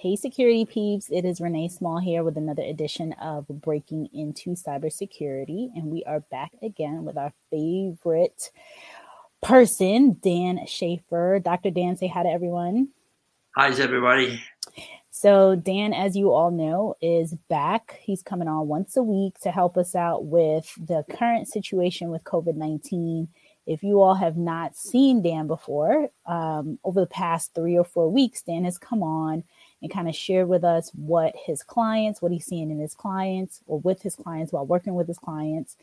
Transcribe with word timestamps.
Hey, 0.00 0.16
security 0.16 0.64
peeps, 0.64 1.10
it 1.10 1.26
is 1.26 1.42
Renee 1.42 1.68
Small 1.68 1.98
here 1.98 2.24
with 2.24 2.38
another 2.38 2.62
edition 2.62 3.12
of 3.20 3.46
Breaking 3.48 4.08
into 4.14 4.52
Cybersecurity. 4.52 5.68
And 5.76 5.88
we 5.88 6.02
are 6.04 6.20
back 6.20 6.52
again 6.62 7.04
with 7.04 7.18
our 7.18 7.34
favorite 7.50 8.50
person, 9.42 10.16
Dan 10.22 10.64
Schaefer. 10.66 11.38
Dr. 11.38 11.68
Dan, 11.68 11.98
say 11.98 12.08
hi 12.08 12.22
to 12.22 12.30
everyone. 12.30 12.88
Hi, 13.54 13.68
everybody. 13.78 14.42
So, 15.10 15.54
Dan, 15.54 15.92
as 15.92 16.16
you 16.16 16.32
all 16.32 16.50
know, 16.50 16.94
is 17.02 17.34
back. 17.50 17.98
He's 18.00 18.22
coming 18.22 18.48
on 18.48 18.68
once 18.68 18.96
a 18.96 19.02
week 19.02 19.38
to 19.40 19.50
help 19.50 19.76
us 19.76 19.94
out 19.94 20.24
with 20.24 20.72
the 20.78 21.04
current 21.10 21.46
situation 21.46 22.08
with 22.08 22.24
COVID 22.24 22.54
19 22.54 23.28
if 23.66 23.84
you 23.84 24.00
all 24.00 24.14
have 24.14 24.36
not 24.36 24.76
seen 24.76 25.22
Dan 25.22 25.46
before, 25.46 26.08
um, 26.26 26.78
over 26.82 26.98
the 26.98 27.06
past 27.06 27.54
three 27.54 27.78
or 27.78 27.84
four 27.84 28.10
weeks, 28.10 28.42
Dan 28.42 28.64
has 28.64 28.78
come 28.78 29.02
on 29.02 29.44
and 29.82 29.92
kind 29.92 30.08
of 30.08 30.14
shared 30.14 30.48
with 30.48 30.64
us 30.64 30.90
what 30.94 31.34
his 31.36 31.62
clients, 31.62 32.20
what 32.20 32.32
he's 32.32 32.46
seeing 32.46 32.70
in 32.70 32.78
his 32.78 32.94
clients 32.94 33.60
or 33.66 33.80
with 33.80 34.02
his 34.02 34.14
clients 34.14 34.52
while 34.52 34.66
working 34.66 34.94
with 34.94 35.08
his 35.08 35.18
clients. 35.18 35.76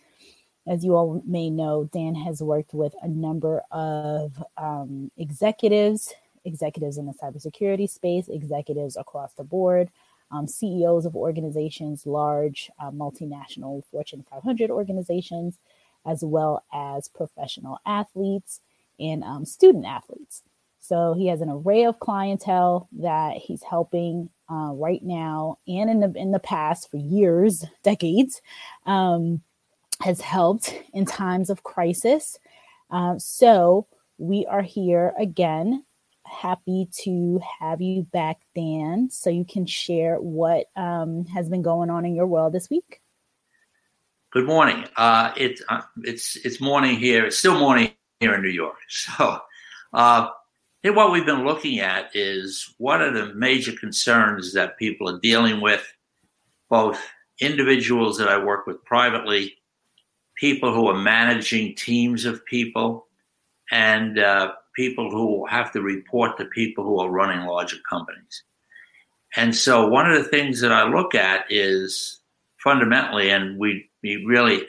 As 0.68 0.84
you 0.84 0.96
all 0.96 1.22
may 1.26 1.50
know, 1.50 1.90
Dan 1.94 2.14
has 2.16 2.42
worked 2.42 2.74
with 2.74 2.94
a 3.02 3.08
number 3.08 3.62
of 3.72 4.44
um, 4.58 5.12
executives, 5.18 6.14
executives 6.44 6.98
in 6.98 7.06
the 7.06 7.14
cybersecurity 7.14 7.90
space, 7.90 8.28
executives 8.28 8.98
across 8.98 9.34
the 9.34 9.44
board, 9.44 9.90
um, 10.30 10.46
CEOs 10.46 11.06
of 11.06 11.16
organizations, 11.16 12.06
large 12.06 12.70
uh, 12.80 12.92
multinational 12.92 13.84
Fortune 13.86 14.26
500 14.30 14.70
organizations, 14.70 15.58
as 16.06 16.24
well 16.24 16.64
as 16.74 17.08
professional 17.08 17.80
athletes 17.86 18.60
and 19.00 19.24
um, 19.24 19.46
student 19.46 19.86
athletes. 19.86 20.44
So 20.88 21.14
he 21.14 21.28
has 21.28 21.42
an 21.42 21.50
array 21.50 21.84
of 21.84 22.00
clientele 22.00 22.88
that 23.00 23.36
he's 23.36 23.62
helping 23.62 24.30
uh, 24.50 24.72
right 24.72 25.04
now 25.04 25.58
and 25.68 25.90
in 25.90 26.00
the 26.00 26.14
in 26.16 26.32
the 26.32 26.40
past 26.40 26.90
for 26.90 26.96
years, 26.96 27.66
decades, 27.84 28.42
um, 28.86 29.42
has 30.02 30.22
helped 30.22 30.74
in 30.94 31.06
times 31.06 31.50
of 31.50 31.64
crisis. 31.64 32.40
Uh, 32.90 33.16
so 33.18 33.88
we 34.18 34.46
are 34.46 34.62
here 34.62 35.14
again. 35.20 35.84
Happy 36.26 36.88
to 37.00 37.42
have 37.60 37.82
you 37.82 38.04
back, 38.04 38.38
Dan, 38.56 39.10
so 39.10 39.30
you 39.30 39.44
can 39.44 39.66
share 39.66 40.16
what 40.16 40.68
um, 40.78 41.26
has 41.26 41.50
been 41.50 41.62
going 41.62 41.90
on 41.90 42.06
in 42.06 42.16
your 42.16 42.28
world 42.28 42.54
this 42.54 42.70
week. 42.70 43.02
Good 44.32 44.46
morning. 44.46 44.86
Uh, 44.96 45.34
uh, 45.68 45.82
it's 46.04 46.38
it's 46.38 46.62
morning 46.62 46.96
here. 46.98 47.26
It's 47.26 47.38
still 47.38 47.60
morning 47.60 47.92
here 48.22 48.36
in 48.36 48.42
New 48.42 48.50
York. 48.50 48.78
So 48.90 49.40
uh, 49.94 50.30
and 50.88 50.96
what 50.96 51.12
we've 51.12 51.26
been 51.26 51.44
looking 51.44 51.80
at 51.80 52.16
is 52.16 52.74
what 52.78 53.02
are 53.02 53.12
the 53.12 53.34
major 53.34 53.74
concerns 53.74 54.54
that 54.54 54.78
people 54.78 55.10
are 55.10 55.20
dealing 55.20 55.60
with, 55.60 55.86
both 56.70 56.98
individuals 57.42 58.18
that 58.18 58.30
I 58.30 58.42
work 58.42 58.66
with 58.66 58.84
privately, 58.86 59.56
people 60.38 60.74
who 60.74 60.88
are 60.88 60.98
managing 60.98 61.76
teams 61.76 62.24
of 62.24 62.46
people, 62.46 63.08
and 63.70 64.18
uh, 64.18 64.54
people 64.78 65.12
who 65.12 65.46
have 65.48 65.74
to 65.74 65.82
report 65.82 66.38
to 66.38 66.46
people 66.46 66.86
who 66.86 67.02
are 67.02 67.10
running 67.10 67.46
larger 67.46 67.78
companies. 67.90 68.44
And 69.36 69.54
so, 69.54 69.90
one 69.90 70.10
of 70.10 70.18
the 70.18 70.30
things 70.30 70.62
that 70.62 70.72
I 70.72 70.88
look 70.88 71.14
at 71.14 71.46
is 71.50 72.22
fundamentally, 72.64 73.30
and 73.30 73.60
we'd 73.60 73.84
be 74.02 74.26
really 74.26 74.66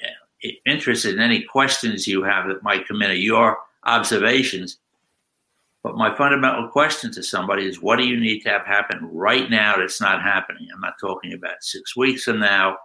interested 0.66 1.14
in 1.14 1.20
any 1.20 1.42
questions 1.42 2.08
you 2.08 2.24
have 2.24 2.48
that 2.48 2.64
might 2.64 2.88
come 2.88 3.02
in, 3.02 3.20
your 3.20 3.58
observations 3.84 4.78
but 5.88 5.96
my 5.96 6.14
fundamental 6.14 6.68
question 6.68 7.10
to 7.10 7.22
somebody 7.22 7.66
is 7.66 7.80
what 7.80 7.96
do 7.96 8.04
you 8.04 8.20
need 8.20 8.40
to 8.40 8.50
have 8.50 8.66
happen 8.66 9.08
right 9.10 9.48
now 9.48 9.78
that's 9.78 10.02
not 10.02 10.20
happening? 10.20 10.68
I'm 10.70 10.82
not 10.82 11.00
talking 11.00 11.32
about 11.32 11.62
six 11.62 11.96
weeks 11.96 12.24
from 12.24 12.40
now, 12.40 12.76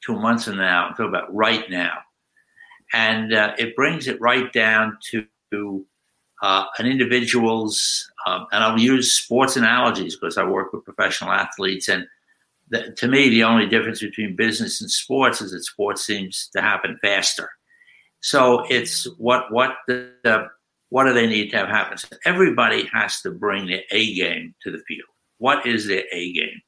two 0.00 0.14
months 0.14 0.44
from 0.44 0.58
now. 0.58 0.86
I'm 0.86 0.92
talking 0.92 1.06
about 1.06 1.34
right 1.34 1.68
now. 1.68 1.98
And 2.92 3.34
uh, 3.34 3.54
it 3.58 3.74
brings 3.74 4.06
it 4.06 4.20
right 4.20 4.52
down 4.52 4.96
to 5.10 5.84
uh, 6.40 6.64
an 6.78 6.86
individual's, 6.86 8.08
um, 8.26 8.46
and 8.52 8.62
I'll 8.62 8.78
use 8.78 9.12
sports 9.12 9.56
analogies 9.56 10.14
because 10.14 10.38
I 10.38 10.44
work 10.44 10.72
with 10.72 10.84
professional 10.84 11.32
athletes. 11.32 11.88
And 11.88 12.06
the, 12.68 12.92
to 12.92 13.08
me, 13.08 13.28
the 13.28 13.42
only 13.42 13.66
difference 13.66 14.00
between 14.00 14.36
business 14.36 14.80
and 14.80 14.88
sports 14.88 15.40
is 15.40 15.50
that 15.50 15.64
sports 15.64 16.06
seems 16.06 16.48
to 16.54 16.62
happen 16.62 16.96
faster. 17.02 17.50
So 18.20 18.64
it's 18.70 19.08
what 19.18 19.52
what 19.52 19.78
the, 19.88 20.12
the 20.22 20.46
what 20.92 21.04
do 21.04 21.14
they 21.14 21.26
need 21.26 21.48
to 21.48 21.56
have 21.56 21.70
happen? 21.70 21.96
So 21.96 22.08
everybody 22.26 22.84
has 22.92 23.22
to 23.22 23.30
bring 23.30 23.66
their 23.66 23.80
A 23.92 24.14
game 24.14 24.54
to 24.62 24.70
the 24.70 24.82
field. 24.86 25.08
What 25.38 25.66
is 25.66 25.86
their 25.86 26.04
A 26.12 26.32
game? 26.34 26.60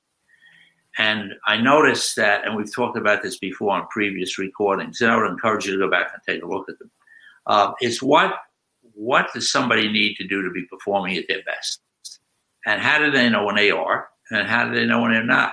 And 0.96 1.34
I 1.46 1.58
noticed 1.58 2.16
that, 2.16 2.46
and 2.46 2.56
we've 2.56 2.74
talked 2.74 2.96
about 2.96 3.22
this 3.22 3.38
before 3.38 3.72
on 3.76 3.86
previous 3.88 4.38
recordings, 4.38 5.02
and 5.02 5.12
I 5.12 5.16
would 5.18 5.30
encourage 5.30 5.66
you 5.66 5.72
to 5.72 5.78
go 5.78 5.90
back 5.90 6.10
and 6.14 6.22
take 6.26 6.42
a 6.42 6.46
look 6.48 6.70
at 6.70 6.78
them. 6.78 6.90
Uh, 7.46 7.72
is 7.82 8.02
what 8.02 8.32
what 8.94 9.28
does 9.34 9.50
somebody 9.50 9.92
need 9.92 10.14
to 10.14 10.26
do 10.26 10.40
to 10.40 10.50
be 10.50 10.64
performing 10.70 11.18
at 11.18 11.28
their 11.28 11.42
best? 11.42 11.82
And 12.64 12.80
how 12.80 12.98
do 12.98 13.10
they 13.10 13.28
know 13.28 13.44
when 13.44 13.56
they 13.56 13.72
are? 13.72 14.08
And 14.30 14.48
how 14.48 14.66
do 14.66 14.74
they 14.74 14.86
know 14.86 15.02
when 15.02 15.12
they're 15.12 15.22
not? 15.22 15.52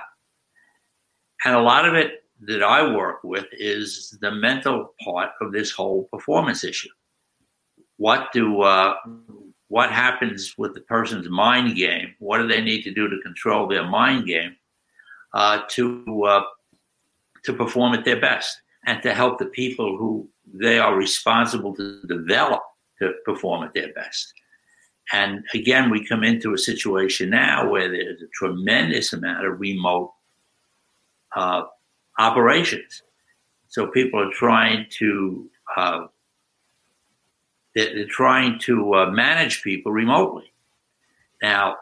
And 1.44 1.54
a 1.54 1.60
lot 1.60 1.86
of 1.86 1.92
it 1.92 2.24
that 2.46 2.62
I 2.62 2.90
work 2.96 3.22
with 3.22 3.44
is 3.52 4.16
the 4.22 4.30
mental 4.30 4.94
part 5.04 5.32
of 5.42 5.52
this 5.52 5.70
whole 5.70 6.08
performance 6.10 6.64
issue 6.64 6.88
what 8.02 8.32
do 8.32 8.62
uh, 8.62 8.94
what 9.68 9.90
happens 9.92 10.54
with 10.58 10.74
the 10.74 10.80
person's 10.80 11.28
mind 11.28 11.76
game? 11.76 12.08
What 12.18 12.38
do 12.38 12.48
they 12.48 12.60
need 12.60 12.82
to 12.82 12.92
do 12.92 13.08
to 13.08 13.20
control 13.20 13.68
their 13.68 13.86
mind 13.86 14.26
game 14.26 14.56
uh, 15.34 15.60
to 15.74 16.24
uh, 16.24 16.42
to 17.44 17.52
perform 17.52 17.94
at 17.94 18.04
their 18.04 18.20
best 18.20 18.60
and 18.88 19.00
to 19.04 19.14
help 19.14 19.38
the 19.38 19.52
people 19.60 19.96
who 19.96 20.28
they 20.52 20.80
are 20.80 20.96
responsible 20.96 21.72
to 21.76 22.02
develop 22.08 22.62
to 22.98 23.12
perform 23.24 23.62
at 23.62 23.72
their 23.72 23.92
best? 23.92 24.34
And 25.12 25.44
again, 25.54 25.88
we 25.88 26.04
come 26.04 26.24
into 26.24 26.54
a 26.54 26.58
situation 26.58 27.30
now 27.30 27.70
where 27.70 27.88
there's 27.88 28.20
a 28.20 28.32
tremendous 28.34 29.12
amount 29.12 29.46
of 29.46 29.60
remote 29.60 30.12
uh, 31.36 31.62
operations. 32.18 33.02
So 33.68 33.86
people 33.86 34.18
are 34.20 34.32
trying 34.32 34.86
to 34.98 35.48
uh, 35.76 36.06
they're, 37.74 38.06
trying 38.06 38.58
to 38.60 38.94
uh, 38.94 39.10
manage 39.10 39.62
people 39.62 39.92
remotely. 39.92 40.52
Now, 41.42 41.76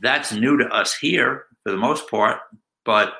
that's 0.00 0.32
new 0.32 0.56
to 0.58 0.66
us 0.66 0.94
here 0.94 1.44
for 1.62 1.72
the 1.72 1.78
most 1.78 2.10
part, 2.10 2.40
but 2.84 3.14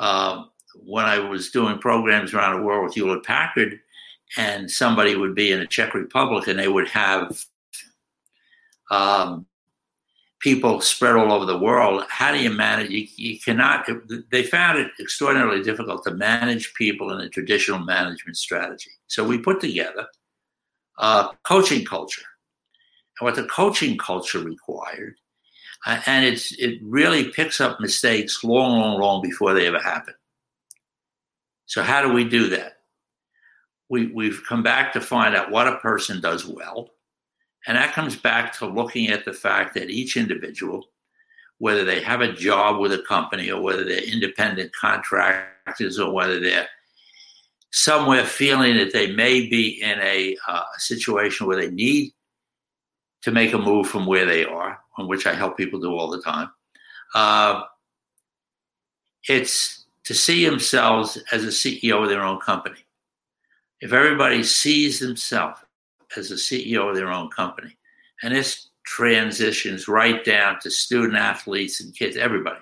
uh, 0.00 0.44
when 0.84 1.06
I 1.06 1.18
was 1.18 1.50
doing 1.50 1.78
programs 1.78 2.34
around 2.34 2.56
the 2.56 2.66
world 2.66 2.84
with 2.84 2.94
Hewlett 2.94 3.24
Packard, 3.24 3.80
and 4.36 4.70
somebody 4.70 5.14
would 5.14 5.34
be 5.34 5.52
in 5.52 5.60
the 5.60 5.66
Czech 5.66 5.94
Republic 5.94 6.48
and 6.48 6.58
they 6.58 6.68
would 6.68 6.88
have 6.88 7.44
um, 8.90 9.46
people 10.40 10.80
spread 10.80 11.14
all 11.14 11.32
over 11.32 11.44
the 11.44 11.58
world. 11.58 12.04
How 12.08 12.32
do 12.32 12.42
you 12.42 12.50
manage? 12.50 12.90
You, 12.90 13.06
you, 13.16 13.38
cannot. 13.40 13.88
They 14.30 14.42
found 14.42 14.78
it 14.78 14.90
extraordinarily 15.00 15.62
difficult 15.62 16.04
to 16.04 16.12
manage 16.12 16.74
people 16.74 17.12
in 17.12 17.20
a 17.20 17.28
traditional 17.28 17.78
management 17.78 18.36
strategy. 18.36 18.90
So 19.06 19.24
we 19.24 19.38
put 19.38 19.60
together 19.60 20.06
uh, 20.98 21.28
coaching 21.42 21.84
culture 21.84 22.22
and 23.18 23.26
what 23.26 23.36
the 23.36 23.44
coaching 23.44 23.96
culture 23.98 24.40
required. 24.40 25.16
Uh, 25.84 26.00
and 26.06 26.24
it's 26.24 26.52
it 26.52 26.78
really 26.82 27.30
picks 27.30 27.60
up 27.60 27.80
mistakes 27.80 28.42
long, 28.42 28.80
long, 28.80 29.00
long 29.00 29.22
before 29.22 29.54
they 29.54 29.66
ever 29.66 29.80
happen. 29.80 30.14
So 31.66 31.82
how 31.82 32.02
do 32.02 32.12
we 32.12 32.24
do 32.24 32.48
that? 32.50 32.78
We 33.88 34.06
we've 34.08 34.42
come 34.48 34.62
back 34.62 34.92
to 34.94 35.00
find 35.00 35.36
out 35.36 35.50
what 35.50 35.68
a 35.68 35.76
person 35.78 36.20
does 36.20 36.46
well, 36.46 36.90
and 37.66 37.76
that 37.76 37.92
comes 37.92 38.16
back 38.16 38.52
to 38.58 38.66
looking 38.66 39.08
at 39.08 39.24
the 39.24 39.32
fact 39.32 39.74
that 39.74 39.90
each 39.90 40.16
individual, 40.16 40.86
whether 41.58 41.84
they 41.84 42.00
have 42.00 42.20
a 42.20 42.32
job 42.32 42.80
with 42.80 42.92
a 42.92 43.02
company 43.02 43.50
or 43.50 43.62
whether 43.62 43.84
they're 43.84 44.02
independent 44.02 44.72
contractors 44.74 46.00
or 46.00 46.12
whether 46.12 46.40
they're 46.40 46.68
somewhere 47.76 48.24
feeling 48.24 48.74
that 48.78 48.94
they 48.94 49.12
may 49.12 49.46
be 49.46 49.82
in 49.82 50.00
a 50.00 50.34
uh, 50.48 50.64
situation 50.78 51.46
where 51.46 51.58
they 51.58 51.70
need 51.70 52.10
to 53.20 53.30
make 53.30 53.52
a 53.52 53.58
move 53.58 53.86
from 53.86 54.06
where 54.06 54.24
they 54.24 54.46
are, 54.46 54.80
on 54.96 55.06
which 55.06 55.26
I 55.26 55.34
help 55.34 55.58
people 55.58 55.78
do 55.78 55.94
all 55.94 56.08
the 56.08 56.22
time. 56.22 56.50
Uh, 57.14 57.64
it's 59.28 59.84
to 60.04 60.14
see 60.14 60.46
themselves 60.46 61.22
as 61.32 61.44
a 61.44 61.48
CEO 61.48 62.02
of 62.02 62.08
their 62.08 62.24
own 62.24 62.40
company. 62.40 62.82
If 63.82 63.92
everybody 63.92 64.42
sees 64.42 64.98
themselves 64.98 65.60
as 66.16 66.30
a 66.30 66.36
CEO 66.36 66.88
of 66.88 66.96
their 66.96 67.12
own 67.12 67.28
company, 67.28 67.76
and 68.22 68.34
this 68.34 68.70
transitions 68.86 69.86
right 69.86 70.24
down 70.24 70.60
to 70.60 70.70
student 70.70 71.16
athletes 71.16 71.82
and 71.82 71.94
kids, 71.94 72.16
everybody, 72.16 72.60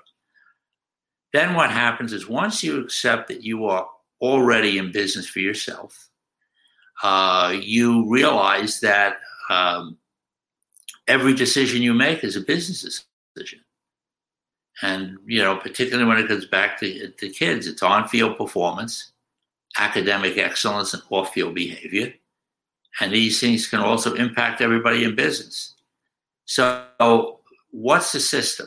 then 1.32 1.54
what 1.54 1.70
happens 1.70 2.12
is 2.12 2.28
once 2.28 2.64
you 2.64 2.80
accept 2.80 3.28
that 3.28 3.44
you 3.44 3.66
are 3.66 3.86
already 4.20 4.78
in 4.78 4.92
business 4.92 5.28
for 5.28 5.40
yourself, 5.40 6.08
uh, 7.02 7.54
you 7.60 8.08
realize 8.10 8.80
that 8.80 9.16
um, 9.50 9.98
every 11.08 11.34
decision 11.34 11.82
you 11.82 11.94
make 11.94 12.24
is 12.24 12.36
a 12.36 12.40
business 12.40 13.04
decision. 13.34 13.60
And, 14.82 15.18
you 15.26 15.42
know, 15.42 15.56
particularly 15.56 16.08
when 16.08 16.18
it 16.18 16.28
comes 16.28 16.46
back 16.46 16.80
to, 16.80 17.08
to 17.08 17.28
kids, 17.28 17.66
it's 17.66 17.82
on 17.82 18.08
field 18.08 18.36
performance, 18.36 19.12
academic 19.78 20.36
excellence, 20.36 20.94
and 20.94 21.02
off 21.10 21.32
field 21.32 21.54
behavior. 21.54 22.12
And 23.00 23.12
these 23.12 23.40
things 23.40 23.68
can 23.68 23.80
also 23.80 24.14
impact 24.14 24.60
everybody 24.60 25.04
in 25.04 25.14
business. 25.14 25.74
So, 26.46 27.40
what's 27.70 28.12
the 28.12 28.20
system? 28.20 28.66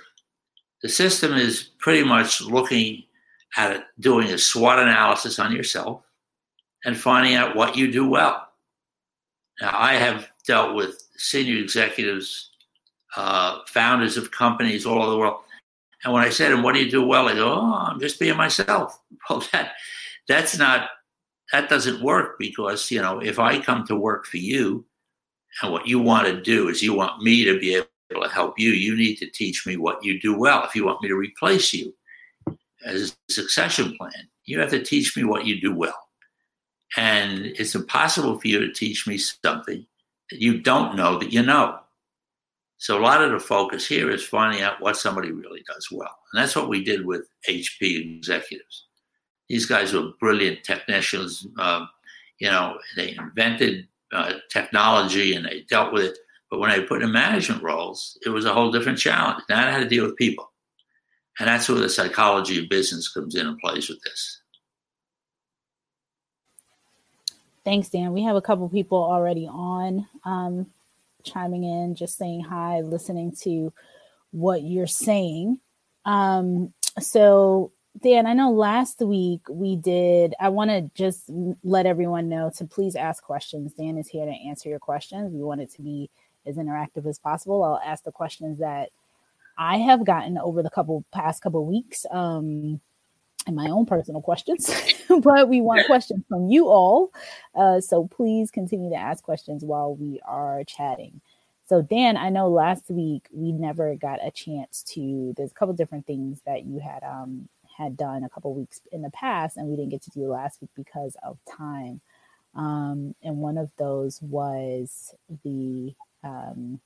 The 0.82 0.90
system 0.90 1.34
is 1.34 1.70
pretty 1.80 2.04
much 2.04 2.42
looking 2.42 3.04
at 3.56 3.86
doing 4.00 4.28
a 4.30 4.38
SWOT 4.38 4.80
analysis 4.80 5.40
on 5.40 5.52
yourself 5.52 6.04
and 6.86 6.98
finding 6.98 7.36
out 7.36 7.56
what 7.56 7.76
you 7.76 7.92
do 7.92 8.08
well. 8.08 8.48
Now, 9.62 9.72
I 9.74 9.94
have 9.94 10.30
dealt 10.46 10.76
with 10.76 11.02
senior 11.18 11.58
executives, 11.58 12.52
uh, 13.16 13.60
founders 13.68 14.18
of 14.18 14.32
companies 14.32 14.86
all 14.86 15.02
over 15.02 15.12
the 15.12 15.18
world. 15.18 15.42
And 16.04 16.14
when 16.14 16.24
I 16.24 16.30
said, 16.30 16.52
"And 16.52 16.64
what 16.64 16.74
do 16.74 16.84
you 16.84 16.92
do 16.92 17.04
well?" 17.04 17.26
They 17.26 17.36
go, 17.36 17.52
"Oh, 17.52 17.74
I'm 17.74 18.00
just 18.00 18.20
being 18.20 18.38
myself." 18.38 19.00
Well, 19.30 19.44
that 19.52 19.74
that's 20.28 20.58
not 20.58 20.90
that 21.52 21.70
doesn't 21.70 22.02
work 22.02 22.38
because 22.40 22.92
you 22.92 23.02
know 23.02 23.20
if 23.20 23.40
I 23.40 23.60
come 23.60 23.86
to 23.88 23.96
work 23.96 24.26
for 24.26 24.38
you, 24.38 24.86
and 25.62 25.72
what 25.72 25.88
you 25.88 26.00
want 26.00 26.28
to 26.28 26.42
do 26.42 26.70
is 26.70 26.84
you 26.84 26.94
want 26.94 27.24
me 27.24 27.44
to 27.46 27.60
be 27.60 27.76
able 27.76 28.24
to 28.24 28.30
help 28.30 28.60
you, 28.60 28.72
you 28.72 28.96
need 28.96 29.16
to 29.18 29.30
teach 29.30 29.66
me 29.66 29.76
what 29.76 30.04
you 30.04 30.20
do 30.20 30.38
well. 30.38 30.64
If 30.64 30.76
you 30.76 30.86
want 30.86 31.02
me 31.02 31.10
to 31.10 31.16
replace 31.16 31.74
you 31.74 31.94
as 32.88 33.16
a 33.30 33.34
succession 33.34 33.96
plan, 33.98 34.30
you 34.46 34.60
have 34.60 34.70
to 34.72 34.82
teach 34.82 35.16
me 35.16 35.24
what 35.24 35.46
you 35.46 35.60
do 35.60 35.76
well. 35.76 36.08
And 36.96 37.46
it's 37.46 37.76
impossible 37.76 38.40
for 38.40 38.48
you 38.48 38.60
to 38.60 38.72
teach 38.72 39.08
me 39.08 39.18
something 39.18 39.86
that 40.32 40.42
you 40.42 40.62
don't 40.62 40.96
know 40.96 41.18
that 41.20 41.34
you 41.34 41.44
know. 41.44 41.80
So 42.78 42.98
a 42.98 43.02
lot 43.02 43.24
of 43.24 43.32
the 43.32 43.40
focus 43.40 43.88
here 43.88 44.10
is 44.10 44.24
finding 44.24 44.62
out 44.62 44.80
what 44.82 44.98
somebody 44.98 45.32
really 45.32 45.64
does 45.68 45.90
well. 45.92 46.16
And 46.32 46.42
that's 46.42 46.56
what 46.56 46.70
we 46.70 46.84
did 46.84 47.06
with 47.06 47.28
HP 47.50 48.18
executives. 48.18 48.86
These 49.50 49.66
guys 49.66 49.94
were 49.94 50.12
brilliant 50.20 50.64
technicians. 50.64 51.46
Um, 51.60 51.90
you 52.40 52.50
know, 52.50 52.78
they 52.96 53.16
invented 53.16 53.88
uh, 54.14 54.34
technology 54.52 55.34
and 55.34 55.46
they 55.46 55.66
dealt 55.70 55.92
with 55.92 56.04
it. 56.04 56.18
But 56.50 56.60
when 56.60 56.70
they 56.70 56.84
put 56.84 57.02
in 57.02 57.12
management 57.12 57.64
roles, 57.64 58.18
it 58.26 58.30
was 58.30 58.46
a 58.46 58.54
whole 58.54 58.72
different 58.72 59.00
challenge. 59.00 59.44
Now 59.50 59.68
I 59.68 59.72
had 59.72 59.80
to 59.80 59.90
deal 59.90 60.06
with 60.06 60.16
people. 60.16 60.52
And 61.40 61.48
that's 61.48 61.70
where 61.70 61.80
the 61.80 61.90
psychology 61.90 62.62
of 62.62 62.70
business 62.70 63.08
comes 63.08 63.36
in 63.36 63.46
and 63.46 63.60
plays 63.60 63.90
with 63.90 64.02
this. 64.02 64.42
Thanks, 67.64 67.90
Dan. 67.90 68.14
We 68.14 68.24
have 68.24 68.36
a 68.36 68.42
couple 68.42 68.68
people 68.70 68.98
already 68.98 69.46
on 69.46 70.08
um, 70.24 70.68
chiming 71.24 71.64
in, 71.64 71.96
just 71.96 72.18
saying 72.18 72.42
hi, 72.42 72.80
listening 72.80 73.36
to 73.42 73.74
what 74.32 74.64
you're 74.64 74.88
saying. 74.88 75.60
Um, 76.06 76.74
so, 77.00 77.72
Dan, 78.02 78.26
I 78.26 78.34
know 78.34 78.52
last 78.52 79.02
week 79.02 79.42
we 79.50 79.76
did, 79.76 80.34
I 80.40 80.50
want 80.50 80.70
to 80.70 80.90
just 80.96 81.24
let 81.64 81.86
everyone 81.86 82.30
know 82.30 82.52
to 82.58 82.66
please 82.66 82.96
ask 82.96 83.22
questions. 83.22 83.74
Dan 83.74 83.98
is 83.98 84.08
here 84.08 84.26
to 84.26 84.32
answer 84.32 84.70
your 84.70 84.80
questions. 84.80 85.34
We 85.34 85.44
want 85.44 85.62
it 85.62 85.72
to 85.74 85.82
be 85.82 86.10
as 86.46 86.56
interactive 86.56 87.06
as 87.06 87.20
possible. 87.20 87.64
I'll 87.64 87.82
ask 87.84 88.04
the 88.04 88.12
questions 88.12 88.60
that 88.60 88.90
I 89.58 89.78
have 89.78 90.06
gotten 90.06 90.38
over 90.38 90.62
the 90.62 90.70
couple 90.70 91.04
past 91.12 91.42
couple 91.42 91.66
weeks. 91.66 92.06
Um, 92.12 92.80
and 93.46 93.56
my 93.56 93.70
own 93.70 93.86
personal 93.86 94.22
questions, 94.22 94.70
but 95.22 95.48
we 95.48 95.62
want 95.62 95.86
questions 95.86 96.24
from 96.28 96.50
you 96.50 96.68
all. 96.68 97.14
Uh, 97.56 97.80
so 97.80 98.08
please 98.08 98.52
continue 98.52 98.90
to 98.90 98.96
ask 98.98 99.24
questions 99.24 99.64
while 99.64 99.96
we 99.96 100.20
are 100.26 100.64
chatting. 100.66 101.22
So, 101.66 101.82
Dan, 101.82 102.18
I 102.18 102.30
know 102.30 102.50
last 102.50 102.90
week 102.90 103.28
we 103.32 103.52
never 103.52 103.96
got 103.96 104.26
a 104.26 104.32
chance 104.32 104.84
to. 104.94 105.34
There's 105.36 105.52
a 105.52 105.54
couple 105.54 105.74
different 105.74 106.06
things 106.06 106.42
that 106.46 106.66
you 106.66 106.80
had 106.80 107.04
um, 107.04 107.50
had 107.78 107.98
done 107.98 108.24
a 108.24 108.30
couple 108.30 108.54
weeks 108.54 108.82
in 108.92 109.02
the 109.02 109.12
past, 109.12 109.58
and 109.58 109.68
we 109.68 109.76
didn't 109.76 109.92
get 109.92 110.02
to 110.04 110.12
do 110.12 110.30
last 110.30 110.62
week 110.62 110.72
because 110.76 111.16
of 111.24 111.38
time. 111.50 112.00
Um, 112.56 113.16
and 113.22 113.38
one 113.38 113.58
of 113.58 113.72
those 113.78 114.22
was 114.22 115.14
the 115.44 115.94
um, 116.24 116.80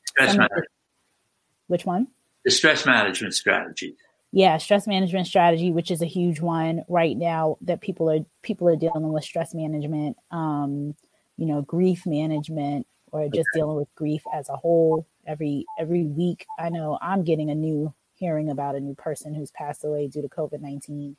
which 1.68 1.86
one? 1.86 2.08
The 2.46 2.52
stress 2.52 2.86
management 2.86 3.34
strategy. 3.34 3.96
Yeah 4.32 4.58
stress 4.58 4.88
management 4.88 5.28
strategy 5.28 5.72
which 5.72 5.92
is 5.92 6.02
a 6.02 6.06
huge 6.06 6.40
one 6.40 6.84
right 6.88 7.18
now 7.18 7.58
that 7.62 7.82
people 7.82 8.10
are 8.10 8.20
people 8.42 8.68
are 8.70 8.78
dealing 8.78 9.12
with 9.12 9.24
stress 9.24 9.54
management 9.54 10.16
um 10.32 10.96
you 11.38 11.46
know 11.46 11.62
grief 11.62 12.06
management 12.06 12.88
or 13.12 13.28
just 13.28 13.50
dealing 13.54 13.76
with 13.76 13.94
grief 13.96 14.22
as 14.34 14.48
a 14.48 14.56
whole. 14.56 15.06
Every 15.28 15.66
every 15.78 16.06
week 16.06 16.48
i 16.58 16.70
know 16.70 16.98
i'm 17.00 17.24
getting 17.24 17.52
a 17.52 17.56
new 17.56 17.94
hearing 18.16 18.50
about 18.50 18.76
a 18.76 18.80
new 18.80 18.96
person 18.96 19.36
who's 19.36 19.52
passed 19.52 19.86
away 19.86 20.08
due 20.08 20.24
to 20.24 20.28
covid-19 20.30 21.16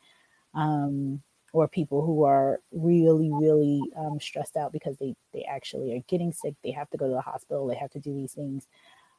um 0.54 1.22
or 1.52 1.68
people 1.68 2.04
who 2.04 2.24
are 2.24 2.60
really 2.72 3.30
really 3.32 3.80
um, 3.96 4.18
stressed 4.20 4.56
out 4.56 4.72
because 4.72 4.96
they 4.98 5.14
they 5.32 5.44
actually 5.44 5.94
are 5.94 6.02
getting 6.08 6.32
sick 6.32 6.54
they 6.64 6.70
have 6.70 6.90
to 6.90 6.96
go 6.96 7.06
to 7.06 7.14
the 7.14 7.20
hospital 7.20 7.66
they 7.66 7.76
have 7.76 7.90
to 7.90 8.00
do 8.00 8.12
these 8.14 8.32
things. 8.32 8.66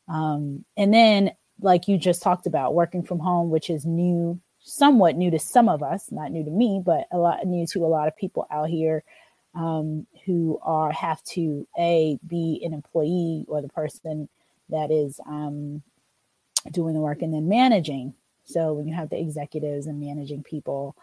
Um, 0.08 0.66
and 0.76 0.94
then 0.94 1.32
like 1.64 1.88
you 1.88 1.98
just 1.98 2.22
talked 2.22 2.46
about, 2.46 2.76
working 2.76 3.02
from 3.02 3.20
home, 3.20 3.50
which 3.50 3.70
is 3.70 3.86
new, 3.86 4.40
somewhat 4.60 5.16
new 5.16 5.32
to 5.32 5.40
some 5.40 5.70
of 5.70 5.82
us, 5.82 6.12
not 6.12 6.32
new 6.32 6.44
to 6.44 6.52
me, 6.52 6.82
but 6.86 7.08
a 7.12 7.18
lot 7.18 7.46
new 7.48 7.66
to 7.68 7.86
a 7.86 7.88
lot 7.88 8.08
of 8.08 8.18
people 8.18 8.46
out 8.52 8.70
here 8.70 9.04
um, 9.56 10.06
who 10.26 10.60
are 10.62 10.92
have 10.92 11.24
to 11.24 11.66
a 11.80 12.20
be 12.28 12.62
an 12.66 12.74
employee 12.74 13.46
or 13.48 13.62
the 13.62 13.70
person 13.70 14.28
that 14.70 14.92
is 14.92 15.20
um, 15.26 15.82
doing 16.72 16.94
the 16.94 17.00
work 17.00 17.22
and 17.22 17.34
then 17.34 17.48
managing. 17.48 18.14
So 18.44 18.74
when 18.74 18.86
you 18.86 18.94
have 18.94 19.10
the 19.10 19.20
executives 19.20 19.88
and 19.88 20.02
managing 20.02 20.44
people, 20.44 20.98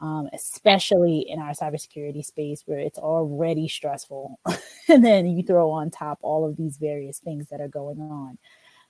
um, 0.00 0.28
especially 0.32 1.26
in 1.28 1.40
our 1.40 1.52
cybersecurity 1.52 2.24
space 2.24 2.62
where 2.66 2.78
it's 2.78 2.98
already 2.98 3.66
stressful, 3.66 4.38
and 4.88 5.04
then 5.04 5.26
you 5.26 5.42
throw 5.42 5.70
on 5.70 5.90
top 5.90 6.18
all 6.22 6.48
of 6.48 6.56
these 6.56 6.76
various 6.76 7.18
things 7.18 7.48
that 7.50 7.60
are 7.60 7.68
going 7.68 8.00
on. 8.00 8.38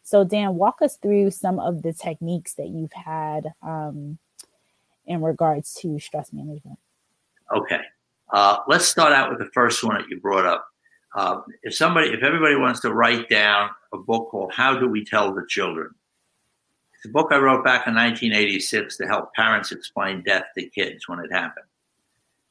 So, 0.04 0.22
Dan, 0.22 0.56
walk 0.56 0.82
us 0.82 0.98
through 0.98 1.30
some 1.30 1.58
of 1.58 1.82
the 1.82 1.94
techniques 1.94 2.54
that 2.54 2.68
you've 2.68 2.92
had 2.92 3.54
um, 3.62 4.18
in 5.06 5.22
regards 5.22 5.72
to 5.76 5.98
stress 5.98 6.30
management. 6.30 6.78
Okay. 7.56 7.80
Uh, 8.30 8.58
let's 8.68 8.84
start 8.84 9.14
out 9.14 9.30
with 9.30 9.38
the 9.38 9.50
first 9.54 9.82
one 9.82 9.96
that 9.96 10.08
you 10.10 10.20
brought 10.20 10.44
up. 10.44 10.66
Uh, 11.14 11.40
if 11.62 11.74
somebody, 11.74 12.08
if 12.08 12.22
everybody 12.22 12.54
wants 12.54 12.80
to 12.80 12.92
write 12.92 13.30
down 13.30 13.70
a 13.94 13.98
book 13.98 14.28
called 14.30 14.52
"How 14.52 14.78
Do 14.78 14.88
We 14.88 15.04
Tell 15.04 15.32
the 15.32 15.46
Children," 15.48 15.94
it's 16.94 17.06
a 17.06 17.08
book 17.08 17.28
I 17.30 17.38
wrote 17.38 17.64
back 17.64 17.86
in 17.86 17.94
1986 17.94 18.98
to 18.98 19.06
help 19.06 19.32
parents 19.34 19.73
explain 19.73 20.23
death 20.23 20.44
to 20.58 20.68
kids 20.68 21.08
when 21.08 21.20
it 21.20 21.32
happened. 21.32 21.66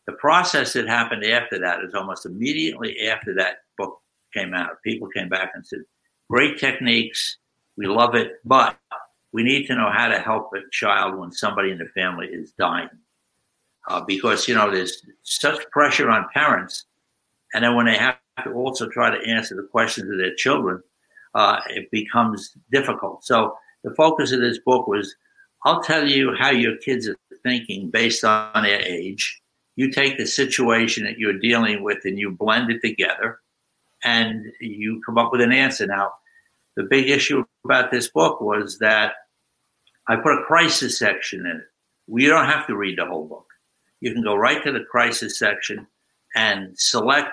The 0.07 0.13
process 0.13 0.73
that 0.73 0.87
happened 0.87 1.23
after 1.23 1.59
that 1.59 1.83
is 1.83 1.93
almost 1.93 2.25
immediately 2.25 3.07
after 3.07 3.35
that 3.35 3.57
book 3.77 4.01
came 4.33 4.53
out. 4.53 4.81
People 4.83 5.07
came 5.09 5.29
back 5.29 5.51
and 5.53 5.65
said, 5.65 5.81
"Great 6.29 6.57
techniques. 6.57 7.37
We 7.77 7.87
love 7.87 8.15
it, 8.15 8.39
but 8.45 8.77
we 9.31 9.43
need 9.43 9.65
to 9.67 9.75
know 9.75 9.89
how 9.91 10.07
to 10.07 10.19
help 10.19 10.51
a 10.53 10.59
child 10.71 11.17
when 11.17 11.31
somebody 11.31 11.71
in 11.71 11.79
the 11.79 11.87
family 11.95 12.27
is 12.27 12.51
dying. 12.51 12.89
Uh, 13.87 14.01
because, 14.01 14.47
you 14.47 14.55
know, 14.55 14.71
there's 14.71 15.05
such 15.23 15.69
pressure 15.71 16.09
on 16.09 16.25
parents. 16.33 16.85
And 17.53 17.63
then 17.63 17.75
when 17.75 17.87
they 17.87 17.97
have 17.97 18.17
to 18.43 18.51
also 18.51 18.87
try 18.87 19.09
to 19.09 19.29
answer 19.29 19.55
the 19.55 19.67
questions 19.71 20.09
of 20.09 20.17
their 20.17 20.35
children, 20.35 20.81
uh, 21.35 21.59
it 21.69 21.91
becomes 21.91 22.55
difficult. 22.71 23.25
So 23.25 23.57
the 23.83 23.93
focus 23.95 24.31
of 24.31 24.39
this 24.39 24.59
book 24.59 24.87
was 24.87 25.15
I'll 25.65 25.81
tell 25.81 26.07
you 26.07 26.33
how 26.37 26.51
your 26.51 26.77
kids 26.77 27.07
are 27.07 27.17
thinking 27.43 27.89
based 27.89 28.23
on 28.23 28.63
their 28.63 28.81
age. 28.81 29.41
You 29.75 29.91
take 29.91 30.17
the 30.17 30.25
situation 30.25 31.03
that 31.05 31.17
you're 31.17 31.39
dealing 31.39 31.83
with 31.83 31.99
and 32.05 32.19
you 32.19 32.31
blend 32.31 32.71
it 32.71 32.81
together 32.81 33.39
and 34.03 34.45
you 34.59 35.01
come 35.05 35.17
up 35.17 35.31
with 35.31 35.41
an 35.41 35.51
answer. 35.51 35.87
Now, 35.87 36.11
the 36.75 36.83
big 36.83 37.09
issue 37.09 37.43
about 37.65 37.91
this 37.91 38.09
book 38.09 38.41
was 38.41 38.79
that 38.79 39.13
I 40.07 40.15
put 40.17 40.39
a 40.39 40.43
crisis 40.43 40.97
section 40.97 41.41
in 41.41 41.57
it. 41.57 41.67
We 42.07 42.25
don't 42.25 42.45
have 42.45 42.67
to 42.67 42.75
read 42.75 42.97
the 42.97 43.05
whole 43.05 43.27
book. 43.27 43.45
You 44.01 44.13
can 44.13 44.23
go 44.23 44.35
right 44.35 44.61
to 44.63 44.71
the 44.71 44.83
crisis 44.91 45.39
section 45.39 45.87
and 46.35 46.77
select 46.77 47.31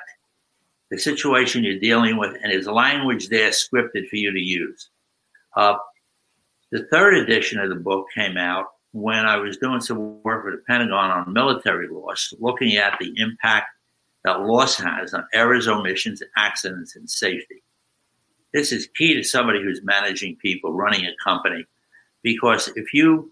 the 0.90 0.98
situation 0.98 1.64
you're 1.64 1.80
dealing 1.80 2.16
with, 2.16 2.34
and 2.34 2.52
there's 2.52 2.66
language 2.66 3.28
there 3.28 3.50
scripted 3.50 4.08
for 4.08 4.16
you 4.16 4.32
to 4.32 4.40
use. 4.40 4.90
Uh, 5.56 5.76
the 6.70 6.86
third 6.92 7.14
edition 7.14 7.58
of 7.58 7.68
the 7.68 7.76
book 7.76 8.06
came 8.14 8.36
out 8.36 8.66
when 8.92 9.26
I 9.26 9.36
was 9.36 9.56
doing 9.56 9.80
some 9.80 10.22
work 10.22 10.44
for 10.44 10.52
the 10.52 10.62
Pentagon 10.66 11.10
on 11.10 11.32
military 11.32 11.88
loss, 11.88 12.32
looking 12.38 12.76
at 12.76 12.96
the 13.00 13.12
impact 13.16 13.66
that 14.24 14.42
loss 14.42 14.76
has 14.76 15.14
on 15.14 15.24
errors, 15.32 15.68
omissions, 15.68 16.22
accidents, 16.36 16.96
and 16.96 17.08
safety. 17.08 17.62
This 18.52 18.72
is 18.72 18.88
key 18.96 19.14
to 19.14 19.22
somebody 19.22 19.62
who's 19.62 19.80
managing 19.82 20.36
people, 20.36 20.72
running 20.72 21.06
a 21.06 21.12
company, 21.22 21.64
because 22.22 22.68
if 22.76 22.92
you 22.92 23.30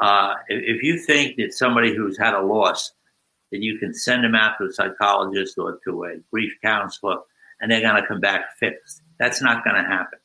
uh, 0.00 0.34
if 0.48 0.82
you 0.82 0.98
think 0.98 1.36
that 1.36 1.52
somebody 1.52 1.94
who's 1.94 2.18
had 2.18 2.34
a 2.34 2.40
loss 2.40 2.92
that 3.52 3.62
you 3.62 3.78
can 3.78 3.92
send 3.92 4.24
them 4.24 4.34
out 4.34 4.56
to 4.58 4.64
a 4.64 4.72
psychologist 4.72 5.58
or 5.58 5.78
to 5.84 6.04
a 6.04 6.16
grief 6.30 6.52
counselor 6.62 7.18
and 7.60 7.70
they're 7.70 7.82
going 7.82 8.00
to 8.00 8.08
come 8.08 8.20
back 8.20 8.56
fixed, 8.58 9.02
that's 9.18 9.42
not 9.42 9.62
going 9.64 9.76
to 9.76 9.82
happen. 9.82 10.18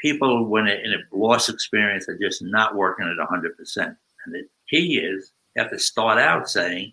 people, 0.00 0.46
when 0.46 0.66
in 0.66 0.92
a 0.92 1.16
loss 1.16 1.48
experience, 1.48 2.08
are 2.08 2.18
just 2.18 2.42
not 2.42 2.74
working 2.74 3.06
at 3.06 3.28
100%. 3.28 3.96
And 4.24 4.34
the 4.34 4.42
key 4.68 4.98
is 4.98 5.32
you 5.54 5.62
have 5.62 5.70
to 5.70 5.78
start 5.78 6.18
out 6.18 6.48
saying, 6.48 6.92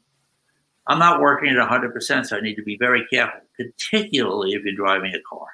I'm 0.87 0.99
not 0.99 1.21
working 1.21 1.49
at 1.49 1.69
100%, 1.69 2.25
so 2.25 2.37
I 2.37 2.41
need 2.41 2.55
to 2.55 2.63
be 2.63 2.77
very 2.77 3.05
careful, 3.07 3.41
particularly 3.57 4.53
if 4.53 4.63
you're 4.63 4.75
driving 4.75 5.13
a 5.13 5.21
car. 5.27 5.47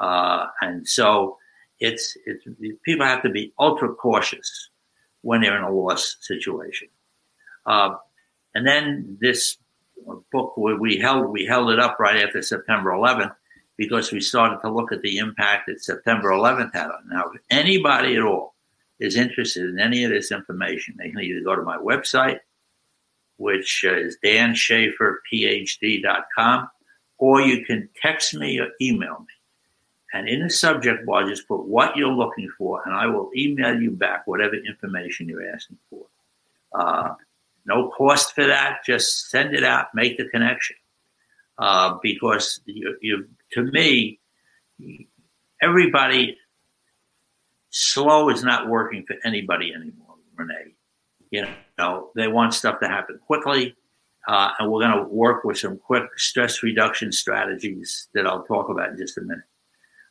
Uh, 0.00 0.46
and 0.62 0.88
so 0.88 1.36
it's, 1.78 2.16
it's 2.26 2.44
people 2.84 3.06
have 3.06 3.22
to 3.22 3.30
be 3.30 3.52
ultra 3.58 3.94
cautious 3.94 4.70
when 5.22 5.40
they're 5.40 5.56
in 5.56 5.62
a 5.62 5.70
loss 5.70 6.16
situation. 6.20 6.88
Uh, 7.66 7.90
and 8.54 8.66
then 8.66 9.16
this 9.20 9.58
book, 10.32 10.56
we 10.56 10.98
held 10.98 11.30
we 11.30 11.44
held 11.44 11.70
it 11.70 11.78
up 11.78 12.00
right 12.00 12.24
after 12.24 12.40
September 12.42 12.90
11th 12.90 13.34
because 13.76 14.10
we 14.12 14.20
started 14.20 14.58
to 14.60 14.70
look 14.70 14.92
at 14.92 15.02
the 15.02 15.18
impact 15.18 15.66
that 15.66 15.82
September 15.82 16.30
11th 16.30 16.72
had 16.74 16.86
on. 16.86 17.08
Now, 17.08 17.24
if 17.34 17.40
anybody 17.50 18.14
at 18.16 18.22
all 18.22 18.54
is 18.98 19.16
interested 19.16 19.68
in 19.70 19.80
any 19.80 20.04
of 20.04 20.10
this 20.10 20.30
information, 20.30 20.94
they 20.98 21.08
can 21.10 21.20
either 21.20 21.40
go 21.42 21.56
to 21.56 21.62
my 21.62 21.78
website, 21.78 22.40
which 23.38 23.82
is 23.84 24.18
danschaferphd.com, 24.24 26.68
or 27.18 27.40
you 27.40 27.64
can 27.64 27.88
text 28.02 28.34
me 28.34 28.60
or 28.60 28.68
email 28.82 29.20
me. 29.20 29.32
And 30.12 30.28
in 30.28 30.42
the 30.42 30.50
subject 30.50 31.06
bar, 31.06 31.28
just 31.28 31.46
put 31.46 31.64
what 31.66 31.96
you're 31.96 32.12
looking 32.12 32.50
for, 32.58 32.82
and 32.84 32.94
I 32.94 33.06
will 33.06 33.30
email 33.36 33.80
you 33.80 33.92
back 33.92 34.26
whatever 34.26 34.54
information 34.54 35.28
you're 35.28 35.48
asking 35.48 35.78
for. 35.88 36.06
Uh, 36.74 37.14
no 37.64 37.90
cost 37.90 38.34
for 38.34 38.46
that. 38.46 38.80
Just 38.84 39.30
send 39.30 39.54
it 39.54 39.62
out, 39.62 39.94
make 39.94 40.16
the 40.16 40.28
connection. 40.28 40.76
Uh, 41.58 41.98
because 42.02 42.60
you, 42.64 42.96
you, 43.02 43.28
to 43.52 43.62
me, 43.64 44.18
everybody 45.62 46.36
slow 47.68 48.30
is 48.30 48.42
not 48.42 48.68
working 48.68 49.04
for 49.06 49.16
anybody 49.24 49.72
anymore, 49.74 50.16
Renee. 50.36 50.74
You 51.30 51.46
know, 51.78 52.10
they 52.16 52.28
want 52.28 52.54
stuff 52.54 52.80
to 52.80 52.88
happen 52.88 53.20
quickly. 53.26 53.76
Uh, 54.26 54.50
and 54.58 54.70
we're 54.70 54.80
going 54.80 54.96
to 54.96 55.10
work 55.10 55.44
with 55.44 55.58
some 55.58 55.78
quick 55.78 56.04
stress 56.16 56.62
reduction 56.62 57.12
strategies 57.12 58.08
that 58.14 58.26
I'll 58.26 58.44
talk 58.44 58.68
about 58.68 58.90
in 58.90 58.98
just 58.98 59.18
a 59.18 59.22
minute. 59.22 59.44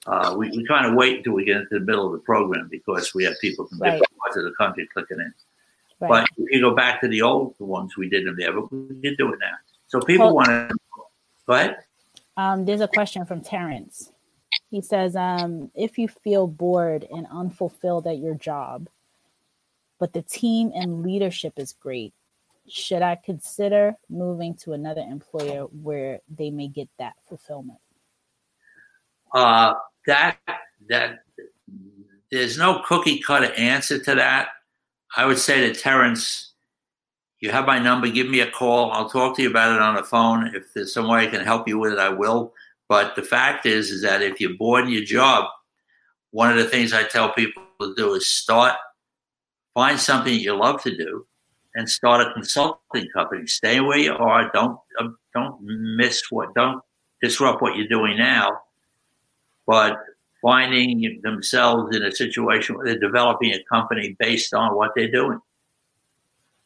Uh, 0.06 0.36
we, 0.38 0.50
we 0.50 0.66
kind 0.66 0.86
of 0.86 0.94
wait 0.96 1.18
until 1.18 1.34
we 1.34 1.46
get 1.46 1.58
into 1.58 1.80
the 1.80 1.80
middle 1.80 2.06
of 2.06 2.14
the 2.14 2.20
program 2.20 2.68
because 2.70 3.14
we 3.14 3.24
have 3.24 3.34
people 3.42 3.68
from 3.68 3.80
right. 3.80 3.92
different 3.92 4.18
parts 4.18 4.38
of 4.38 4.44
the 4.44 4.54
country 4.58 4.88
clicking 4.94 5.20
in. 5.20 5.34
Right. 6.00 6.10
But 6.10 6.28
if 6.38 6.52
you 6.52 6.62
go 6.62 6.74
back 6.74 7.02
to 7.02 7.08
the 7.08 7.22
old 7.22 7.56
ones, 7.60 7.98
we 7.98 8.10
did 8.10 8.26
them 8.26 8.36
there, 8.38 8.54
but 8.54 8.72
we 8.72 9.02
can 9.02 9.16
do 9.16 9.34
it 9.34 9.40
now. 9.40 9.56
So 9.88 10.00
people 10.00 10.28
well, 10.28 10.36
want 10.36 10.48
to 10.48 10.76
go 11.46 11.54
ahead. 11.54 11.78
Um, 12.38 12.64
there's 12.64 12.82
a 12.82 12.88
question 12.88 13.26
from 13.26 13.42
Terrence. 13.42 14.12
He 14.72 14.82
says, 14.82 15.16
um, 15.16 15.72
if 15.76 15.98
you 15.98 16.08
feel 16.08 16.48
bored 16.48 17.06
and 17.12 17.28
unfulfilled 17.30 18.08
at 18.08 18.20
your 18.20 18.36
job, 18.36 18.88
but 20.00 20.14
the 20.14 20.22
team 20.22 20.72
and 20.74 21.04
leadership 21.04 21.54
is 21.58 21.74
great, 21.74 22.14
should 22.70 23.02
I 23.02 23.16
consider 23.16 23.96
moving 24.10 24.56
to 24.58 24.74
another 24.74 25.02
employer 25.02 25.64
where 25.64 26.20
they 26.30 26.52
may 26.52 26.68
get 26.68 26.88
that 27.00 27.16
fulfillment? 27.28 27.80
Uh, 29.34 29.74
that 30.08 30.38
that 30.90 31.20
there's 32.32 32.58
no 32.58 32.82
cookie 32.86 33.20
cutter 33.20 33.52
answer 33.54 34.00
to 34.00 34.16
that. 34.16 34.50
I 35.16 35.26
would 35.26 35.40
say 35.40 35.62
to 35.62 35.80
Terrence, 35.80 36.54
you 37.40 37.52
have 37.52 37.66
my 37.66 37.80
number. 37.80 38.08
Give 38.08 38.30
me 38.30 38.42
a 38.42 38.52
call. 38.52 38.92
I'll 38.92 39.10
talk 39.10 39.36
to 39.38 39.42
you 39.42 39.50
about 39.50 39.76
it 39.76 39.82
on 39.82 39.96
the 39.96 40.04
phone. 40.04 40.54
If 40.56 40.74
there's 40.74 40.94
some 40.94 41.08
way 41.08 41.24
I 41.24 41.28
can 41.28 41.44
help 41.44 41.68
you 41.68 41.80
with 41.80 41.94
it, 41.94 42.00
I 42.00 42.10
will. 42.10 42.54
But 42.88 43.16
the 43.16 43.24
fact 43.24 43.66
is, 43.66 43.92
is 43.92 44.02
that 44.02 44.22
if 44.22 44.40
you're 44.40 44.58
bored 44.58 44.86
in 44.86 44.92
your 44.92 45.04
job, 45.04 45.46
one 46.32 46.52
of 46.52 46.58
the 46.58 46.66
things 46.66 46.94
I 46.94 47.04
tell 47.04 47.34
people 47.34 47.64
to 47.82 47.94
do 47.96 48.14
is 48.14 48.30
start, 48.30 48.76
find 49.74 50.00
something 50.00 50.34
that 50.34 50.42
you 50.42 50.56
love 50.56 50.82
to 50.84 50.96
do, 50.96 51.26
and 51.76 51.90
start 51.90 52.26
a 52.26 52.34
consulting 52.34 53.08
company. 53.14 53.48
Stay 53.48 53.80
where 53.80 53.98
you 53.98 54.14
are. 54.14 54.52
Don't 54.52 54.78
uh, 55.00 55.10
don't 55.34 55.58
miss 55.62 56.22
what. 56.30 56.54
Don't 56.56 56.82
disrupt 57.22 57.62
what 57.62 57.78
you're 57.78 57.88
doing 57.88 58.18
now. 58.18 58.58
But 59.70 60.00
finding 60.42 61.20
themselves 61.22 61.96
in 61.96 62.04
a 62.04 62.12
situation 62.12 62.76
where 62.76 62.86
they're 62.86 63.00
developing 63.00 63.54
a 63.54 63.64
company 63.72 64.16
based 64.18 64.52
on 64.52 64.76
what 64.76 64.92
they're 64.96 65.12
doing. 65.12 65.40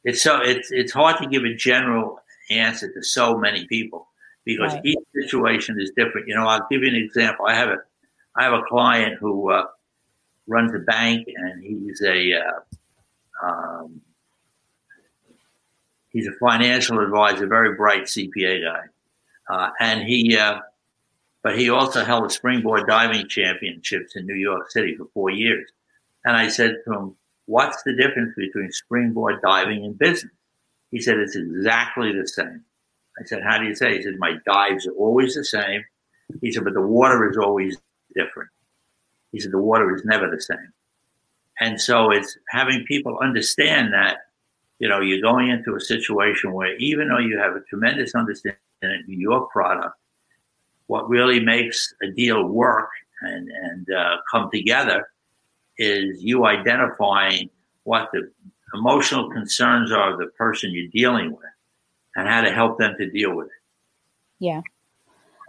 It's 0.06 0.22
so 0.22 0.42
it's 0.42 0.72
it's 0.72 0.94
hard 0.94 1.18
to 1.18 1.28
give 1.28 1.44
a 1.44 1.54
general 1.54 2.20
answer 2.50 2.92
to 2.94 3.04
so 3.04 3.38
many 3.38 3.68
people 3.68 4.08
because 4.46 4.74
right. 4.74 4.86
each 4.86 5.00
situation 5.14 5.82
is 5.82 5.92
different. 5.98 6.30
You 6.30 6.36
know, 6.36 6.48
I'll 6.48 6.66
give 6.72 6.82
you 6.82 6.88
an 6.88 6.96
example. 6.96 7.46
I 7.46 7.56
have 7.56 7.70
a 7.70 7.78
I 8.38 8.44
have 8.44 8.54
a 8.54 8.64
client 8.64 9.18
who 9.20 9.52
uh, 9.52 9.66
runs 10.48 10.74
a 10.74 10.80
bank 10.80 11.28
and 11.36 11.62
he's 11.62 12.02
a 12.02 12.34
uh, 12.34 13.46
um, 13.46 14.02
he's 16.10 16.28
a 16.28 16.34
financial 16.40 17.00
advisor, 17.00 17.48
very 17.48 17.76
bright 17.76 18.04
CPA 18.04 18.64
guy, 18.64 18.84
uh, 19.50 19.70
and 19.82 20.04
he 20.04 20.38
uh, 20.38 20.60
but 21.44 21.60
he 21.60 21.70
also 21.70 22.06
held 22.06 22.32
springboard 22.32 22.88
diving 22.88 23.28
championships 23.28 24.16
in 24.16 24.26
New 24.26 24.36
York 24.36 24.72
City 24.72 24.96
for 24.96 25.06
four 25.14 25.30
years. 25.30 25.70
And 26.26 26.38
I 26.38 26.48
said 26.48 26.78
to 26.86 26.94
him, 26.94 27.16
What's 27.46 27.84
the 27.84 27.94
difference 27.94 28.34
between 28.38 28.72
springboard 28.72 29.42
diving 29.42 29.84
and 29.84 30.00
business? 30.00 30.32
He 30.92 31.02
said, 31.02 31.18
It's 31.18 31.36
exactly 31.36 32.14
the 32.14 32.26
same. 32.26 32.64
I 33.20 33.26
said, 33.26 33.44
How 33.44 33.58
do 33.58 33.66
you 33.66 33.76
say? 33.76 33.98
He 33.98 34.04
said, 34.04 34.16
My 34.18 34.38
dives 34.46 34.88
are 34.88 34.94
always 34.94 35.36
the 35.36 35.44
same. 35.44 35.84
He 36.42 36.52
said, 36.54 36.64
But 36.64 36.74
the 36.74 36.82
water 36.82 37.30
is 37.30 37.38
always 37.38 37.78
different. 38.16 38.50
He 39.34 39.40
said, 39.42 39.52
The 39.52 39.60
water 39.60 39.94
is 39.94 40.06
never 40.06 40.30
the 40.30 40.42
same. 40.42 40.72
And 41.60 41.80
so 41.80 42.12
it's 42.12 42.38
having 42.50 42.86
people 42.86 43.20
understand 43.22 43.94
that, 43.94 44.18
you 44.80 44.88
know, 44.88 45.02
you're 45.02 45.22
going 45.22 45.50
into 45.50 45.76
a 45.76 45.80
situation 45.80 46.54
where 46.54 46.76
even 46.78 47.10
though 47.10 47.20
you 47.20 47.38
have 47.38 47.56
a 47.56 47.62
tremendous 47.62 48.16
understanding 48.16 48.58
of 48.84 49.10
your 49.10 49.48
product, 49.48 49.96
what 50.88 51.10
really 51.10 51.40
makes 51.40 51.94
a 52.02 52.12
deal 52.12 52.44
work 52.46 52.90
and, 53.22 53.50
and 53.50 53.92
uh, 53.92 54.18
come 54.32 54.50
together 54.52 55.08
is 55.78 56.22
you 56.22 56.46
identifying 56.46 57.50
what 57.84 58.10
the 58.14 58.32
emotional 58.74 59.30
concerns 59.32 59.92
are 59.92 60.14
of 60.14 60.20
the 60.20 60.28
person 60.38 60.72
you're 60.72 60.88
dealing 60.88 61.32
with 61.32 61.46
and 62.16 62.28
how 62.28 62.42
to 62.42 62.52
help 62.52 62.78
them 62.78 62.96
to 62.98 63.10
deal 63.10 63.36
with 63.36 63.48
it. 63.48 63.54
Yeah. 64.40 64.62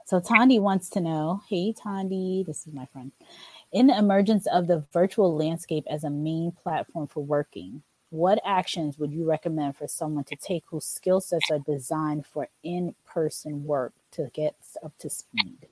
So 0.06 0.20
Tandy 0.20 0.58
wants 0.58 0.90
to 0.90 1.00
know, 1.00 1.42
hey 1.48 1.72
Tandy, 1.72 2.44
this 2.46 2.66
is 2.66 2.72
my 2.72 2.86
friend. 2.86 3.12
In 3.72 3.86
the 3.88 3.98
emergence 3.98 4.46
of 4.46 4.66
the 4.66 4.84
virtual 4.92 5.34
landscape 5.34 5.84
as 5.90 6.04
a 6.04 6.10
main 6.10 6.52
platform 6.52 7.06
for 7.06 7.24
working, 7.24 7.82
what 8.10 8.38
actions 8.44 8.98
would 8.98 9.12
you 9.12 9.24
recommend 9.28 9.76
for 9.76 9.88
someone 9.88 10.24
to 10.24 10.36
take 10.36 10.62
whose 10.68 10.84
skill 10.84 11.20
sets 11.20 11.50
are 11.50 11.58
designed 11.58 12.26
for 12.26 12.48
in-person 12.62 13.64
work 13.64 13.92
to 14.14 14.30
get 14.32 14.56
up 14.82 14.92
to 14.98 15.10
speed? 15.10 15.68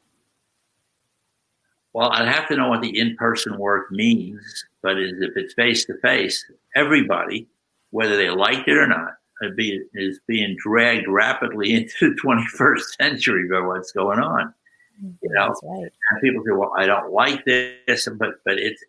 Well, 1.93 2.11
I'd 2.11 2.29
have 2.29 2.49
to 2.49 2.57
know 2.57 2.69
what 2.69 2.81
the 2.81 2.99
in-person 2.99 3.59
work 3.59 3.91
means, 3.91 4.65
but 4.83 4.99
if 4.99 5.37
it's 5.37 5.55
face-to-face, 5.55 6.45
everybody, 6.75 7.49
whether 7.91 8.17
they 8.17 8.31
like 8.31 8.67
it 8.67 8.77
or 8.77 8.87
not, 8.87 9.15
uh, 9.45 9.49
is 9.95 10.21
being 10.27 10.57
dragged 10.59 11.07
rapidly 11.09 11.75
into 11.75 12.11
the 12.11 12.21
21st 12.23 12.83
century 13.01 13.49
by 13.49 13.61
what's 13.61 13.93
going 13.93 14.21
on. 14.21 14.55
Mm-hmm. 15.03 15.11
You 15.23 15.31
know, 15.35 15.55
right. 15.65 15.93
and 16.11 16.21
people 16.23 16.43
say, 16.45 16.53
"Well, 16.53 16.73
I 16.77 16.87
don't 16.87 17.13
like 17.13 17.45
this," 17.47 18.09
but 18.19 18.35
but 18.45 18.59
it's 18.59 18.85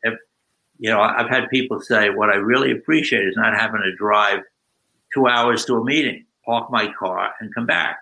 you 0.79 0.89
know, 0.89 1.00
I've 1.00 1.29
had 1.29 1.50
people 1.50 1.79
say, 1.79 2.10
what 2.10 2.29
I 2.29 2.36
really 2.36 2.72
appreciate 2.72 3.25
is 3.25 3.38
not 3.38 3.57
having 3.57 3.81
to 3.81 3.95
drive 3.95 4.39
two 5.13 5.27
hours 5.27 5.65
to 5.65 5.75
a 5.75 5.83
meeting, 5.83 6.25
park 6.45 6.72
my 6.72 6.91
car, 7.00 7.33
and 7.39 7.53
come 7.53 7.65
back. 7.65 8.00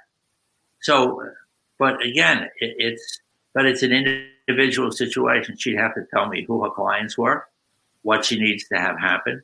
So, 0.81 1.21
uh, 1.21 1.25
but 1.81 1.99
again, 2.05 2.43
it, 2.59 2.75
it's 2.77 3.21
but 3.55 3.65
it's 3.65 3.81
an 3.81 3.91
individual 3.91 4.91
situation. 4.91 5.57
She'd 5.57 5.79
have 5.79 5.95
to 5.95 6.05
tell 6.13 6.27
me 6.27 6.45
who 6.47 6.63
her 6.63 6.69
clients 6.69 7.17
were, 7.17 7.47
what 8.03 8.23
she 8.23 8.39
needs 8.39 8.67
to 8.67 8.77
have 8.77 8.99
happen. 8.99 9.41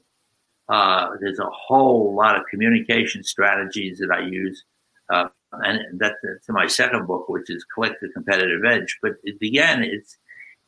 Uh, 0.69 1.15
there's 1.19 1.39
a 1.39 1.49
whole 1.49 2.13
lot 2.15 2.35
of 2.37 2.45
communication 2.45 3.23
strategies 3.23 3.97
that 3.97 4.11
I 4.11 4.19
use, 4.19 4.65
uh, 5.09 5.29
and 5.51 5.99
that's, 5.99 6.13
that's 6.21 6.47
my 6.49 6.67
second 6.67 7.07
book, 7.07 7.27
which 7.27 7.49
is 7.49 7.65
"Collect 7.73 7.95
the 8.01 8.09
Competitive 8.09 8.63
Edge." 8.63 8.99
But 9.01 9.13
again, 9.41 9.81
it's 9.81 10.17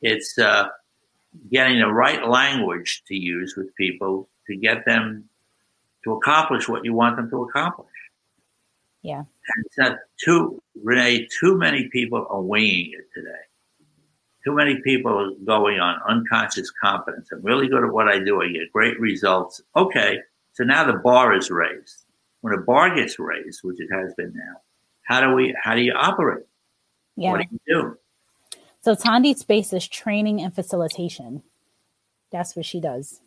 it's 0.02 0.40
uh, 0.40 0.70
getting 1.52 1.82
the 1.82 1.92
right 2.06 2.28
language 2.28 3.04
to 3.10 3.16
use 3.16 3.54
with 3.56 3.76
people 3.76 4.28
to 4.48 4.56
get 4.56 4.86
them 4.86 5.30
to 6.04 6.14
accomplish 6.14 6.68
what 6.68 6.84
you 6.84 6.96
want 6.96 7.16
them 7.18 7.30
to 7.30 7.44
accomplish. 7.44 8.00
Yeah. 9.04 9.26
It's 9.58 9.98
too, 10.24 10.62
Renee, 10.84 11.28
too 11.40 11.58
many 11.58 11.90
people 11.90 12.26
are 12.30 12.42
winging 12.42 12.94
it 12.98 13.08
today. 13.14 13.32
Too 14.46 14.54
many 14.54 14.82
people 14.82 15.12
are 15.12 15.32
going 15.46 15.80
on 15.80 16.00
unconscious 16.08 16.72
competence. 16.72 17.30
I'm 17.32 17.42
really 17.42 17.68
good 17.68 17.84
at 17.84 17.92
what 17.92 18.08
I 18.08 18.20
do. 18.20 18.42
I 18.42 18.50
get 18.50 18.72
great 18.72 19.00
results. 19.00 19.62
Okay. 19.76 20.20
So 20.54 20.64
now 20.64 20.84
the 20.86 21.00
bar 21.00 21.36
is 21.36 21.52
raised. 21.52 22.06
When 22.42 22.54
a 22.54 22.62
bar 22.62 22.96
gets 22.96 23.20
raised, 23.20 23.62
which 23.64 23.80
it 23.80 23.90
has 23.92 24.14
been 24.16 24.34
now, 24.34 24.62
how 25.04 25.22
do 25.22 25.34
we, 25.34 25.56
how 25.62 25.76
do 25.76 25.82
you 25.82 25.94
operate? 25.94 26.46
Yeah. 27.18 27.32
What 27.32 27.42
do 27.42 27.48
you 27.52 27.60
do? 27.68 27.98
So 28.82 28.96
Tandi's 28.96 29.40
space 29.40 29.74
is 29.74 29.88
training 29.88 30.42
and 30.42 30.54
facilitation. 30.54 31.44
That's 32.32 32.56
what 32.56 32.66
she 32.66 32.80
does. 32.80 33.20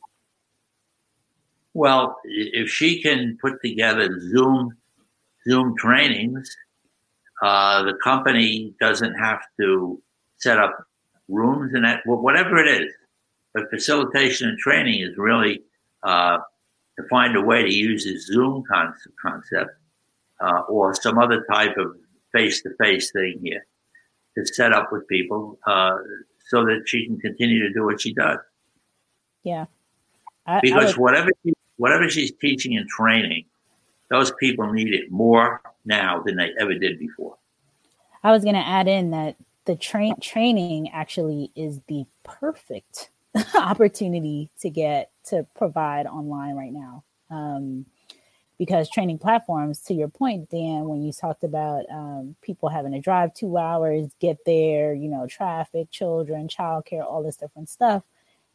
Well, 1.75 2.19
if 2.25 2.71
she 2.71 3.03
can 3.03 3.39
put 3.41 3.61
together 3.63 4.19
Zoom 4.21 4.77
Zoom 5.49 5.75
trainings, 5.77 6.55
uh, 7.43 7.83
the 7.83 7.95
company 8.03 8.75
doesn't 8.81 9.15
have 9.15 9.41
to 9.61 10.01
set 10.39 10.59
up 10.59 10.87
rooms 11.29 11.73
and 11.75 11.85
that, 11.85 12.01
whatever 12.05 12.59
it 12.59 12.69
is. 12.69 12.93
But 13.55 13.71
facilitation 13.71 14.49
and 14.49 14.59
training 14.59 15.03
is 15.03 15.17
really 15.17 15.63
uh, 16.03 16.39
to 16.99 17.09
find 17.09 17.37
a 17.37 17.41
way 17.41 17.63
to 17.63 17.73
use 17.73 18.05
this 18.05 18.27
Zoom 18.27 18.65
concept 18.71 19.71
uh, 20.41 20.61
or 20.69 20.95
some 20.95 21.19
other 21.19 21.45
type 21.51 21.77
of 21.77 21.97
face-to-face 22.33 23.13
thing 23.13 23.41
here 23.43 23.67
to 24.37 24.47
set 24.47 24.73
up 24.73 24.91
with 24.91 25.07
people 25.09 25.59
uh, 25.67 25.97
so 26.49 26.65
that 26.65 26.85
she 26.87 27.07
can 27.07 27.21
continue 27.21 27.61
to 27.67 27.73
do 27.73 27.85
what 27.85 28.01
she 28.01 28.15
does. 28.15 28.39
Yeah. 29.43 29.67
I, 30.47 30.61
because 30.61 30.85
I 30.85 30.87
would, 30.87 30.97
whatever 30.97 31.31
she, 31.45 31.53
whatever 31.77 32.09
she's 32.09 32.33
teaching 32.41 32.77
and 32.77 32.89
training, 32.89 33.45
those 34.13 34.31
people 34.39 34.71
need 34.71 34.93
it 34.93 35.11
more 35.11 35.63
now 35.85 36.23
than 36.23 36.37
they 36.37 36.53
ever 36.61 36.75
did 36.75 36.99
before. 36.99 37.37
I 38.23 38.31
was 38.31 38.45
going 38.45 38.55
to 38.55 38.67
add 38.67 38.87
in 38.87 39.11
that 39.11 39.37
the 39.65 39.75
train 39.75 40.15
training 40.21 40.91
actually 40.91 41.51
is 41.57 41.81
the 41.89 42.05
perfect 42.23 43.11
opportunity 43.55 44.51
to 44.61 44.71
get 44.71 45.11
to 45.25 45.47
provide 45.57 46.07
online 46.07 46.55
right 46.55 46.73
now. 46.73 47.05
Um, 47.31 47.87
because 48.59 48.89
training 48.89 49.19
platforms, 49.19 49.81
to 49.81 49.95
your 49.95 50.09
point, 50.09 50.51
Dan, 50.51 50.85
when 50.85 51.03
you 51.03 51.13
talked 51.13 51.43
about 51.43 51.85
um, 51.91 52.37
people 52.43 52.69
having 52.69 52.93
to 52.93 53.01
drive 53.01 53.35
two 53.35 53.57
hours, 53.59 54.09
get 54.21 54.45
there, 54.45 54.95
you 54.95 55.09
know, 55.09 55.27
traffic, 55.27 55.91
children, 55.91 56.47
childcare, 56.47 57.03
all 57.03 57.25
this 57.25 57.37
different 57.37 57.71
stuff. 57.71 58.05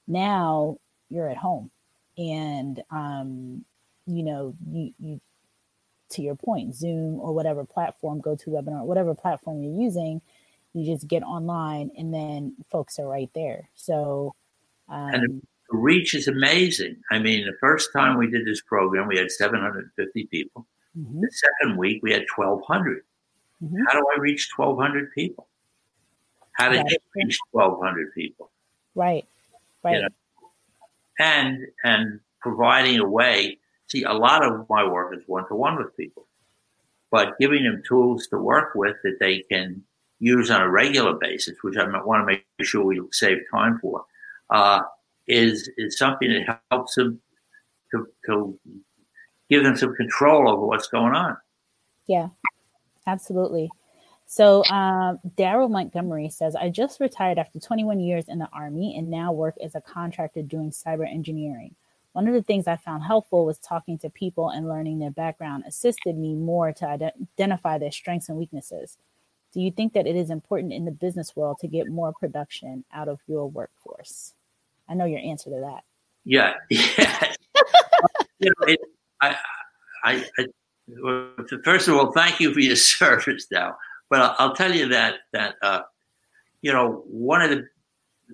Now 0.08 0.78
you're 1.10 1.28
at 1.28 1.36
home, 1.36 1.72
and 2.18 2.82
um, 2.90 3.66
you 4.06 4.24
know, 4.24 4.56
you 4.70 4.94
you 4.98 5.20
to 6.10 6.22
your 6.22 6.36
point, 6.36 6.76
Zoom 6.76 7.20
or 7.20 7.34
whatever 7.34 7.66
platform, 7.66 8.22
GoToWebinar, 8.22 8.86
whatever 8.86 9.14
platform 9.14 9.62
you're 9.62 9.82
using, 9.82 10.22
you 10.74 10.86
just 10.86 11.08
get 11.08 11.24
online, 11.24 11.92
and 11.98 12.14
then 12.14 12.56
folks 12.70 13.00
are 13.00 13.08
right 13.08 13.30
there. 13.34 13.70
So. 13.76 14.36
Um, 14.90 15.14
and 15.14 15.42
the 15.70 15.78
reach 15.78 16.14
is 16.14 16.28
amazing. 16.28 16.98
I 17.12 17.20
mean, 17.20 17.46
the 17.46 17.58
first 17.60 17.90
time 17.94 18.18
we 18.18 18.30
did 18.30 18.46
this 18.46 18.62
program, 18.62 19.08
we 19.08 19.18
had 19.18 19.32
750 19.32 20.28
people. 20.28 20.66
Mm-hmm. 20.98 21.22
The 21.22 21.32
second 21.32 21.78
week, 21.78 22.00
we 22.02 22.12
had 22.12 22.26
1,200. 22.36 23.04
Mm-hmm. 23.64 23.78
How 23.88 24.00
do 24.00 24.06
I 24.16 24.20
reach 24.20 24.50
1,200 24.56 25.12
people? 25.14 25.48
How 26.54 26.70
did 26.70 26.90
you 26.90 26.98
reach 27.16 27.38
1,200 27.52 28.14
people? 28.14 28.52
Right, 28.96 29.26
right. 29.84 29.96
You 29.96 30.02
know? 30.02 30.08
And 31.20 31.68
and 31.84 32.20
providing 32.42 33.00
a 33.00 33.08
way. 33.08 33.58
See, 33.88 34.04
a 34.04 34.14
lot 34.14 34.46
of 34.46 34.68
my 34.70 34.86
work 34.88 35.16
is 35.16 35.24
one 35.28 35.48
to 35.48 35.56
one 35.56 35.78
with 35.78 35.96
people, 35.96 36.28
but 37.10 37.38
giving 37.40 37.64
them 37.64 37.82
tools 37.88 38.28
to 38.28 38.38
work 38.38 38.76
with 38.76 38.98
that 39.04 39.18
they 39.20 39.44
can 39.50 39.84
use 40.20 40.52
on 40.52 40.62
a 40.62 40.70
regular 40.70 41.14
basis, 41.14 41.58
which 41.62 41.78
I 41.78 41.86
want 42.04 42.22
to 42.22 42.26
make 42.26 42.46
sure 42.62 42.84
we 42.84 43.02
save 43.12 43.40
time 43.52 43.80
for. 43.80 44.06
Uh, 44.50 44.82
is 45.28 45.70
is 45.78 45.98
something 45.98 46.30
that 46.32 46.60
helps 46.72 46.96
them 46.96 47.20
to, 47.92 48.08
to 48.26 48.60
give 49.50 49.64
them 49.64 49.76
some 49.76 49.96
control 49.96 50.50
over 50.50 50.66
what's 50.66 50.88
going 50.88 51.14
on. 51.14 51.38
Yeah, 52.06 52.30
absolutely. 53.06 53.70
So 54.26 54.64
um, 54.66 55.20
Daryl 55.38 55.70
Montgomery 55.70 56.30
says, 56.30 56.56
I 56.56 56.70
just 56.70 57.00
retired 57.00 57.38
after 57.38 57.60
21 57.60 58.02
years 58.02 58.26
in 58.28 58.40
the 58.40 58.50
Army 58.52 58.96
and 58.98 59.10
now 59.10 59.32
work 59.32 59.56
as 59.64 59.74
a 59.74 59.82
contractor 59.82 60.42
doing 60.42 60.72
cyber 60.72 61.10
engineering. 61.10 61.76
One 62.18 62.28
of 62.28 62.34
the 62.34 62.42
things 62.42 62.66
I 62.66 62.78
found 62.78 63.04
helpful 63.04 63.46
was 63.46 63.60
talking 63.60 64.00
to 64.00 64.10
people 64.10 64.50
and 64.50 64.68
learning 64.68 64.98
their 64.98 65.12
background 65.12 65.66
assisted 65.68 66.18
me 66.18 66.34
more 66.34 66.74
to 66.74 66.88
identify 66.88 67.78
their 67.78 67.92
strengths 67.92 68.28
and 68.28 68.40
weaknesses. 68.40 68.98
Do 69.54 69.62
you 69.62 69.70
think 69.70 69.94
that 69.94 70.08
it 70.08 70.16
is 70.16 70.32
important 70.32 70.74
in 70.74 70.84
the 70.84 70.90
business 70.90 71.36
world 71.36 71.60
to 71.62 71.68
get 71.68 71.88
more 71.90 72.12
production 72.14 72.84
out 72.92 73.08
of 73.08 73.20
your 73.28 73.48
workforce? 73.48 74.34
I 74.90 74.96
know 74.96 75.06
your 75.06 75.20
answer 75.20 75.52
to 75.52 75.60
that. 75.60 75.84
Yeah, 76.26 76.56
yeah. 76.72 77.34
you 78.40 78.50
know, 78.50 78.66
it, 78.66 78.80
I, 79.22 79.36
I, 80.04 80.26
I, 80.40 80.48
first 81.64 81.88
of 81.88 81.98
all, 81.98 82.14
thank 82.14 82.40
you 82.40 82.52
for 82.52 82.62
your 82.62 82.76
service 82.78 83.46
now. 83.52 83.78
But 84.10 84.22
I'll, 84.22 84.36
I'll 84.40 84.56
tell 84.56 84.74
you 84.74 84.88
that 84.88 85.18
that 85.34 85.54
uh, 85.62 85.82
you 86.64 86.74
know 86.74 87.04
one 87.06 87.44
of 87.44 87.52
the 87.52 87.68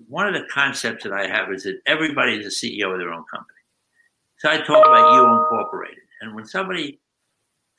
one 0.08 0.26
of 0.26 0.32
the 0.32 0.48
concepts 0.50 1.04
that 1.04 1.12
I 1.12 1.26
have 1.26 1.52
is 1.52 1.64
that 1.64 1.80
everybody 1.84 2.36
is 2.36 2.46
a 2.46 2.66
CEO 2.66 2.90
of 2.90 2.98
their 2.98 3.12
own 3.12 3.24
company. 3.30 3.53
So 4.44 4.50
I 4.50 4.58
talk 4.58 4.84
about 4.84 5.14
you 5.14 5.24
incorporated, 5.24 6.04
and 6.20 6.34
when 6.34 6.44
somebody 6.44 7.00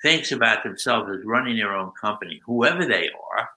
thinks 0.01 0.32
about 0.32 0.63
themselves 0.63 1.12
as 1.15 1.23
running 1.23 1.58
their 1.58 1.75
own 1.75 1.91
company, 1.91 2.41
whoever 2.43 2.88
they 2.88 3.08
are, 3.10 3.49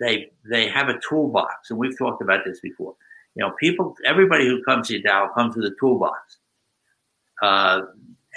they 0.00 0.32
they 0.44 0.68
have 0.68 0.88
a 0.88 0.98
toolbox, 1.08 1.70
and 1.70 1.78
we've 1.78 1.96
talked 1.96 2.20
about 2.20 2.44
this 2.44 2.58
before. 2.58 2.96
You 3.36 3.44
know, 3.44 3.52
people, 3.60 3.94
everybody 4.04 4.48
who 4.48 4.64
comes 4.64 4.88
to 4.88 5.00
Dow 5.00 5.30
comes 5.32 5.54
with 5.54 5.66
a 5.66 5.76
toolbox. 5.78 6.38
Uh, 7.40 7.82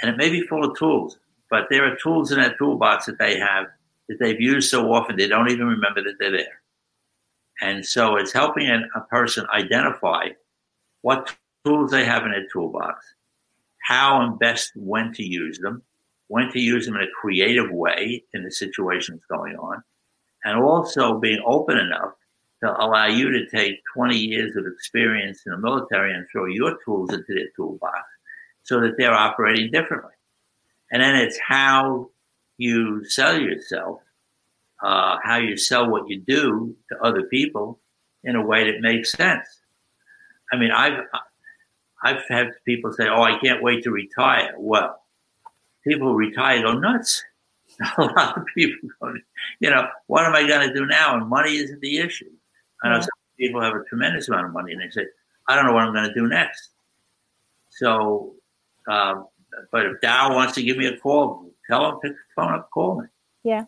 and 0.03 0.11
it 0.11 0.17
may 0.17 0.29
be 0.29 0.41
full 0.41 0.63
of 0.63 0.77
tools, 0.77 1.17
but 1.49 1.65
there 1.71 1.83
are 1.83 1.95
tools 1.95 2.31
in 2.31 2.37
that 2.37 2.59
toolbox 2.59 3.07
that 3.07 3.17
they 3.17 3.39
have 3.39 3.65
that 4.07 4.19
they've 4.19 4.39
used 4.39 4.69
so 4.69 4.93
often 4.93 5.15
they 5.15 5.27
don't 5.27 5.49
even 5.49 5.65
remember 5.65 6.03
that 6.03 6.17
they're 6.19 6.29
there. 6.29 6.61
And 7.61 7.83
so 7.83 8.17
it's 8.17 8.31
helping 8.31 8.69
a, 8.69 8.81
a 8.95 9.01
person 9.01 9.47
identify 9.51 10.27
what 11.01 11.35
tools 11.65 11.89
they 11.89 12.05
have 12.05 12.25
in 12.25 12.31
their 12.31 12.47
toolbox, 12.53 13.15
how 13.81 14.21
and 14.21 14.39
best 14.39 14.71
when 14.75 15.13
to 15.13 15.23
use 15.23 15.59
them, 15.59 15.81
when 16.27 16.51
to 16.51 16.59
use 16.59 16.85
them 16.85 16.95
in 16.95 17.01
a 17.01 17.11
creative 17.19 17.71
way 17.71 18.23
in 18.33 18.43
the 18.43 18.51
situations 18.51 19.21
going 19.29 19.55
on, 19.55 19.83
and 20.43 20.59
also 20.59 21.19
being 21.19 21.41
open 21.45 21.77
enough 21.77 22.13
to 22.63 22.69
allow 22.79 23.07
you 23.07 23.31
to 23.31 23.49
take 23.49 23.81
20 23.95 24.15
years 24.15 24.55
of 24.55 24.65
experience 24.67 25.41
in 25.45 25.51
the 25.51 25.57
military 25.57 26.13
and 26.13 26.27
throw 26.31 26.45
your 26.45 26.77
tools 26.85 27.11
into 27.11 27.33
their 27.33 27.49
toolbox 27.55 27.99
so 28.63 28.79
that 28.79 28.93
they're 28.97 29.13
operating 29.13 29.71
differently. 29.71 30.11
And 30.91 31.01
then 31.01 31.15
it's 31.15 31.39
how 31.39 32.09
you 32.57 33.03
sell 33.05 33.39
yourself, 33.39 34.01
uh, 34.83 35.17
how 35.23 35.37
you 35.37 35.57
sell 35.57 35.89
what 35.89 36.07
you 36.07 36.19
do 36.19 36.75
to 36.89 36.99
other 37.03 37.23
people 37.23 37.79
in 38.23 38.35
a 38.35 38.45
way 38.45 38.71
that 38.71 38.81
makes 38.81 39.11
sense. 39.11 39.47
I 40.51 40.57
mean, 40.57 40.71
I've, 40.71 40.99
I've 42.03 42.23
had 42.27 42.49
people 42.65 42.91
say, 42.93 43.07
Oh, 43.07 43.21
I 43.21 43.37
can't 43.39 43.63
wait 43.63 43.83
to 43.83 43.91
retire. 43.91 44.53
Well, 44.57 45.01
people 45.83 46.09
who 46.09 46.15
retire 46.15 46.61
go 46.61 46.73
nuts. 46.73 47.23
A 47.97 48.01
lot 48.01 48.37
of 48.37 48.43
people 48.55 48.89
go, 49.01 49.13
you 49.59 49.69
know, 49.69 49.87
what 50.07 50.25
am 50.25 50.35
I 50.35 50.45
going 50.45 50.67
to 50.67 50.73
do 50.73 50.85
now? 50.85 51.15
And 51.15 51.27
money 51.27 51.55
isn't 51.55 51.79
the 51.81 51.99
issue. 51.99 52.29
I 52.83 52.89
know 52.89 52.99
some 52.99 53.09
people 53.39 53.61
have 53.61 53.73
a 53.73 53.83
tremendous 53.87 54.27
amount 54.27 54.47
of 54.47 54.53
money 54.53 54.73
and 54.73 54.81
they 54.81 54.89
say, 54.89 55.05
I 55.47 55.55
don't 55.55 55.65
know 55.65 55.73
what 55.73 55.83
I'm 55.83 55.93
going 55.93 56.07
to 56.07 56.13
do 56.13 56.27
next. 56.27 56.69
So, 57.69 58.35
um, 58.89 59.27
but 59.71 59.85
if 59.85 60.01
Daryl 60.01 60.35
wants 60.35 60.53
to 60.55 60.63
give 60.63 60.77
me 60.77 60.87
a 60.87 60.97
call, 60.97 61.51
tell 61.69 61.89
him, 61.89 61.99
pick 62.01 62.11
the 62.11 62.17
phone 62.35 62.53
up, 62.53 62.69
call 62.71 63.01
me. 63.01 63.07
Yeah. 63.43 63.65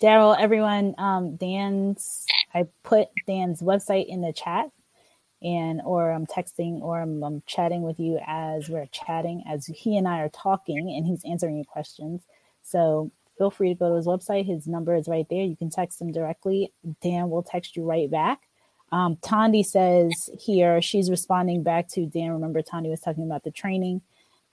Daryl, 0.00 0.36
everyone, 0.38 0.94
um, 0.98 1.36
Dan's, 1.36 2.26
I 2.54 2.66
put 2.82 3.08
Dan's 3.26 3.62
website 3.62 4.06
in 4.06 4.20
the 4.20 4.32
chat 4.32 4.70
and, 5.42 5.80
or 5.84 6.10
I'm 6.10 6.26
texting 6.26 6.80
or 6.80 7.00
I'm, 7.00 7.22
I'm 7.22 7.42
chatting 7.46 7.82
with 7.82 8.00
you 8.00 8.18
as 8.26 8.68
we're 8.68 8.86
chatting, 8.86 9.44
as 9.48 9.66
he 9.66 9.96
and 9.96 10.08
I 10.08 10.20
are 10.20 10.30
talking 10.30 10.94
and 10.96 11.06
he's 11.06 11.24
answering 11.24 11.56
your 11.56 11.64
questions. 11.64 12.22
So 12.62 13.10
feel 13.38 13.50
free 13.50 13.68
to 13.68 13.74
go 13.74 13.90
to 13.90 13.96
his 13.96 14.06
website. 14.06 14.46
His 14.46 14.66
number 14.66 14.94
is 14.94 15.08
right 15.08 15.26
there. 15.28 15.44
You 15.44 15.56
can 15.56 15.70
text 15.70 16.00
him 16.00 16.12
directly. 16.12 16.72
Dan 17.02 17.30
will 17.30 17.42
text 17.42 17.76
you 17.76 17.84
right 17.84 18.10
back. 18.10 18.40
Um, 18.92 19.18
says 19.62 20.30
here, 20.38 20.80
she's 20.80 21.10
responding 21.10 21.62
back 21.62 21.88
to 21.88 22.06
Dan. 22.06 22.30
Remember, 22.30 22.62
Tandi 22.62 22.88
was 22.88 23.00
talking 23.00 23.24
about 23.24 23.42
the 23.42 23.50
training, 23.50 24.00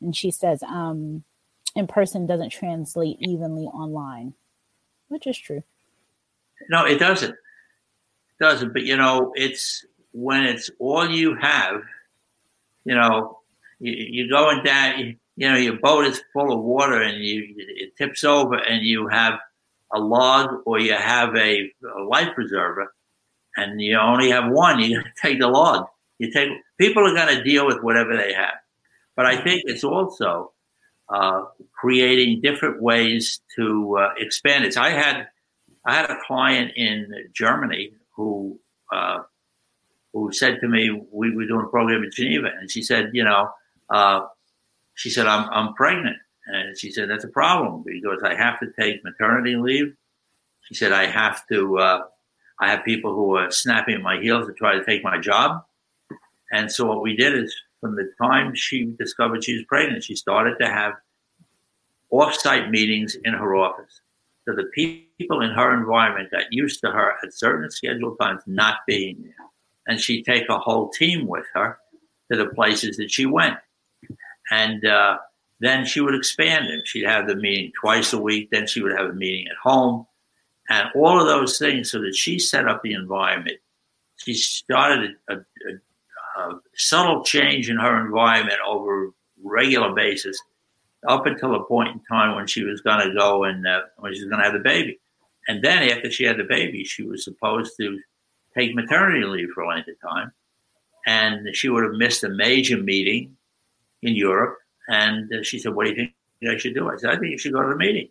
and 0.02 0.16
she 0.16 0.32
says, 0.32 0.64
um, 0.64 1.24
in 1.76 1.88
person 1.88 2.26
doesn't 2.26 2.50
translate 2.50 3.18
evenly 3.20 3.66
online, 3.66 4.34
which 5.08 5.28
is 5.28 5.38
true. 5.38 5.64
No, 6.70 6.86
it 6.86 7.00
doesn't. 7.00 7.32
It 7.32 8.40
doesn't. 8.40 8.74
But, 8.74 8.84
you 8.84 8.98
know, 8.98 9.32
it's 9.36 9.86
when 10.14 10.44
it's 10.44 10.70
all 10.80 11.10
you 11.10 11.36
have, 11.36 11.82
you 12.86 12.96
know, 12.96 13.40
you, 13.80 14.26
are 14.26 14.30
going 14.30 14.64
down, 14.64 15.18
you 15.36 15.50
know, 15.50 15.58
your 15.58 15.78
boat 15.80 16.06
is 16.06 16.22
full 16.32 16.54
of 16.54 16.64
water 16.64 17.02
and 17.02 17.24
you 17.24 17.56
it 17.58 17.98
tips 17.98 18.24
over 18.24 18.56
and 18.56 18.86
you 18.86 19.08
have 19.08 19.40
a 19.94 20.00
log 20.00 20.62
or 20.66 20.80
you 20.80 20.94
have 20.94 21.36
a, 21.36 21.72
a 21.98 22.04
life 22.04 22.30
preserver 22.34 22.94
and 23.58 23.82
you 23.82 23.98
only 23.98 24.30
have 24.30 24.52
one, 24.52 24.80
you 24.80 25.02
take 25.22 25.40
the 25.40 25.48
log. 25.48 25.88
You 26.20 26.32
take 26.32 26.50
people 26.80 27.04
are 27.06 27.14
going 27.14 27.36
to 27.36 27.44
deal 27.44 27.66
with 27.66 27.82
whatever 27.82 28.16
they 28.16 28.34
have, 28.34 28.54
but 29.16 29.26
I 29.26 29.44
think 29.44 29.64
it's 29.66 29.84
also 29.84 30.54
uh, 31.10 31.46
creating 31.74 32.42
different 32.42 32.82
ways 32.82 33.42
to 33.58 33.98
uh, 33.98 34.10
expand 34.18 34.64
it. 34.64 34.78
I 34.78 34.92
had 34.92 35.28
I 35.86 35.96
had 35.96 36.10
a 36.10 36.18
client 36.26 36.72
in 36.76 37.12
Germany 37.34 37.94
who 38.16 38.60
uh, 38.92 39.24
who 40.14 40.32
said 40.32 40.60
to 40.62 40.68
me, 40.68 40.92
we 41.12 41.36
were 41.36 41.46
doing 41.46 41.66
a 41.66 41.70
program 41.70 42.04
in 42.04 42.12
Geneva, 42.12 42.50
and 42.60 42.70
she 42.70 42.84
said, 42.84 43.10
you 43.14 43.24
know, 43.24 43.50
uh, 43.90 44.22
she 44.96 45.10
said, 45.10 45.26
I'm, 45.26 45.50
I'm 45.50 45.74
pregnant. 45.74 46.18
And 46.46 46.78
she 46.78 46.92
said, 46.92 47.10
that's 47.10 47.24
a 47.24 47.30
problem 47.30 47.84
because 47.86 48.22
I 48.24 48.36
have 48.36 48.60
to 48.60 48.68
take 48.80 49.04
maternity 49.04 49.56
leave. 49.56 49.96
She 50.62 50.76
said, 50.76 50.92
I 50.92 51.06
have 51.06 51.48
to, 51.48 51.78
uh, 51.80 52.02
I 52.60 52.70
have 52.70 52.84
people 52.84 53.14
who 53.16 53.36
are 53.36 53.50
snapping 53.50 53.96
at 53.96 54.02
my 54.02 54.20
heels 54.20 54.48
to 54.48 54.54
try 54.54 54.74
to 54.76 54.86
take 54.86 55.04
my 55.04 55.18
job. 55.18 55.64
And 56.52 56.72
so 56.72 56.86
what 56.86 57.02
we 57.02 57.16
did 57.16 57.34
is 57.34 57.56
from 57.82 57.96
the 57.96 58.12
time 58.22 58.54
she 58.56 58.94
discovered 59.00 59.44
she 59.44 59.56
was 59.56 59.66
pregnant, 59.66 60.04
she 60.04 60.16
started 60.16 60.58
to 60.60 60.68
have 60.68 60.94
off-site 62.12 62.70
meetings 62.70 63.18
in 63.24 63.34
her 63.34 63.56
office. 63.56 64.02
So 64.46 64.54
the 64.54 64.70
people 64.76 65.42
in 65.42 65.52
her 65.52 65.74
environment 65.74 66.30
got 66.32 66.52
used 66.52 66.82
to 66.82 66.92
her 66.92 67.16
at 67.24 67.34
certain 67.34 67.72
scheduled 67.72 68.20
times 68.20 68.44
not 68.46 68.80
being 68.86 69.18
there. 69.24 69.34
And 69.88 70.00
she'd 70.00 70.24
take 70.24 70.48
a 70.50 70.60
whole 70.60 70.90
team 70.90 71.28
with 71.28 71.46
her 71.54 71.78
to 72.32 72.38
the 72.38 72.48
places 72.48 72.98
that 72.98 73.12
she 73.12 73.26
went. 73.26 73.58
And 74.52 74.86
uh, 74.86 75.18
then 75.60 75.86
she 75.86 76.02
would 76.02 76.16
expand 76.16 76.68
it. 76.68 76.88
She'd 76.88 77.06
have 77.06 77.28
the 77.28 77.36
meeting 77.36 77.72
twice 77.80 78.14
a 78.14 78.22
week. 78.22 78.50
Then 78.52 78.68
she 78.68 78.82
would 78.82 78.98
have 78.98 79.10
a 79.10 79.14
meeting 79.14 79.48
at 79.48 79.58
home. 79.62 80.06
And 80.70 80.90
all 80.96 81.20
of 81.20 81.28
those 81.28 81.60
things 81.60 81.92
so 81.92 82.00
that 82.02 82.16
she 82.16 82.40
set 82.40 82.68
up 82.68 82.82
the 82.84 82.94
environment. 82.94 83.58
She 84.18 84.34
started 84.34 85.12
a, 85.30 85.36
a, 85.36 86.42
a 86.42 86.60
subtle 86.76 87.24
change 87.24 87.70
in 87.70 87.78
her 87.78 88.06
environment 88.06 88.60
over 88.66 89.12
regular 89.44 89.94
basis 89.94 90.42
up 91.08 91.26
until 91.26 91.56
a 91.56 91.66
point 91.66 91.90
in 91.90 92.02
time 92.10 92.36
when 92.36 92.48
she 92.48 92.64
was 92.64 92.82
going 92.82 93.06
to 93.06 93.14
go 93.14 93.44
and 93.44 93.68
uh, 93.68 93.82
when 93.98 94.14
she 94.14 94.22
was 94.22 94.30
going 94.30 94.40
to 94.40 94.46
have 94.46 94.54
the 94.54 94.60
baby. 94.60 95.00
And 95.48 95.64
then 95.64 95.90
after 95.90 96.10
she 96.10 96.24
had 96.24 96.38
the 96.38 96.46
baby, 96.46 96.86
she 96.86 97.04
was 97.04 97.24
supposed 97.24 97.74
to 97.78 98.00
take 98.58 98.76
maternity 98.76 99.26
leave 99.26 99.50
for 99.54 99.62
a 99.62 99.68
length 99.68 99.88
of 99.88 100.00
time. 100.02 100.32
And 101.06 101.56
she 101.56 101.70
would 101.70 101.84
have 101.84 101.94
missed 101.94 102.24
a 102.24 102.30
major 102.30 102.78
meeting 102.78 103.36
in 104.02 104.16
Europe. 104.16 104.58
And 104.88 105.32
uh, 105.34 105.44
she 105.44 105.60
said, 105.60 105.76
What 105.76 105.86
do 105.86 105.92
you 105.92 105.96
think 105.96 106.14
I 106.48 106.58
should 106.58 106.74
do? 106.74 106.90
I 106.90 106.98
said, 106.98 107.10
I 107.10 107.18
think 107.18 107.32
you 107.32 107.38
should 107.38 107.54
go 107.54 107.62
to 107.62 107.70
the 107.70 107.76
meeting. 107.76 108.10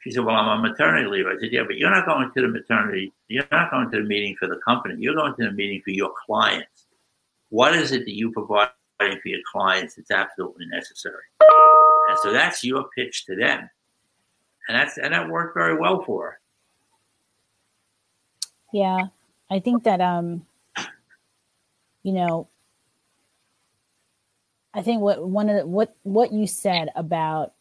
She 0.00 0.10
said, 0.10 0.24
Well, 0.24 0.34
I'm 0.34 0.48
on 0.48 0.62
maternity 0.62 1.08
leave. 1.08 1.26
I 1.26 1.38
said, 1.40 1.52
Yeah, 1.52 1.62
but 1.66 1.76
you're 1.76 1.90
not 1.90 2.06
going 2.06 2.30
to 2.34 2.40
the 2.42 2.48
maternity, 2.48 3.12
you're 3.28 3.46
not 3.52 3.70
going 3.70 3.90
to 3.90 3.98
the 3.98 4.04
meeting 4.04 4.36
for 4.38 4.48
the 4.48 4.60
company. 4.66 4.96
You're 4.98 5.14
going 5.14 5.34
to 5.36 5.44
the 5.44 5.52
meeting 5.52 5.80
for 5.84 5.90
your 5.90 6.12
clients. 6.26 6.86
What 7.50 7.74
is 7.74 7.92
it 7.92 8.04
that 8.06 8.14
you 8.14 8.32
provide 8.32 8.70
for 8.98 9.20
your 9.24 9.40
clients 9.52 9.94
that's 9.94 10.10
absolutely 10.10 10.66
necessary? 10.66 11.22
And 12.08 12.18
so 12.22 12.32
that's 12.32 12.64
your 12.64 12.86
pitch 12.96 13.26
to 13.26 13.36
them. 13.36 13.68
And 14.68 14.78
that's 14.78 14.96
and 14.96 15.12
that 15.12 15.28
worked 15.28 15.54
very 15.54 15.76
well 15.76 16.02
for 16.04 16.24
her. 16.24 16.40
Yeah. 18.72 19.06
I 19.52 19.60
think 19.60 19.84
that 19.84 20.00
um 20.00 20.46
you 22.02 22.12
know 22.12 22.48
I 24.72 24.80
think 24.80 25.02
what 25.02 25.28
one 25.28 25.50
of 25.50 25.56
the, 25.56 25.66
what 25.66 25.94
what 26.04 26.32
you 26.32 26.46
said 26.46 26.88
about 26.96 27.52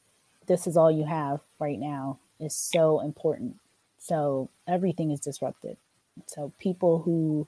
this 0.47 0.67
is 0.67 0.77
all 0.77 0.89
you 0.89 1.03
have 1.03 1.41
right 1.59 1.77
now 1.77 2.17
is 2.39 2.55
so 2.55 3.01
important. 3.01 3.57
So 3.99 4.49
everything 4.67 5.11
is 5.11 5.19
disrupted. 5.19 5.75
So 6.27 6.53
people 6.59 6.99
who 6.99 7.47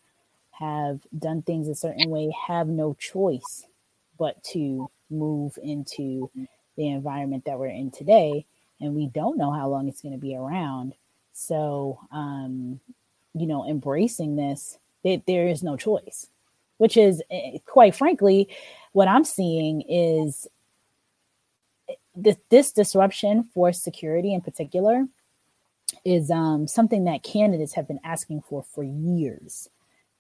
have 0.52 1.00
done 1.18 1.42
things 1.42 1.70
a 1.70 1.76
certain 1.76 2.10
way 2.10 2.36
have 2.48 2.68
no 2.68 2.96
choice 2.96 3.66
but 4.20 4.44
to 4.44 4.90
move 5.10 5.58
into 5.64 6.30
the 6.76 6.90
environment 6.90 7.46
that 7.46 7.58
we're 7.58 7.68
in 7.68 7.92
today 7.92 8.46
and 8.82 8.94
we 8.94 9.08
don't 9.08 9.38
know 9.38 9.52
how 9.52 9.70
long 9.70 9.88
it's 9.88 10.02
going 10.02 10.14
to 10.14 10.20
be 10.22 10.36
around 10.36 10.94
so 11.34 12.00
um 12.12 12.80
you 13.34 13.48
know 13.48 13.66
embracing 13.68 14.36
this 14.36 14.78
that 15.04 15.24
there 15.28 15.48
is 15.48 15.64
no 15.64 15.76
choice 15.76 16.28
which 16.78 16.98
is 16.98 17.22
eh, 17.32 17.58
quite 17.66 17.96
frankly 17.96 18.48
what 18.92 19.08
i'm 19.08 19.24
seeing 19.24 19.82
is 19.82 20.48
eh, 21.90 21.94
this, 22.16 22.38
this 22.50 22.72
disruption 22.72 23.44
for 23.54 23.74
security 23.74 24.34
in 24.34 24.42
particular 24.42 25.06
is 26.06 26.32
um, 26.32 26.68
something 26.68 27.06
that 27.06 27.24
candidates 27.24 27.74
have 27.74 27.88
been 27.88 28.00
asking 28.04 28.42
for 28.42 28.64
for 28.64 28.84
years 28.84 29.70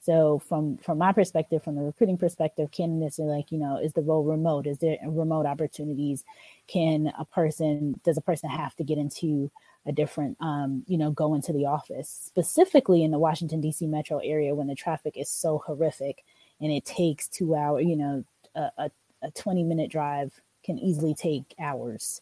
so 0.04 0.40
from 0.50 0.78
from 0.80 0.98
my 0.98 1.14
perspective, 1.14 1.64
from 1.64 1.76
the 1.76 1.82
recruiting 1.82 2.18
perspective, 2.18 2.72
candidates 2.72 3.20
are 3.20 3.24
like, 3.26 3.54
you 3.54 3.58
know, 3.58 3.78
is 3.78 3.94
the 3.94 4.02
role 4.02 4.26
remote? 4.26 4.68
Is 4.68 4.80
there 4.80 4.98
remote 5.06 5.46
opportunities? 5.46 6.26
Can 6.68 7.14
a 7.18 7.24
person 7.24 8.02
does 8.04 8.18
a 8.18 8.22
person 8.22 8.50
have 8.50 8.76
to 8.76 8.84
get 8.84 8.98
into 8.98 9.50
a 9.86 9.92
different 9.92 10.38
um, 10.40 10.84
you 10.88 10.98
know, 10.98 11.12
go 11.12 11.34
into 11.34 11.54
the 11.54 11.66
office, 11.66 12.10
specifically 12.10 13.04
in 13.04 13.12
the 13.12 13.20
Washington 13.20 13.62
DC 13.62 13.88
metro 13.88 14.20
area 14.20 14.56
when 14.56 14.68
the 14.68 14.76
traffic 14.76 15.18
is 15.18 15.30
so 15.30 15.62
horrific 15.66 16.24
and 16.62 16.72
it 16.72 16.86
takes 16.86 17.28
two 17.28 17.56
hours, 17.56 17.86
you 17.86 17.96
know, 17.96 18.24
a, 18.56 18.70
a, 18.78 18.92
a 19.24 19.32
20 19.32 19.64
minute 19.64 19.92
drive 19.92 20.32
can 20.64 20.80
easily 20.80 21.14
take 21.14 21.54
hours. 21.60 22.22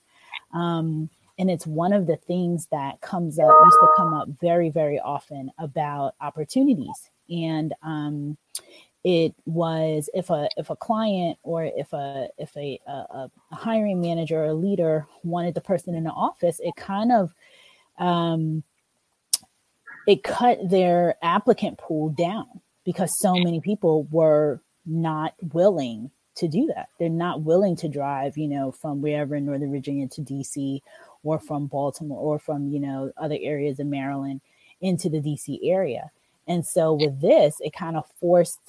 Um, 0.54 1.10
and 1.38 1.50
it's 1.50 1.66
one 1.66 1.94
of 1.94 2.08
the 2.08 2.18
things 2.18 2.68
that 2.72 3.02
comes 3.02 3.40
up 3.40 3.54
used 3.64 3.78
to 3.82 3.88
come 3.98 4.14
up 4.14 4.28
very 4.40 4.70
very 4.70 5.00
often 5.00 5.50
about 5.58 6.14
opportunities 6.22 7.10
and 7.30 7.74
um, 7.82 8.38
it 9.04 9.34
was 9.46 10.10
if 10.14 10.30
a 10.30 10.48
if 10.58 10.70
a 10.70 10.76
client 10.76 11.38
or 11.44 11.64
if 11.64 11.92
a 11.94 12.28
if 12.38 12.56
a, 12.56 12.80
a, 12.86 12.92
a 12.92 13.32
hiring 13.52 14.00
manager 14.00 14.44
or 14.44 14.50
a 14.50 14.54
leader 14.54 15.08
wanted 15.24 15.56
the 15.56 15.62
person 15.62 15.96
in 15.96 16.04
the 16.04 16.12
office, 16.12 16.60
it 16.64 16.76
kind 16.76 17.12
of 17.12 17.34
um, 18.02 18.64
it 20.08 20.24
cut 20.24 20.58
their 20.70 21.16
applicant 21.22 21.78
pool 21.78 22.10
down 22.10 22.48
because 22.84 23.18
so 23.20 23.36
many 23.36 23.62
people 23.62 24.08
were 24.12 24.60
not 24.86 25.36
willing 25.54 26.10
to 26.36 26.48
do 26.48 26.66
that. 26.76 26.90
They're 27.00 27.10
not 27.10 27.44
willing 27.44 27.76
to 27.78 27.88
drive, 27.88 28.38
you 28.38 28.48
know, 28.48 28.72
from 28.72 29.02
wherever 29.02 29.36
in 29.36 29.46
Northern 29.46 29.72
Virginia 29.72 30.08
to 30.08 30.22
DC 30.22 30.82
or 31.24 31.40
from 31.40 31.68
Baltimore 31.68 32.20
or 32.20 32.40
from, 32.40 32.70
you 32.70 32.80
know, 32.80 33.12
other 33.18 33.38
areas 33.40 33.80
of 33.80 33.88
Maryland 33.88 34.42
into 34.82 35.08
the 35.08 35.22
DC 35.22 35.60
area. 35.64 36.10
And 36.48 36.66
so 36.66 36.94
with 36.94 37.22
this, 37.22 37.56
it 37.60 37.74
kind 37.74 37.96
of 37.96 38.06
forced 38.20 38.60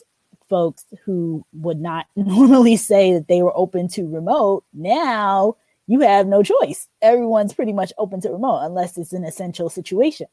folks 0.50 0.84
who 1.04 1.46
would 1.54 1.80
not 1.80 2.06
normally 2.16 2.76
say 2.76 3.14
that 3.14 3.28
they 3.28 3.42
were 3.42 3.56
open 3.56 3.88
to 3.88 4.06
remote. 4.06 4.64
Now 4.74 5.56
you 5.92 6.00
have 6.00 6.26
no 6.26 6.42
choice. 6.42 6.88
Everyone's 7.02 7.52
pretty 7.52 7.74
much 7.74 7.92
open 7.98 8.18
to 8.22 8.30
remote 8.30 8.60
unless 8.62 8.96
it's 8.96 9.12
an 9.12 9.24
essential 9.24 9.68
situation. 9.68 10.28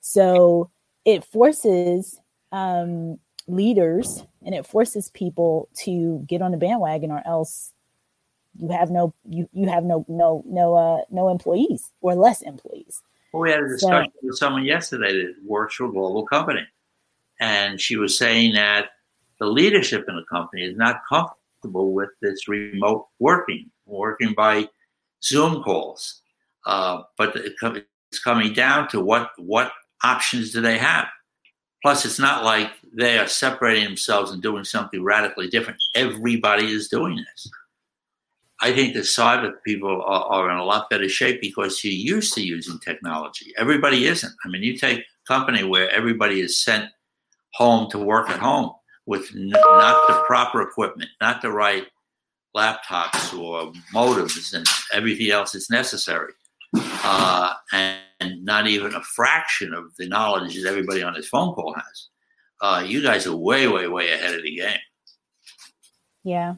So 0.00 0.70
it 1.04 1.22
forces 1.22 2.20
um, 2.50 3.20
leaders 3.46 4.24
and 4.44 4.56
it 4.56 4.66
forces 4.66 5.10
people 5.10 5.68
to 5.84 6.24
get 6.26 6.42
on 6.42 6.50
the 6.50 6.56
bandwagon 6.56 7.12
or 7.12 7.22
else 7.24 7.70
you 8.58 8.70
have 8.70 8.90
no 8.90 9.14
you 9.28 9.48
you 9.52 9.68
have 9.68 9.84
no 9.84 10.04
no 10.08 10.42
no 10.46 10.74
uh 10.74 11.02
no 11.10 11.28
employees 11.28 11.92
or 12.00 12.16
less 12.16 12.42
employees. 12.42 13.00
Well, 13.32 13.42
we 13.42 13.50
had 13.52 13.60
a 13.60 13.68
discussion 13.68 14.12
so, 14.14 14.26
with 14.26 14.36
someone 14.36 14.64
yesterday 14.64 15.12
that 15.12 15.34
works 15.46 15.76
for 15.76 15.84
a 15.84 15.92
global 15.92 16.26
company 16.26 16.66
and 17.38 17.80
she 17.80 17.96
was 17.96 18.18
saying 18.18 18.54
that 18.54 18.88
the 19.38 19.46
leadership 19.46 20.06
in 20.08 20.16
the 20.16 20.24
company 20.28 20.64
is 20.64 20.76
not 20.76 21.02
comfortable 21.08 21.92
with 21.92 22.10
this 22.20 22.48
remote 22.48 23.06
working, 23.20 23.70
working 23.86 24.34
by 24.34 24.68
Zoom 25.24 25.62
calls. 25.62 26.20
Uh, 26.66 27.02
but 27.18 27.36
it's 27.36 28.20
coming 28.20 28.52
down 28.52 28.88
to 28.88 29.00
what 29.00 29.30
what 29.38 29.72
options 30.02 30.52
do 30.52 30.60
they 30.60 30.78
have? 30.78 31.06
Plus, 31.82 32.06
it's 32.06 32.18
not 32.18 32.44
like 32.44 32.70
they 32.96 33.18
are 33.18 33.26
separating 33.26 33.84
themselves 33.84 34.30
and 34.30 34.42
doing 34.42 34.64
something 34.64 35.02
radically 35.02 35.48
different. 35.48 35.82
Everybody 35.94 36.72
is 36.72 36.88
doing 36.88 37.16
this. 37.16 37.50
I 38.62 38.72
think 38.72 38.94
the 38.94 39.00
cyber 39.00 39.52
people 39.66 40.02
are, 40.06 40.24
are, 40.24 40.50
in 40.50 40.56
a 40.56 40.64
lot 40.64 40.88
better 40.88 41.08
shape 41.08 41.42
because 41.42 41.84
you're 41.84 41.92
used 41.92 42.32
to 42.34 42.42
using 42.42 42.78
technology. 42.78 43.52
Everybody 43.58 44.06
isn't. 44.06 44.32
I 44.44 44.48
mean, 44.48 44.62
you 44.62 44.78
take 44.78 45.00
a 45.00 45.04
company 45.28 45.64
where 45.64 45.90
everybody 45.90 46.40
is 46.40 46.62
sent 46.62 46.88
home 47.52 47.90
to 47.90 47.98
work 47.98 48.30
at 48.30 48.38
home 48.38 48.70
with 49.04 49.30
n- 49.34 49.50
not 49.50 50.08
the 50.08 50.22
proper 50.26 50.62
equipment, 50.62 51.10
not 51.20 51.42
the 51.42 51.50
right 51.50 51.86
laptops 52.54 53.36
or 53.38 53.72
modems 53.92 54.54
and 54.54 54.66
everything 54.92 55.30
else 55.30 55.52
that's 55.52 55.70
necessary, 55.70 56.32
uh, 56.74 57.54
and, 57.72 57.98
and, 58.20 58.44
not 58.44 58.66
even 58.66 58.94
a 58.94 59.02
fraction 59.02 59.74
of 59.74 59.94
the 59.96 60.08
knowledge 60.08 60.54
that 60.54 60.68
everybody 60.68 61.02
on 61.02 61.14
this 61.14 61.28
phone 61.28 61.54
call 61.54 61.74
has. 61.74 62.08
Uh, 62.60 62.84
you 62.86 63.02
guys 63.02 63.26
are 63.26 63.36
way, 63.36 63.66
way, 63.68 63.88
way 63.88 64.12
ahead 64.12 64.34
of 64.34 64.42
the 64.42 64.56
game. 64.56 64.78
Yeah. 66.22 66.54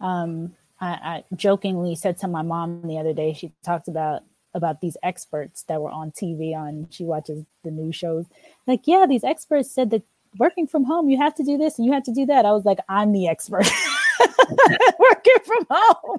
Um, 0.00 0.54
I, 0.80 0.86
I 0.86 1.24
jokingly 1.34 1.96
said 1.96 2.18
to 2.18 2.28
my 2.28 2.42
mom 2.42 2.82
the 2.86 2.98
other 2.98 3.12
day, 3.12 3.32
she 3.32 3.52
talked 3.64 3.88
about 3.88 4.22
about 4.54 4.80
these 4.80 4.96
experts 5.02 5.64
that 5.64 5.82
were 5.82 5.90
on 5.90 6.12
TV 6.12 6.54
on 6.54 6.86
she 6.90 7.04
watches 7.04 7.44
the 7.64 7.70
news 7.70 7.96
shows. 7.96 8.26
Like, 8.66 8.82
yeah, 8.84 9.04
these 9.08 9.24
experts 9.24 9.70
said 9.70 9.90
that 9.90 10.02
working 10.38 10.66
from 10.66 10.84
home, 10.84 11.08
you 11.08 11.18
have 11.18 11.34
to 11.34 11.44
do 11.44 11.58
this 11.58 11.78
and 11.78 11.86
you 11.86 11.92
have 11.92 12.04
to 12.04 12.12
do 12.12 12.26
that. 12.26 12.44
I 12.44 12.52
was 12.52 12.64
like, 12.64 12.78
I'm 12.88 13.12
the 13.12 13.28
expert. 13.28 13.66
working 14.98 15.34
from 15.44 15.66
home. 15.70 16.18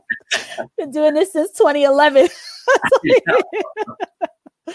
Been 0.78 0.92
doing 0.92 1.14
this 1.14 1.34
since 1.34 1.52
2011. 1.52 2.28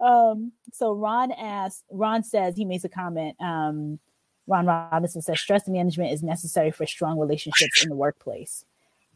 um, 0.00 0.52
so 0.72 0.92
Ron 0.92 1.32
asks, 1.32 1.82
Ron 1.90 2.22
says 2.22 2.56
he 2.56 2.64
makes 2.64 2.84
a 2.84 2.88
comment. 2.88 3.36
Um, 3.40 3.98
Ron 4.46 4.66
Robinson 4.66 5.22
says 5.22 5.40
stress 5.40 5.68
management 5.68 6.12
is 6.12 6.22
necessary 6.22 6.70
for 6.70 6.86
strong 6.86 7.18
relationships 7.18 7.82
in 7.82 7.88
the 7.88 7.96
workplace. 7.96 8.64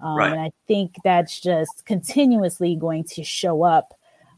Um, 0.00 0.16
right. 0.16 0.32
And 0.32 0.40
I 0.40 0.50
think 0.66 0.94
that's 1.04 1.40
just 1.40 1.84
continuously 1.86 2.76
going 2.76 3.04
to 3.04 3.24
show 3.24 3.62
up 3.62 3.94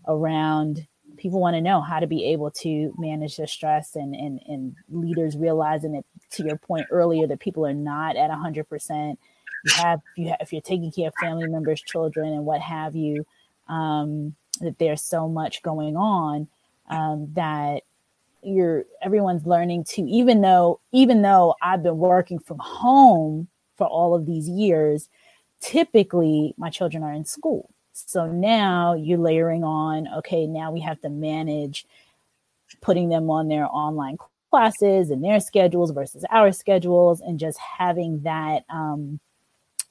around 0.07 0.87
people 1.19 1.41
want 1.41 1.55
to 1.55 1.61
know 1.61 1.81
how 1.81 2.01
to 2.01 2.07
be 2.07 2.25
able 2.27 2.51
to 2.51 2.95
manage 2.99 3.37
their 3.37 3.47
stress 3.47 3.97
and, 3.97 4.15
and, 4.15 4.41
and 4.47 4.75
leaders 4.89 5.37
realizing 5.37 5.93
that 5.93 6.05
to 6.31 6.45
your 6.45 6.57
point 6.57 6.87
earlier 6.91 7.27
that 7.27 7.41
people 7.41 7.67
are 7.67 7.75
not 7.75 8.17
at 8.17 8.31
100% 8.31 9.17
you 9.65 9.73
have, 9.73 10.01
you 10.17 10.29
have 10.29 10.39
if 10.41 10.53
you're 10.53 10.63
taking 10.63 10.93
care 10.93 11.09
of 11.09 11.15
family 11.21 11.49
members 11.49 11.83
children 11.83 12.33
and 12.33 12.45
what 12.45 12.61
have 12.61 12.95
you 12.95 13.27
um, 13.69 14.35
that 14.61 14.79
there's 14.79 15.03
so 15.03 15.29
much 15.29 15.63
going 15.63 15.97
on 15.97 16.49
um, 16.91 17.29
that 17.35 17.83
you're 18.43 18.85
everyone's 19.03 19.45
learning 19.47 19.83
to 19.85 20.03
even 20.03 20.41
though 20.41 20.81
even 20.93 21.23
though 21.23 21.57
I've 21.61 21.83
been 21.83 21.99
working 21.99 22.39
from 22.39 22.59
home 22.59 23.49
for 23.77 23.87
all 23.87 24.15
of 24.15 24.27
these 24.27 24.49
years, 24.49 25.09
typically 25.61 26.55
my 26.57 26.71
children 26.71 27.03
are 27.03 27.13
in 27.13 27.25
school. 27.25 27.71
So 28.07 28.27
now 28.27 28.95
you're 28.95 29.19
layering 29.19 29.65
on, 29.65 30.09
okay, 30.19 30.47
now 30.47 30.71
we 30.71 30.81
have 30.81 31.01
to 31.03 31.09
manage 31.09 31.87
putting 32.81 33.09
them 33.09 33.31
on 33.31 33.49
their 33.49 33.67
online 33.67 34.19
classes 34.51 35.11
and 35.11 35.25
their 35.25 35.41
schedules 35.41 35.91
versus 35.91 36.25
our 36.31 36.53
schedules 36.53 37.21
and 37.21 37.39
just 37.39 37.59
having 37.59 38.23
that 38.23 38.65
um, 38.71 39.21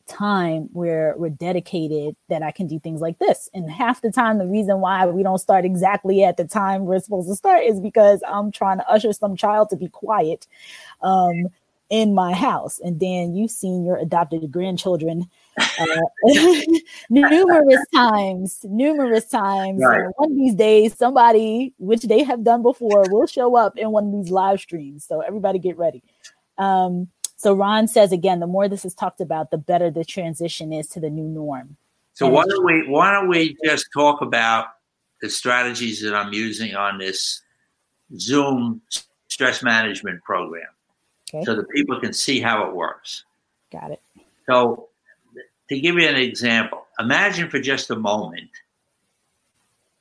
time 0.07 0.69
where 0.73 1.13
we're 1.17 1.29
dedicated 1.29 2.15
that 2.29 2.41
I 2.41 2.51
can 2.51 2.67
do 2.67 2.79
things 2.79 3.01
like 3.01 3.19
this. 3.19 3.49
And 3.53 3.69
half 3.69 4.01
the 4.01 4.11
time, 4.11 4.37
the 4.37 4.47
reason 4.47 4.79
why 4.79 5.05
we 5.05 5.23
don't 5.23 5.37
start 5.37 5.65
exactly 5.65 6.23
at 6.23 6.37
the 6.37 6.45
time 6.45 6.85
we're 6.85 6.99
supposed 6.99 7.29
to 7.29 7.35
start 7.35 7.63
is 7.63 7.79
because 7.79 8.21
I'm 8.27 8.51
trying 8.51 8.77
to 8.77 8.89
usher 8.89 9.13
some 9.13 9.35
child 9.35 9.69
to 9.69 9.75
be 9.75 9.89
quiet 9.89 10.47
um, 11.01 11.47
in 11.89 12.13
my 12.13 12.33
house. 12.33 12.79
And 12.79 12.99
Dan, 12.99 13.33
you've 13.33 13.51
seen 13.51 13.85
your 13.85 13.97
adopted 13.97 14.51
grandchildren 14.51 15.29
uh, 15.57 16.01
numerous 17.09 17.85
times, 17.93 18.59
numerous 18.63 19.27
times. 19.29 19.81
Right. 19.81 20.07
one 20.17 20.31
of 20.31 20.37
these 20.37 20.55
days, 20.55 20.97
somebody, 20.97 21.73
which 21.77 22.03
they 22.03 22.23
have 22.23 22.43
done 22.43 22.61
before, 22.61 23.05
will 23.09 23.27
show 23.27 23.55
up 23.55 23.77
in 23.77 23.91
one 23.91 24.07
of 24.07 24.11
these 24.11 24.31
live 24.31 24.59
streams. 24.59 25.05
So 25.05 25.21
everybody 25.21 25.59
get 25.59 25.77
ready. 25.77 26.03
Um, 26.57 27.07
so 27.37 27.53
Ron 27.53 27.87
says 27.87 28.11
again, 28.11 28.39
the 28.39 28.47
more 28.47 28.67
this 28.67 28.83
is 28.83 28.95
talked 28.95 29.21
about, 29.21 29.51
the 29.51 29.57
better 29.57 29.91
the 29.91 30.03
transition 30.03 30.73
is 30.73 30.87
to 30.89 30.99
the 30.99 31.09
new 31.09 31.27
norm. 31.27 31.77
So 32.13 32.25
and 32.25 32.33
why 32.35 32.45
don't 32.45 32.65
we 32.65 32.87
why 32.87 33.11
don't 33.11 33.29
we 33.29 33.55
just 33.63 33.87
talk 33.93 34.21
about 34.21 34.69
the 35.21 35.29
strategies 35.29 36.01
that 36.01 36.15
I'm 36.15 36.33
using 36.33 36.75
on 36.75 36.97
this 36.97 37.41
Zoom 38.17 38.81
stress 39.27 39.61
management 39.61 40.23
program, 40.23 40.67
okay. 41.33 41.43
so 41.45 41.55
that 41.55 41.69
people 41.69 41.99
can 41.99 42.13
see 42.13 42.39
how 42.39 42.67
it 42.67 42.75
works. 42.75 43.23
Got 43.71 43.91
it. 43.91 44.01
So, 44.49 44.87
to 45.69 45.79
give 45.79 45.95
you 45.95 46.07
an 46.07 46.15
example, 46.15 46.85
imagine 46.99 47.49
for 47.49 47.59
just 47.59 47.89
a 47.89 47.95
moment 47.95 48.49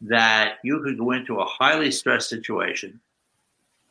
that 0.00 0.58
you 0.62 0.80
could 0.82 0.98
go 0.98 1.12
into 1.12 1.40
a 1.40 1.44
highly 1.44 1.90
stressed 1.90 2.28
situation, 2.28 3.00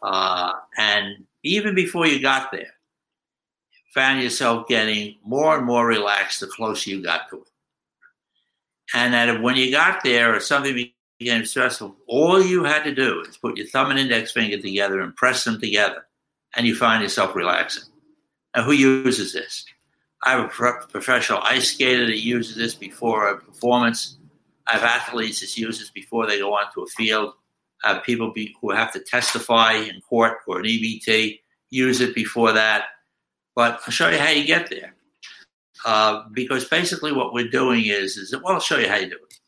uh, 0.01 0.53
and 0.77 1.25
even 1.43 1.75
before 1.75 2.07
you 2.07 2.21
got 2.21 2.51
there, 2.51 2.75
found 3.93 4.21
yourself 4.21 4.67
getting 4.67 5.15
more 5.23 5.57
and 5.57 5.65
more 5.65 5.87
relaxed 5.87 6.41
the 6.41 6.47
closer 6.47 6.89
you 6.89 7.01
got 7.01 7.29
to 7.29 7.37
it. 7.37 7.47
And 8.93 9.13
that 9.13 9.41
when 9.41 9.55
you 9.55 9.71
got 9.71 10.03
there 10.03 10.35
or 10.35 10.39
something 10.39 10.91
became 11.17 11.45
stressful, 11.45 11.95
all 12.07 12.43
you 12.43 12.65
had 12.65 12.83
to 12.83 12.93
do 12.93 13.21
is 13.21 13.37
put 13.37 13.57
your 13.57 13.67
thumb 13.67 13.89
and 13.89 13.99
index 13.99 14.31
finger 14.31 14.57
together 14.61 14.99
and 14.99 15.15
press 15.15 15.43
them 15.45 15.59
together, 15.59 16.05
and 16.55 16.65
you 16.65 16.75
find 16.75 17.03
yourself 17.03 17.35
relaxing. 17.35 17.83
Now, 18.55 18.63
who 18.63 18.71
uses 18.71 19.33
this? 19.33 19.65
I 20.23 20.31
have 20.31 20.45
a 20.45 20.47
pro- 20.47 20.85
professional 20.87 21.39
ice 21.43 21.73
skater 21.73 22.05
that 22.05 22.23
uses 22.23 22.55
this 22.55 22.73
before 22.73 23.27
a 23.27 23.37
performance. 23.39 24.17
I 24.67 24.73
have 24.73 24.83
athletes 24.83 25.41
that 25.41 25.57
use 25.57 25.79
this 25.79 25.91
before 25.91 26.25
they 26.25 26.39
go 26.39 26.53
onto 26.53 26.81
a 26.81 26.87
field. 26.87 27.33
I 27.83 27.93
have 27.93 28.03
people 28.03 28.31
be, 28.31 28.55
who 28.61 28.71
have 28.71 28.91
to 28.93 28.99
testify 28.99 29.73
in 29.73 30.01
court 30.01 30.37
or 30.47 30.59
an 30.59 30.65
EBT 30.65 31.39
use 31.69 32.01
it 32.01 32.15
before 32.15 32.53
that. 32.53 32.85
But 33.55 33.81
I'll 33.85 33.91
show 33.91 34.09
you 34.09 34.17
how 34.17 34.29
you 34.29 34.45
get 34.45 34.69
there. 34.69 34.95
Uh, 35.85 36.23
because 36.31 36.65
basically 36.65 37.11
what 37.11 37.33
we're 37.33 37.49
doing 37.49 37.85
is, 37.85 38.17
is 38.17 38.33
well, 38.33 38.55
I'll 38.55 38.59
show 38.59 38.77
you 38.77 38.87
how 38.87 38.95
you 38.95 39.09
do 39.09 39.15
it. 39.15 39.39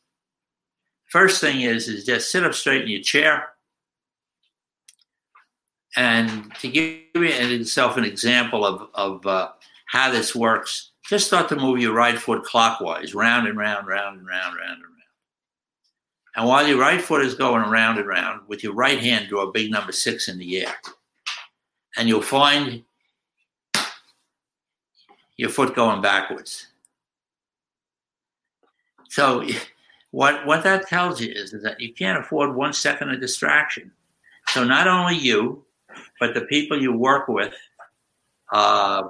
First 1.05 1.41
thing 1.41 1.61
is, 1.61 1.87
is 1.87 2.05
just 2.05 2.31
sit 2.31 2.43
up 2.43 2.53
straight 2.53 2.83
in 2.83 2.89
your 2.89 3.01
chair. 3.01 3.49
And 5.97 6.53
to 6.59 6.67
give 6.67 6.99
yourself 7.15 7.97
an 7.97 8.05
example 8.05 8.63
of, 8.63 8.87
of 8.93 9.25
uh, 9.25 9.49
how 9.87 10.11
this 10.11 10.35
works, 10.35 10.91
just 11.09 11.25
start 11.25 11.49
to 11.49 11.55
move 11.55 11.79
your 11.79 11.93
right 11.93 12.19
foot 12.19 12.43
clockwise, 12.43 13.15
round 13.15 13.47
and 13.47 13.57
round, 13.57 13.87
round 13.87 14.19
and 14.19 14.27
round, 14.27 14.55
round 14.55 14.73
and 14.73 14.83
round. 14.83 14.93
And 16.35 16.47
while 16.47 16.67
your 16.67 16.77
right 16.77 17.01
foot 17.01 17.25
is 17.25 17.33
going 17.33 17.63
around 17.63 17.97
and 17.97 18.07
round, 18.07 18.41
with 18.47 18.63
your 18.63 18.75
right 18.75 18.99
hand, 18.99 19.27
draw 19.27 19.47
a 19.47 19.51
big 19.51 19.71
number 19.71 19.91
six 19.91 20.27
in 20.29 20.37
the 20.37 20.63
air. 20.63 20.75
And 21.97 22.07
you'll 22.07 22.21
find 22.21 22.83
your 25.35 25.49
foot 25.49 25.75
going 25.75 26.03
backwards. 26.03 26.67
So, 29.09 29.47
what 30.11 30.45
what 30.45 30.63
that 30.63 30.87
tells 30.87 31.19
you 31.19 31.31
is, 31.31 31.53
is 31.53 31.63
that 31.63 31.81
you 31.81 31.91
can't 31.91 32.19
afford 32.19 32.55
one 32.55 32.73
second 32.73 33.09
of 33.09 33.19
distraction. 33.19 33.91
So, 34.49 34.63
not 34.63 34.87
only 34.87 35.15
you, 35.15 35.65
but 36.19 36.33
the 36.33 36.41
people 36.41 36.81
you 36.81 36.93
work 36.93 37.27
with. 37.27 37.53
Uh, 38.51 39.09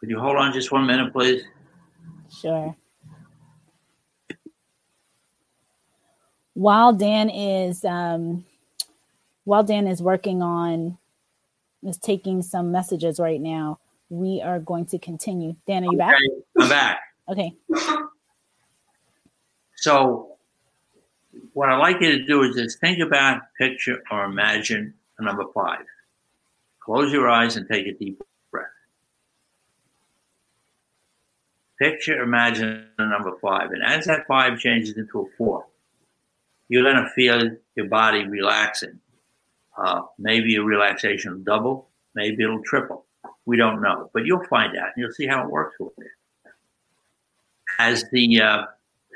could 0.00 0.10
you 0.10 0.18
hold 0.18 0.36
on 0.36 0.52
just 0.52 0.70
one 0.72 0.86
minute, 0.86 1.12
please? 1.12 1.42
Sure. 2.30 2.76
While 6.54 6.92
Dan 6.92 7.30
is 7.30 7.84
um, 7.84 8.44
while 9.44 9.62
Dan 9.62 9.86
is 9.86 10.02
working 10.02 10.42
on 10.42 10.98
is 11.84 11.98
taking 11.98 12.42
some 12.42 12.72
messages 12.72 13.18
right 13.18 13.40
now. 13.40 13.78
We 14.10 14.40
are 14.42 14.58
going 14.58 14.86
to 14.86 14.98
continue. 14.98 15.54
Dan, 15.66 15.84
are 15.84 15.92
you 15.92 15.98
back? 15.98 16.16
I'm 16.58 16.68
back. 16.68 17.00
Okay. 17.28 17.52
So, 19.76 20.37
what 21.58 21.68
I'd 21.68 21.78
like 21.78 22.00
you 22.00 22.12
to 22.12 22.24
do 22.24 22.44
is 22.44 22.54
just 22.54 22.78
think 22.78 23.00
about, 23.00 23.42
picture, 23.58 24.00
or 24.12 24.22
imagine 24.22 24.94
a 25.18 25.24
number 25.24 25.42
five. 25.52 25.84
Close 26.78 27.12
your 27.12 27.28
eyes 27.28 27.56
and 27.56 27.66
take 27.66 27.88
a 27.88 27.94
deep 27.94 28.22
breath. 28.52 28.66
Picture, 31.80 32.22
imagine 32.22 32.86
a 32.98 33.06
number 33.08 33.32
five. 33.42 33.72
And 33.72 33.82
as 33.82 34.04
that 34.04 34.28
five 34.28 34.60
changes 34.60 34.96
into 34.96 35.18
a 35.18 35.24
four, 35.36 35.66
you're 36.68 36.84
going 36.84 37.02
to 37.02 37.10
feel 37.10 37.56
your 37.74 37.86
body 37.86 38.24
relaxing 38.24 39.00
uh, 39.76 40.02
maybe 40.16 40.54
a 40.54 40.62
relaxation 40.62 41.32
will 41.32 41.40
double, 41.40 41.88
maybe 42.14 42.44
it'll 42.44 42.62
triple. 42.62 43.04
We 43.46 43.56
don't 43.56 43.82
know, 43.82 44.10
but 44.14 44.24
you'll 44.26 44.44
find 44.44 44.76
out 44.76 44.90
and 44.94 45.02
you'll 45.02 45.10
see 45.12 45.26
how 45.26 45.42
it 45.42 45.50
works 45.50 45.74
with 45.80 45.92
it. 45.98 46.06
As 47.80 48.04
the 48.12 48.42
uh, 48.42 48.66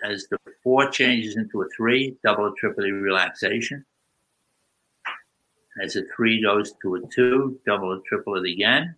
as 0.03 0.27
the 0.29 0.39
four 0.63 0.91
changes 0.91 1.37
into 1.37 1.63
a 1.63 1.69
three, 1.77 2.17
double 2.25 2.45
or 2.45 2.55
triple 2.59 2.85
the 2.85 2.93
relaxation. 2.93 3.85
As 5.83 5.97
a 5.97 6.03
three 6.15 6.43
goes 6.43 6.73
to 6.83 6.97
a 6.97 7.01
two, 7.15 7.59
double 7.65 7.93
or 7.93 8.01
triple 8.07 8.37
it 8.37 8.51
again. 8.51 8.97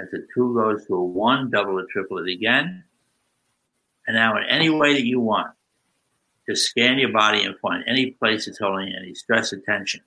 As 0.00 0.08
a 0.12 0.18
two 0.34 0.54
goes 0.54 0.86
to 0.86 0.94
a 0.94 1.04
one, 1.04 1.50
double 1.50 1.80
or 1.80 1.86
triple 1.90 2.18
it 2.18 2.30
again. 2.30 2.84
And 4.06 4.16
now 4.16 4.36
in 4.36 4.44
any 4.44 4.70
way 4.70 4.94
that 4.94 5.04
you 5.04 5.20
want, 5.20 5.52
just 6.48 6.68
scan 6.68 6.98
your 6.98 7.12
body 7.12 7.44
and 7.44 7.58
find 7.58 7.82
any 7.88 8.12
place 8.12 8.46
that's 8.46 8.58
holding 8.58 8.94
any 8.94 9.14
stress 9.14 9.52
or 9.52 9.58
tension. 9.58 10.02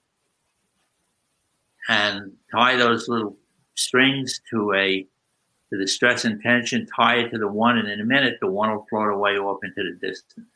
And 1.90 2.34
tie 2.52 2.78
those 2.78 3.10
little 3.10 3.36
strings 3.76 4.40
to 4.52 4.74
a 4.74 5.06
to 5.70 5.78
the 5.78 5.88
stress 5.88 6.26
and 6.26 6.42
tension, 6.42 6.88
tie 6.88 7.18
it 7.18 7.30
to 7.30 7.38
the 7.38 7.48
one, 7.48 7.78
and 7.78 7.88
in 7.88 8.02
a 8.02 8.06
minute 8.06 8.38
the 8.42 8.48
one 8.48 8.72
will 8.72 8.86
float 8.90 9.14
away 9.14 9.38
off 9.38 9.60
into 9.64 9.84
the 9.84 10.08
distance. 10.08 10.48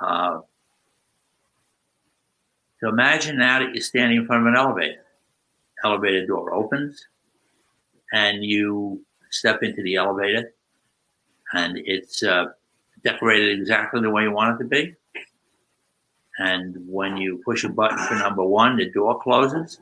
Uh, 0.00 0.40
so 2.80 2.88
imagine 2.88 3.38
now 3.38 3.60
that 3.60 3.74
you're 3.74 3.82
standing 3.82 4.18
in 4.18 4.26
front 4.26 4.42
of 4.42 4.46
an 4.48 4.56
elevator. 4.56 5.04
Elevator 5.84 6.26
door 6.26 6.54
opens, 6.54 7.06
and 8.12 8.44
you 8.44 9.04
step 9.30 9.62
into 9.62 9.82
the 9.82 9.96
elevator, 9.96 10.52
and 11.52 11.78
it's 11.84 12.22
uh, 12.22 12.46
decorated 13.02 13.58
exactly 13.58 14.00
the 14.00 14.10
way 14.10 14.22
you 14.22 14.32
want 14.32 14.58
it 14.58 14.64
to 14.64 14.68
be. 14.68 14.94
And 16.38 16.76
when 16.88 17.16
you 17.16 17.40
push 17.44 17.64
a 17.64 17.68
button 17.68 17.98
for 17.98 18.14
number 18.14 18.44
one, 18.44 18.76
the 18.76 18.90
door 18.90 19.20
closes. 19.20 19.80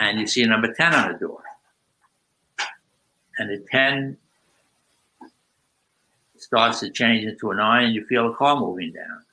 And 0.00 0.18
you 0.18 0.26
see 0.26 0.42
a 0.42 0.46
number 0.46 0.72
10 0.72 0.94
on 0.94 1.12
the 1.12 1.18
door. 1.18 1.41
And 3.38 3.50
the 3.50 3.64
10 3.70 4.16
starts 6.36 6.80
to 6.80 6.90
change 6.90 7.24
into 7.24 7.50
a 7.50 7.54
9, 7.54 7.84
and 7.84 7.94
you 7.94 8.04
feel 8.06 8.30
a 8.30 8.34
car 8.34 8.58
moving 8.58 8.92
down. 8.92 9.24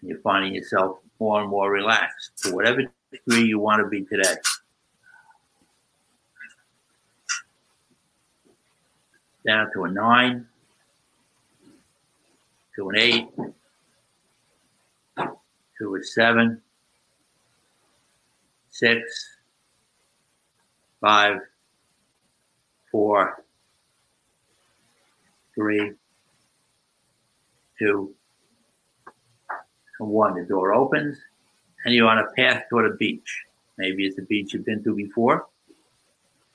And 0.00 0.10
you're 0.10 0.20
finding 0.20 0.54
yourself 0.54 0.98
more 1.20 1.40
and 1.40 1.48
more 1.48 1.70
relaxed 1.70 2.32
to 2.38 2.54
whatever 2.54 2.82
degree 3.12 3.44
you 3.44 3.58
want 3.58 3.82
to 3.82 3.88
be 3.88 4.04
today. 4.04 4.34
Down 9.46 9.70
to 9.72 9.84
a 9.84 9.90
nine, 9.90 10.46
to 12.76 12.88
an 12.90 12.96
eight, 12.98 13.28
to 15.78 15.94
a 15.94 16.02
seven, 16.02 16.60
six, 18.70 19.36
five, 21.00 21.40
four, 22.92 23.42
three, 25.54 25.92
two, 27.78 28.14
and 29.98 30.08
one. 30.08 30.34
The 30.34 30.44
door 30.44 30.74
opens, 30.74 31.18
and 31.84 31.94
you're 31.94 32.08
on 32.08 32.18
a 32.18 32.30
path 32.36 32.64
toward 32.70 32.92
a 32.92 32.94
beach. 32.94 33.44
Maybe 33.78 34.06
it's 34.06 34.18
a 34.18 34.22
beach 34.22 34.52
you've 34.52 34.66
been 34.66 34.84
to 34.84 34.94
before. 34.94 35.46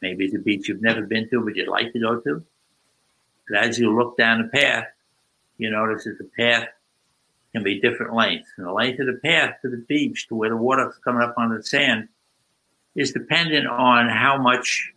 Maybe 0.01 0.25
it's 0.25 0.35
a 0.35 0.39
beach 0.39 0.69
you've 0.69 0.81
never 0.81 1.01
been 1.01 1.27
to, 1.31 1.41
but 1.43 1.55
you'd 1.55 1.67
like 1.67 1.91
to 1.93 1.99
go 1.99 2.19
to. 2.21 2.43
But 3.49 3.57
as 3.57 3.79
you 3.79 3.93
look 3.95 4.15
down 4.17 4.43
the 4.43 4.47
path, 4.47 4.85
you 5.57 5.71
notice 5.71 6.03
that 6.03 6.17
the 6.19 6.29
path 6.37 6.67
can 7.53 7.63
be 7.63 7.81
different 7.81 8.13
lengths. 8.13 8.49
And 8.57 8.67
the 8.67 8.71
length 8.71 8.99
of 8.99 9.07
the 9.07 9.19
path 9.23 9.55
to 9.63 9.69
the 9.69 9.83
beach, 9.87 10.27
to 10.27 10.35
where 10.35 10.49
the 10.49 10.57
water's 10.57 10.95
coming 11.03 11.23
up 11.23 11.33
on 11.37 11.55
the 11.55 11.63
sand, 11.63 12.09
is 12.95 13.11
dependent 13.11 13.67
on 13.67 14.09
how 14.09 14.37
much 14.37 14.93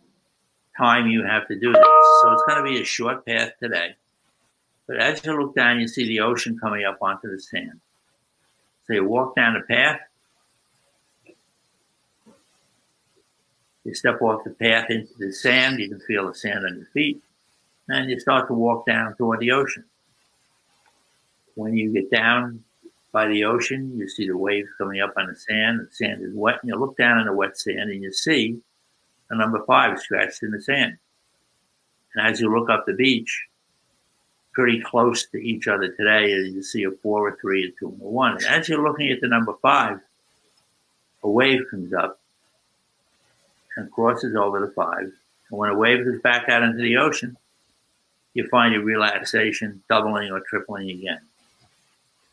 time 0.81 1.07
you 1.07 1.23
have 1.23 1.47
to 1.47 1.55
do 1.55 1.71
this. 1.71 1.87
So 2.21 2.31
it's 2.31 2.43
going 2.47 2.57
to 2.57 2.69
be 2.69 2.81
a 2.81 2.85
short 2.85 3.25
path 3.25 3.51
today. 3.61 3.95
But 4.87 4.97
as 4.97 5.23
you 5.23 5.39
look 5.39 5.55
down, 5.55 5.79
you 5.79 5.87
see 5.87 6.07
the 6.07 6.21
ocean 6.21 6.57
coming 6.59 6.85
up 6.85 6.97
onto 7.01 7.29
the 7.29 7.39
sand. 7.39 7.79
So 8.85 8.93
you 8.93 9.07
walk 9.07 9.35
down 9.35 9.53
the 9.53 9.61
path. 9.61 9.99
You 13.83 13.93
step 13.93 14.21
off 14.21 14.43
the 14.43 14.51
path 14.51 14.89
into 14.89 15.13
the 15.17 15.31
sand. 15.31 15.79
You 15.79 15.89
can 15.89 15.99
feel 16.01 16.27
the 16.27 16.35
sand 16.35 16.65
on 16.65 16.75
your 16.77 16.87
feet. 16.87 17.21
And 17.87 18.09
you 18.09 18.19
start 18.19 18.47
to 18.47 18.53
walk 18.53 18.85
down 18.85 19.15
toward 19.15 19.39
the 19.39 19.51
ocean. 19.51 19.85
When 21.55 21.75
you 21.75 21.91
get 21.93 22.09
down 22.09 22.63
by 23.11 23.27
the 23.27 23.43
ocean, 23.43 23.97
you 23.97 24.07
see 24.07 24.27
the 24.27 24.37
waves 24.37 24.69
coming 24.77 25.01
up 25.01 25.13
on 25.17 25.27
the 25.27 25.35
sand. 25.35 25.79
The 25.79 25.87
sand 25.91 26.21
is 26.23 26.33
wet. 26.33 26.59
And 26.61 26.69
you 26.69 26.75
look 26.75 26.97
down 26.97 27.19
in 27.19 27.25
the 27.27 27.33
wet 27.33 27.57
sand 27.57 27.91
and 27.91 28.01
you 28.01 28.11
see 28.11 28.61
a 29.31 29.37
number 29.37 29.63
five 29.65 29.99
scratched 29.99 30.43
in 30.43 30.51
the 30.51 30.61
sand. 30.61 30.97
And 32.13 32.27
as 32.27 32.39
you 32.39 32.53
look 32.53 32.69
up 32.69 32.85
the 32.85 32.93
beach, 32.93 33.47
pretty 34.53 34.81
close 34.81 35.25
to 35.27 35.37
each 35.37 35.67
other 35.67 35.89
today, 35.89 36.29
you 36.29 36.61
see 36.61 36.83
a 36.83 36.91
four, 36.91 37.29
a 37.29 37.35
three, 37.37 37.65
a 37.65 37.79
two, 37.79 37.87
and 37.87 38.01
a 38.01 38.05
one. 38.05 38.33
And 38.33 38.45
as 38.45 38.67
you're 38.67 38.83
looking 38.83 39.09
at 39.09 39.21
the 39.21 39.27
number 39.27 39.53
five, 39.61 39.99
a 41.23 41.29
wave 41.29 41.61
comes 41.71 41.93
up 41.93 42.19
and 43.77 43.89
crosses 43.91 44.35
over 44.35 44.59
the 44.59 44.73
five. 44.73 45.03
And 45.03 45.59
when 45.59 45.69
a 45.69 45.77
wave 45.77 46.03
goes 46.03 46.21
back 46.21 46.49
out 46.49 46.63
into 46.63 46.81
the 46.81 46.97
ocean, 46.97 47.37
you 48.33 48.47
find 48.49 48.73
your 48.73 48.83
relaxation 48.83 49.81
doubling 49.89 50.31
or 50.31 50.41
tripling 50.41 50.89
again. 50.89 51.21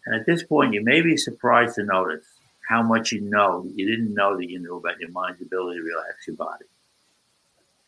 And 0.07 0.17
at 0.17 0.27
this 0.27 0.43
point, 0.43 0.75
you 0.75 0.83
may 0.83 1.01
be 1.01 1.17
surprised 1.17 1.77
to 1.77 1.85
notice 1.85 2.25
how 2.69 2.83
much 2.83 3.13
you 3.13 3.21
know 3.21 3.67
you 3.75 3.87
didn't 3.87 4.15
know 4.15 4.37
that 4.37 4.49
you 4.49 4.59
knew 4.59 4.77
about 4.77 4.99
your 5.01 5.11
mind's 5.11 5.41
ability 5.41 5.79
to 5.79 5.85
relax 5.85 6.27
your 6.27 6.37
body. 6.37 6.65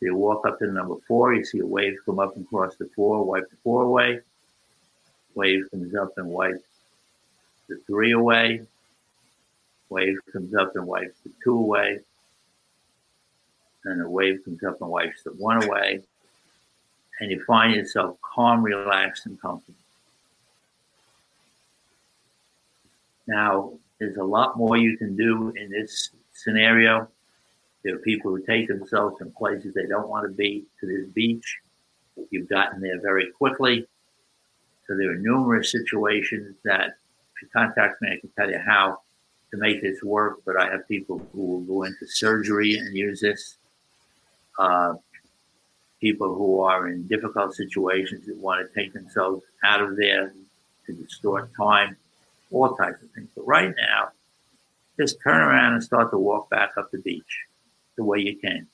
You 0.00 0.16
walk 0.16 0.46
up 0.46 0.58
to 0.60 0.66
number 0.66 0.96
four, 1.06 1.34
you 1.34 1.44
see 1.44 1.58
a 1.58 1.66
wave 1.66 1.98
come 2.06 2.18
up 2.18 2.34
and 2.34 2.48
cross 2.48 2.74
the 2.76 2.88
four, 2.96 3.22
wipe 3.24 3.50
the 3.50 3.56
four 3.62 3.82
away. 3.82 4.20
Wave 5.34 5.70
comes 5.70 5.94
up 5.94 6.16
and 6.16 6.28
wipes 6.28 6.64
the 7.68 7.76
three 7.86 8.12
away. 8.12 8.62
Wave 9.90 10.16
comes 10.32 10.54
up 10.54 10.74
and 10.74 10.86
wipes 10.86 11.18
the 11.22 11.30
two 11.44 11.54
away. 11.54 12.00
And 13.84 14.00
the 14.00 14.08
wave 14.08 14.42
comes 14.44 14.62
up 14.64 14.80
and 14.80 14.90
wipes 14.90 15.22
the 15.22 15.32
one 15.32 15.62
away. 15.64 16.00
And 17.20 17.30
you 17.30 17.44
find 17.44 17.74
yourself 17.74 18.16
calm, 18.22 18.62
relaxed, 18.62 19.26
and 19.26 19.40
comfortable. 19.40 19.76
Now, 23.26 23.74
there's 23.98 24.16
a 24.16 24.24
lot 24.24 24.56
more 24.56 24.76
you 24.78 24.96
can 24.96 25.14
do 25.14 25.50
in 25.50 25.70
this 25.70 26.10
scenario. 26.32 27.08
There 27.82 27.94
are 27.94 28.00
people 28.00 28.30
who 28.30 28.42
take 28.44 28.68
themselves 28.68 29.20
in 29.20 29.32
places 29.32 29.74
they 29.74 29.86
don't 29.86 30.08
want 30.08 30.26
to 30.28 30.34
be 30.34 30.64
to 30.80 30.86
this 30.86 31.08
beach. 31.08 31.58
You've 32.30 32.48
gotten 32.48 32.80
there 32.80 33.00
very 33.00 33.30
quickly. 33.32 33.86
So 34.86 34.96
there 34.96 35.10
are 35.10 35.18
numerous 35.18 35.72
situations 35.72 36.56
that 36.64 36.88
if 37.34 37.42
you 37.42 37.48
contact 37.52 38.02
me, 38.02 38.10
I 38.12 38.20
can 38.20 38.30
tell 38.36 38.50
you 38.50 38.58
how 38.58 38.98
to 39.50 39.56
make 39.56 39.80
this 39.80 40.02
work. 40.02 40.40
But 40.44 40.56
I 40.56 40.70
have 40.70 40.86
people 40.88 41.26
who 41.32 41.44
will 41.44 41.60
go 41.60 41.84
into 41.84 42.06
surgery 42.06 42.76
and 42.76 42.94
use 42.94 43.20
this. 43.20 43.56
Uh, 44.58 44.94
people 46.00 46.34
who 46.34 46.60
are 46.60 46.88
in 46.88 47.06
difficult 47.06 47.54
situations 47.54 48.26
that 48.26 48.36
want 48.36 48.66
to 48.66 48.74
take 48.74 48.92
themselves 48.92 49.44
out 49.64 49.80
of 49.80 49.96
there 49.96 50.32
to 50.86 50.92
distort 50.92 51.50
time, 51.56 51.96
all 52.50 52.74
types 52.74 53.02
of 53.02 53.10
things. 53.12 53.28
But 53.34 53.46
right 53.46 53.72
now, 53.76 54.08
just 54.98 55.18
turn 55.22 55.40
around 55.40 55.74
and 55.74 55.82
start 55.82 56.10
to 56.10 56.18
walk 56.18 56.50
back 56.50 56.72
up 56.76 56.90
the 56.90 56.98
beach 56.98 57.46
the 58.00 58.04
way 58.04 58.18
you 58.20 58.36
can. 58.36 58.66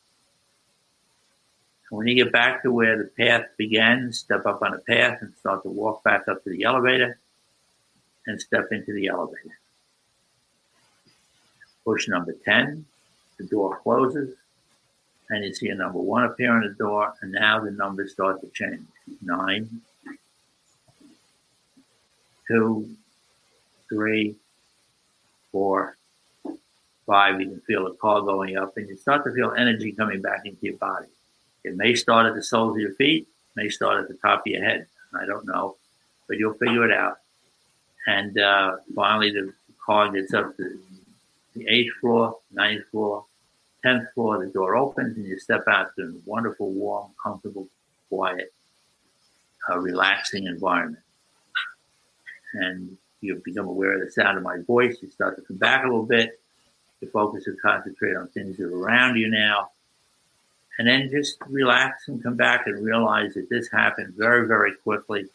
when 1.90 2.06
you 2.06 2.14
get 2.14 2.32
back 2.32 2.62
to 2.62 2.70
where 2.70 2.96
the 2.96 3.10
path 3.18 3.46
began, 3.56 4.12
step 4.12 4.46
up 4.46 4.62
on 4.62 4.70
the 4.70 4.78
path 4.78 5.18
and 5.20 5.34
start 5.40 5.64
to 5.64 5.68
walk 5.68 6.04
back 6.04 6.28
up 6.28 6.42
to 6.44 6.50
the 6.50 6.62
elevator 6.62 7.18
and 8.26 8.40
step 8.40 8.66
into 8.70 8.92
the 8.92 9.08
elevator. 9.08 9.58
Push 11.84 12.06
number 12.06 12.34
10, 12.44 12.84
the 13.38 13.44
door 13.46 13.80
closes, 13.82 14.34
and 15.30 15.44
you 15.44 15.52
see 15.52 15.68
a 15.70 15.74
number 15.74 15.98
one 15.98 16.24
appear 16.24 16.52
on 16.52 16.62
the 16.62 16.74
door, 16.74 17.12
and 17.20 17.32
now 17.32 17.58
the 17.64 17.70
numbers 17.72 18.12
start 18.12 18.40
to 18.40 18.48
change. 18.54 18.86
Nine, 19.22 19.80
two, 22.46 22.88
three, 23.88 24.36
four, 25.50 25.96
five, 27.06 27.40
you 27.40 27.48
can 27.48 27.60
feel 27.60 27.84
the 27.84 27.94
car 27.94 28.20
going 28.20 28.56
up, 28.56 28.76
and 28.76 28.88
you 28.88 28.96
start 28.96 29.24
to 29.24 29.32
feel 29.32 29.52
energy 29.56 29.92
coming 29.92 30.20
back 30.20 30.44
into 30.44 30.58
your 30.62 30.76
body. 30.76 31.06
It 31.64 31.76
may 31.76 31.94
start 31.94 32.26
at 32.26 32.34
the 32.34 32.42
soles 32.42 32.76
of 32.76 32.80
your 32.80 32.94
feet, 32.94 33.28
may 33.54 33.68
start 33.68 34.00
at 34.00 34.08
the 34.08 34.14
top 34.14 34.40
of 34.40 34.46
your 34.46 34.62
head. 34.62 34.86
I 35.14 35.24
don't 35.24 35.46
know, 35.46 35.76
but 36.28 36.36
you'll 36.38 36.54
figure 36.54 36.84
it 36.84 36.92
out. 36.92 37.18
And 38.06 38.38
uh, 38.38 38.76
finally, 38.94 39.30
the 39.30 39.52
car 39.84 40.10
gets 40.10 40.34
up 40.34 40.56
to 40.56 40.78
the 41.54 41.66
eighth 41.68 41.94
floor, 42.00 42.38
ninth 42.52 42.84
floor, 42.90 43.24
tenth 43.82 44.12
floor. 44.14 44.44
The 44.44 44.52
door 44.52 44.76
opens, 44.76 45.16
and 45.16 45.26
you 45.26 45.38
step 45.38 45.64
out 45.68 45.88
to 45.96 46.02
a 46.02 46.12
wonderful, 46.24 46.70
warm, 46.70 47.10
comfortable, 47.22 47.68
quiet, 48.08 48.52
uh, 49.68 49.78
relaxing 49.78 50.46
environment. 50.46 51.02
And 52.54 52.96
you 53.20 53.40
become 53.44 53.66
aware 53.66 53.94
of 53.94 54.00
the 54.00 54.10
sound 54.10 54.36
of 54.36 54.44
my 54.44 54.58
voice. 54.66 54.98
You 55.02 55.10
start 55.10 55.36
to 55.36 55.42
come 55.42 55.56
back 55.56 55.84
a 55.84 55.88
little 55.88 56.04
bit 56.04 56.38
to 57.00 57.06
focus 57.10 57.46
and 57.46 57.60
concentrate 57.60 58.16
on 58.16 58.28
things 58.28 58.56
that 58.56 58.64
are 58.64 58.78
around 58.78 59.16
you 59.16 59.28
now. 59.28 59.70
And 60.78 60.86
then 60.86 61.10
just 61.10 61.38
relax 61.48 62.08
and 62.08 62.22
come 62.22 62.36
back 62.36 62.66
and 62.66 62.84
realize 62.84 63.34
that 63.34 63.48
this 63.48 63.70
happened 63.70 64.14
very, 64.14 64.46
very 64.46 64.74
quickly. 64.74 65.26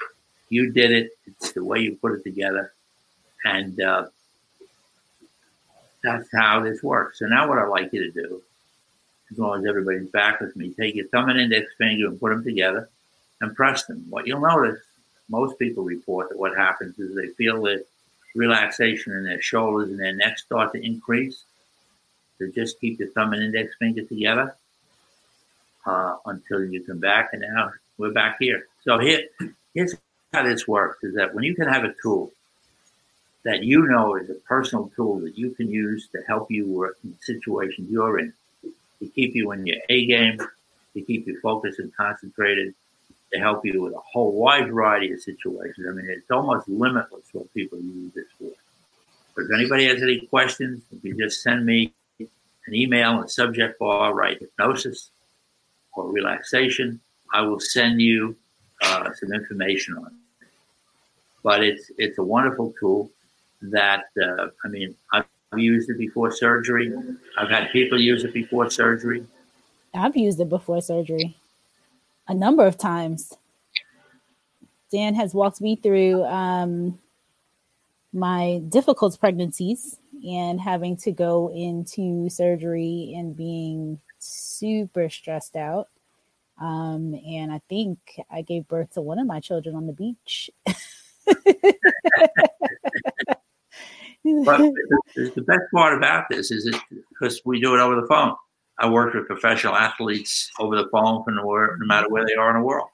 You 0.49 0.71
did 0.71 0.91
it. 0.91 1.11
It's 1.25 1.51
the 1.53 1.63
way 1.63 1.79
you 1.79 1.95
put 1.95 2.13
it 2.13 2.23
together. 2.23 2.73
And 3.43 3.81
uh, 3.81 4.07
that's 6.03 6.29
how 6.31 6.61
this 6.61 6.83
works. 6.83 7.19
So 7.19 7.25
now 7.25 7.47
what 7.47 7.57
I'd 7.57 7.67
like 7.67 7.91
you 7.93 8.03
to 8.03 8.11
do, 8.11 8.41
as 9.31 9.39
long 9.39 9.59
as 9.59 9.65
everybody's 9.65 10.09
back 10.09 10.41
with 10.41 10.55
me, 10.55 10.73
take 10.73 10.95
your 10.95 11.07
thumb 11.07 11.29
and 11.29 11.39
index 11.39 11.71
finger 11.77 12.07
and 12.07 12.19
put 12.19 12.29
them 12.29 12.43
together 12.43 12.89
and 13.39 13.55
press 13.55 13.85
them. 13.85 14.05
What 14.09 14.27
you'll 14.27 14.41
notice, 14.41 14.79
most 15.29 15.57
people 15.57 15.83
report 15.83 16.29
that 16.29 16.37
what 16.37 16.55
happens 16.55 16.99
is 16.99 17.15
they 17.15 17.29
feel 17.29 17.61
that 17.63 17.85
relaxation 18.35 19.13
in 19.13 19.23
their 19.23 19.41
shoulders 19.41 19.89
and 19.89 19.99
their 19.99 20.13
neck 20.13 20.37
start 20.37 20.73
to 20.73 20.85
increase. 20.85 21.43
Just 22.47 22.79
keep 22.79 22.99
your 22.99 23.09
thumb 23.09 23.33
and 23.33 23.43
index 23.43 23.75
finger 23.79 24.03
together 24.03 24.55
uh, 25.85 26.17
until 26.25 26.63
you 26.65 26.83
come 26.83 26.99
back. 26.99 27.29
And 27.33 27.41
now 27.41 27.71
we're 27.97 28.11
back 28.11 28.37
here. 28.39 28.67
So 28.83 28.97
here, 28.97 29.23
here's 29.73 29.95
how 30.33 30.43
this 30.43 30.67
works: 30.67 31.03
is 31.03 31.15
that 31.15 31.33
when 31.33 31.43
you 31.43 31.55
can 31.55 31.67
have 31.67 31.83
a 31.83 31.93
tool 32.01 32.31
that 33.43 33.63
you 33.63 33.87
know 33.87 34.15
is 34.15 34.29
a 34.29 34.35
personal 34.35 34.91
tool 34.95 35.19
that 35.19 35.37
you 35.37 35.51
can 35.51 35.69
use 35.69 36.07
to 36.09 36.21
help 36.27 36.51
you 36.51 36.67
work 36.67 36.97
in 37.03 37.15
situations 37.21 37.89
you're 37.89 38.19
in, 38.19 38.33
to 38.99 39.07
keep 39.07 39.35
you 39.35 39.51
in 39.51 39.65
your 39.65 39.77
A 39.89 40.05
game, 40.05 40.37
to 40.93 41.01
keep 41.01 41.25
you 41.25 41.39
focused 41.41 41.79
and 41.79 41.95
concentrated, 41.95 42.73
to 43.33 43.39
help 43.39 43.65
you 43.65 43.81
with 43.81 43.93
a 43.93 43.99
whole 43.99 44.33
wide 44.33 44.69
variety 44.69 45.11
of 45.11 45.21
situations. 45.21 45.87
I 45.89 45.93
mean, 45.93 46.05
it's 46.09 46.29
almost 46.29 46.67
limitless 46.67 47.23
what 47.31 47.51
people 47.53 47.79
use 47.79 48.13
this 48.13 48.27
for. 48.37 48.51
If 49.41 49.51
anybody 49.53 49.87
has 49.87 50.03
any 50.03 50.19
questions, 50.19 50.83
if 50.91 51.03
you 51.03 51.17
just 51.17 51.41
send 51.41 51.65
me 51.65 51.93
an 52.71 52.77
email 52.77 53.19
and 53.19 53.29
subject 53.29 53.77
bar, 53.79 54.13
write 54.13 54.39
hypnosis 54.39 55.11
or 55.93 56.09
relaxation. 56.09 56.99
I 57.33 57.41
will 57.41 57.59
send 57.59 58.01
you 58.01 58.35
uh, 58.81 59.09
some 59.13 59.33
information 59.33 59.97
on 59.97 60.07
it. 60.07 60.47
But 61.43 61.63
it's 61.63 61.91
it's 61.97 62.17
a 62.17 62.23
wonderful 62.23 62.73
tool. 62.79 63.11
that 63.61 64.05
uh, 64.21 64.47
I 64.63 64.67
mean, 64.69 64.95
I've 65.11 65.25
used 65.57 65.89
it 65.89 65.97
before 65.97 66.31
surgery. 66.31 66.93
I've 67.37 67.49
had 67.49 67.71
people 67.71 67.99
use 67.99 68.23
it 68.23 68.33
before 68.33 68.69
surgery. 68.69 69.25
I've 69.93 70.15
used 70.15 70.39
it 70.39 70.49
before 70.49 70.81
surgery 70.81 71.35
a 72.27 72.33
number 72.33 72.65
of 72.65 72.77
times. 72.77 73.33
Dan 74.91 75.13
has 75.15 75.33
walked 75.33 75.61
me 75.61 75.75
through 75.75 76.23
um, 76.23 76.99
my 78.13 78.61
difficult 78.69 79.19
pregnancies 79.19 79.97
and 80.27 80.59
having 80.59 80.97
to 80.97 81.11
go 81.11 81.51
into 81.53 82.29
surgery 82.29 83.13
and 83.17 83.35
being 83.35 83.99
super 84.19 85.09
stressed 85.09 85.55
out. 85.55 85.89
Um, 86.59 87.15
and 87.27 87.51
I 87.51 87.61
think 87.69 87.97
I 88.29 88.41
gave 88.41 88.67
birth 88.67 88.91
to 88.91 89.01
one 89.01 89.19
of 89.19 89.25
my 89.25 89.39
children 89.39 89.75
on 89.75 89.87
the 89.87 89.93
beach. 89.93 90.49
but 90.65 91.35
the 94.23 95.43
best 95.47 95.61
part 95.73 95.97
about 95.97 96.25
this 96.29 96.51
is 96.51 96.67
it 96.67 96.75
because 97.09 97.41
we 97.45 97.59
do 97.59 97.73
it 97.73 97.79
over 97.79 97.99
the 97.99 98.07
phone. 98.07 98.35
I 98.77 98.89
work 98.89 99.13
with 99.13 99.27
professional 99.27 99.75
athletes 99.75 100.49
over 100.59 100.75
the 100.75 100.89
phone 100.91 101.23
from 101.23 101.37
where, 101.45 101.77
no 101.77 101.85
matter 101.85 102.09
where 102.09 102.25
they 102.25 102.35
are 102.35 102.49
in 102.49 102.61
the 102.61 102.65
world, 102.65 102.89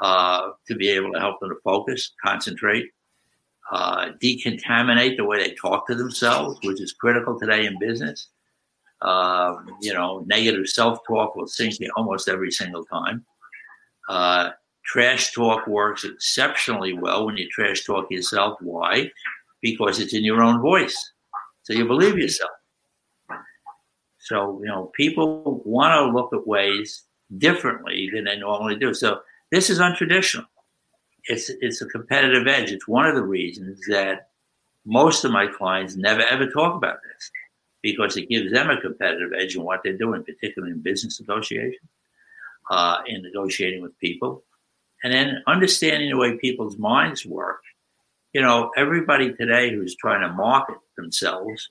uh, 0.00 0.50
to 0.66 0.74
be 0.74 0.88
able 0.90 1.12
to 1.12 1.20
help 1.20 1.40
them 1.40 1.50
to 1.50 1.56
focus, 1.64 2.12
concentrate, 2.24 2.86
uh, 3.70 4.10
decontaminate 4.22 5.16
the 5.16 5.24
way 5.24 5.38
they 5.38 5.54
talk 5.54 5.86
to 5.86 5.94
themselves, 5.94 6.58
which 6.64 6.80
is 6.80 6.92
critical 6.92 7.38
today 7.38 7.66
in 7.66 7.78
business. 7.78 8.28
Uh, 9.00 9.56
you 9.80 9.92
know, 9.92 10.24
negative 10.26 10.68
self-talk 10.68 11.36
will 11.36 11.46
sink 11.46 11.78
you 11.80 11.90
almost 11.96 12.28
every 12.28 12.50
single 12.50 12.84
time. 12.84 13.24
Uh, 14.08 14.50
trash 14.84 15.32
talk 15.32 15.66
works 15.66 16.04
exceptionally 16.04 16.92
well 16.92 17.26
when 17.26 17.36
you 17.36 17.48
trash 17.48 17.84
talk 17.84 18.10
yourself. 18.10 18.58
Why? 18.60 19.10
Because 19.60 19.98
it's 19.98 20.14
in 20.14 20.24
your 20.24 20.42
own 20.42 20.60
voice, 20.60 21.12
so 21.62 21.72
you 21.72 21.86
believe 21.86 22.18
yourself. 22.18 22.50
So 24.18 24.60
you 24.62 24.68
know, 24.68 24.90
people 24.94 25.62
want 25.64 25.92
to 25.94 26.14
look 26.14 26.32
at 26.32 26.46
ways 26.46 27.04
differently 27.38 28.10
than 28.12 28.24
they 28.24 28.38
normally 28.38 28.76
do. 28.76 28.94
So 28.94 29.20
this 29.50 29.70
is 29.70 29.80
untraditional 29.80 30.46
it's 31.26 31.50
it's 31.60 31.80
a 31.80 31.86
competitive 31.86 32.46
edge. 32.46 32.70
It's 32.70 32.88
one 32.88 33.06
of 33.06 33.14
the 33.14 33.22
reasons 33.22 33.80
that 33.88 34.28
most 34.84 35.24
of 35.24 35.32
my 35.32 35.46
clients 35.46 35.96
never 35.96 36.22
ever 36.22 36.48
talk 36.50 36.76
about 36.76 36.98
this 37.02 37.30
because 37.82 38.16
it 38.16 38.28
gives 38.28 38.52
them 38.52 38.70
a 38.70 38.80
competitive 38.80 39.32
edge 39.38 39.56
in 39.56 39.62
what 39.62 39.80
they're 39.82 39.96
doing, 39.96 40.24
particularly 40.24 40.72
in 40.72 40.80
business 40.80 41.20
negotiation, 41.20 41.88
uh, 42.70 42.98
in 43.06 43.22
negotiating 43.22 43.82
with 43.82 43.98
people, 43.98 44.42
and 45.02 45.12
then 45.12 45.42
understanding 45.46 46.10
the 46.10 46.16
way 46.16 46.36
people's 46.36 46.78
minds 46.78 47.26
work. 47.26 47.60
You 48.32 48.42
know, 48.42 48.70
everybody 48.76 49.32
today 49.32 49.70
who's 49.70 49.96
trying 49.96 50.22
to 50.22 50.34
market 50.34 50.78
themselves 50.96 51.70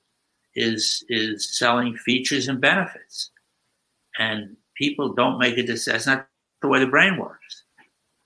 is 0.56 1.04
is 1.10 1.58
selling 1.58 1.96
features 1.96 2.48
and 2.48 2.60
benefits, 2.60 3.32
and 4.18 4.56
people 4.76 5.14
don't 5.14 5.38
make 5.38 5.58
a 5.58 5.64
decision. 5.64 5.94
That's 5.94 6.08
not 6.08 6.28
the 6.62 6.68
way 6.70 6.80
the 6.80 6.88
brain 6.88 7.18
works 7.18 7.63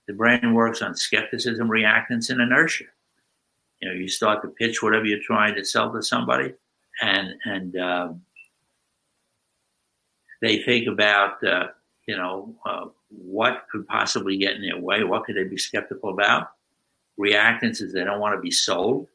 the 0.08 0.14
brain 0.14 0.54
works 0.54 0.80
on 0.82 0.96
skepticism, 0.96 1.68
reactance, 1.68 2.30
and 2.30 2.40
inertia. 2.40 2.84
You 3.80 3.88
know, 3.88 3.94
you 3.94 4.08
start 4.08 4.42
to 4.42 4.48
pitch 4.48 4.82
whatever 4.82 5.04
you're 5.04 5.22
trying 5.22 5.54
to 5.54 5.64
sell 5.64 5.92
to 5.92 6.02
somebody, 6.02 6.54
and 7.00 7.34
and 7.44 7.76
uh, 7.76 8.08
they 10.40 10.62
think 10.62 10.88
about 10.88 11.44
uh, 11.44 11.68
you 12.06 12.16
know 12.16 12.56
uh, 12.66 12.86
what 13.08 13.66
could 13.70 13.86
possibly 13.86 14.38
get 14.38 14.56
in 14.56 14.62
their 14.62 14.78
way, 14.78 15.04
what 15.04 15.24
could 15.24 15.36
they 15.36 15.44
be 15.44 15.58
skeptical 15.58 16.10
about. 16.10 16.48
Reactance 17.20 17.82
is 17.82 17.92
they 17.92 18.04
don't 18.04 18.20
want 18.20 18.34
to 18.34 18.40
be 18.40 18.50
sold, 18.50 19.08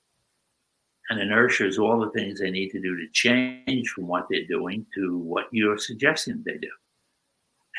and 1.10 1.20
inertia 1.20 1.68
is 1.68 1.80
all 1.80 2.00
the 2.00 2.12
things 2.12 2.40
they 2.40 2.52
need 2.52 2.70
to 2.70 2.80
do 2.80 2.96
to 2.96 3.08
change 3.12 3.90
from 3.90 4.08
what 4.08 4.28
they're 4.30 4.46
doing 4.46 4.86
to 4.94 5.18
what 5.18 5.48
you're 5.52 5.78
suggesting 5.78 6.44
they 6.46 6.58
do. 6.58 6.70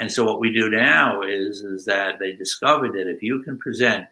And 0.01 0.11
so 0.11 0.25
what 0.25 0.41
we 0.41 0.53
do 0.53 0.69
now 0.71 1.23
is, 1.23 1.61
is 1.61 1.85
that 1.85 2.19
they 2.19 2.33
discovered 2.33 2.95
that 2.95 3.09
if 3.09 3.23
you 3.23 3.43
can 3.43 3.59
present 3.59 4.07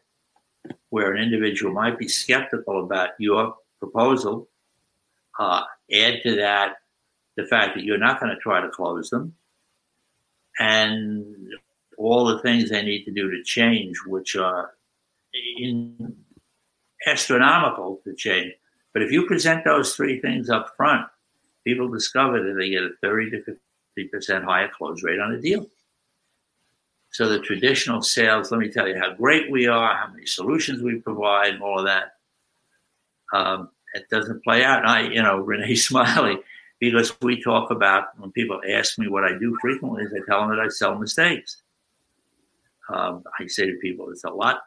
where 0.91 1.13
an 1.13 1.23
individual 1.23 1.73
might 1.73 1.99
be 1.99 2.09
skeptical 2.09 2.85
about 2.85 3.11
your 3.19 3.57
proposal, 3.81 4.49
uh, 5.39 5.63
add 5.93 6.21
to 6.23 6.37
that 6.37 6.77
the 7.37 7.47
fact 7.47 7.75
that 7.75 7.85
you're 7.85 7.99
not 7.99 8.21
going 8.21 8.31
to 8.31 8.41
try 8.41 8.61
to 8.61 8.69
close 8.69 9.11
them, 9.11 9.35
and 10.59 11.35
all 11.99 12.27
the 12.27 12.41
things 12.41 12.71
they 12.71 12.83
need 12.83 13.05
to 13.05 13.11
do 13.11 13.31
to 13.31 13.43
change, 13.43 13.97
which 14.07 14.37
are 14.37 14.75
in 15.59 16.15
astronomical 17.07 18.01
to 18.05 18.15
change. 18.15 18.53
But 18.93 19.03
if 19.03 19.11
you 19.11 19.27
present 19.27 19.65
those 19.65 19.97
three 19.97 20.21
things 20.21 20.51
up 20.51 20.75
front, 20.77 21.07
people 21.65 21.89
discover 21.89 22.43
that 22.43 22.55
they 22.59 22.71
get 22.71 22.83
a 22.83 22.91
30 23.01 23.31
to 23.31 23.57
50% 23.99 24.45
higher 24.45 24.71
close 24.77 25.03
rate 25.03 25.21
on 25.21 25.33
a 25.33 25.41
deal. 25.41 25.67
So 27.11 27.29
the 27.29 27.41
traditional 27.41 28.01
sales, 28.01 28.51
let 28.51 28.59
me 28.59 28.71
tell 28.71 28.89
you 28.89 28.99
how 28.99 29.13
great 29.15 29.51
we 29.51 29.67
are, 29.67 29.95
how 29.95 30.09
many 30.11 30.27
solutions 30.27 30.83
we 30.83 30.97
provide, 30.97 31.61
all 31.61 31.79
of 31.79 31.85
that. 31.85 32.15
Um, 33.35 33.69
it 33.95 34.09
doesn't 34.11 34.43
play 34.43 34.65
out. 34.65 34.81
And 34.81 34.89
I, 34.89 35.01
you 35.03 35.23
know, 35.23 35.37
Renee 35.41 35.75
Smiley, 35.75 36.39
because 36.81 37.15
we 37.21 37.43
talk 37.43 37.71
about 37.71 38.19
when 38.19 38.33
people 38.33 38.61
ask 38.69 38.99
me 38.99 39.09
what 39.09 39.25
I 39.25 39.39
do 39.39 39.57
frequently, 39.61 40.05
is 40.05 40.13
I 40.13 40.25
tell 40.27 40.41
them 40.41 40.57
that 40.57 40.61
I 40.65 40.69
sell 40.69 40.99
mistakes. 40.99 41.63
Um, 42.89 43.23
I 43.39 43.47
say 43.47 43.67
to 43.67 43.77
people, 43.81 44.11
it's 44.11 44.25
a 44.25 44.31
lot 44.31 44.61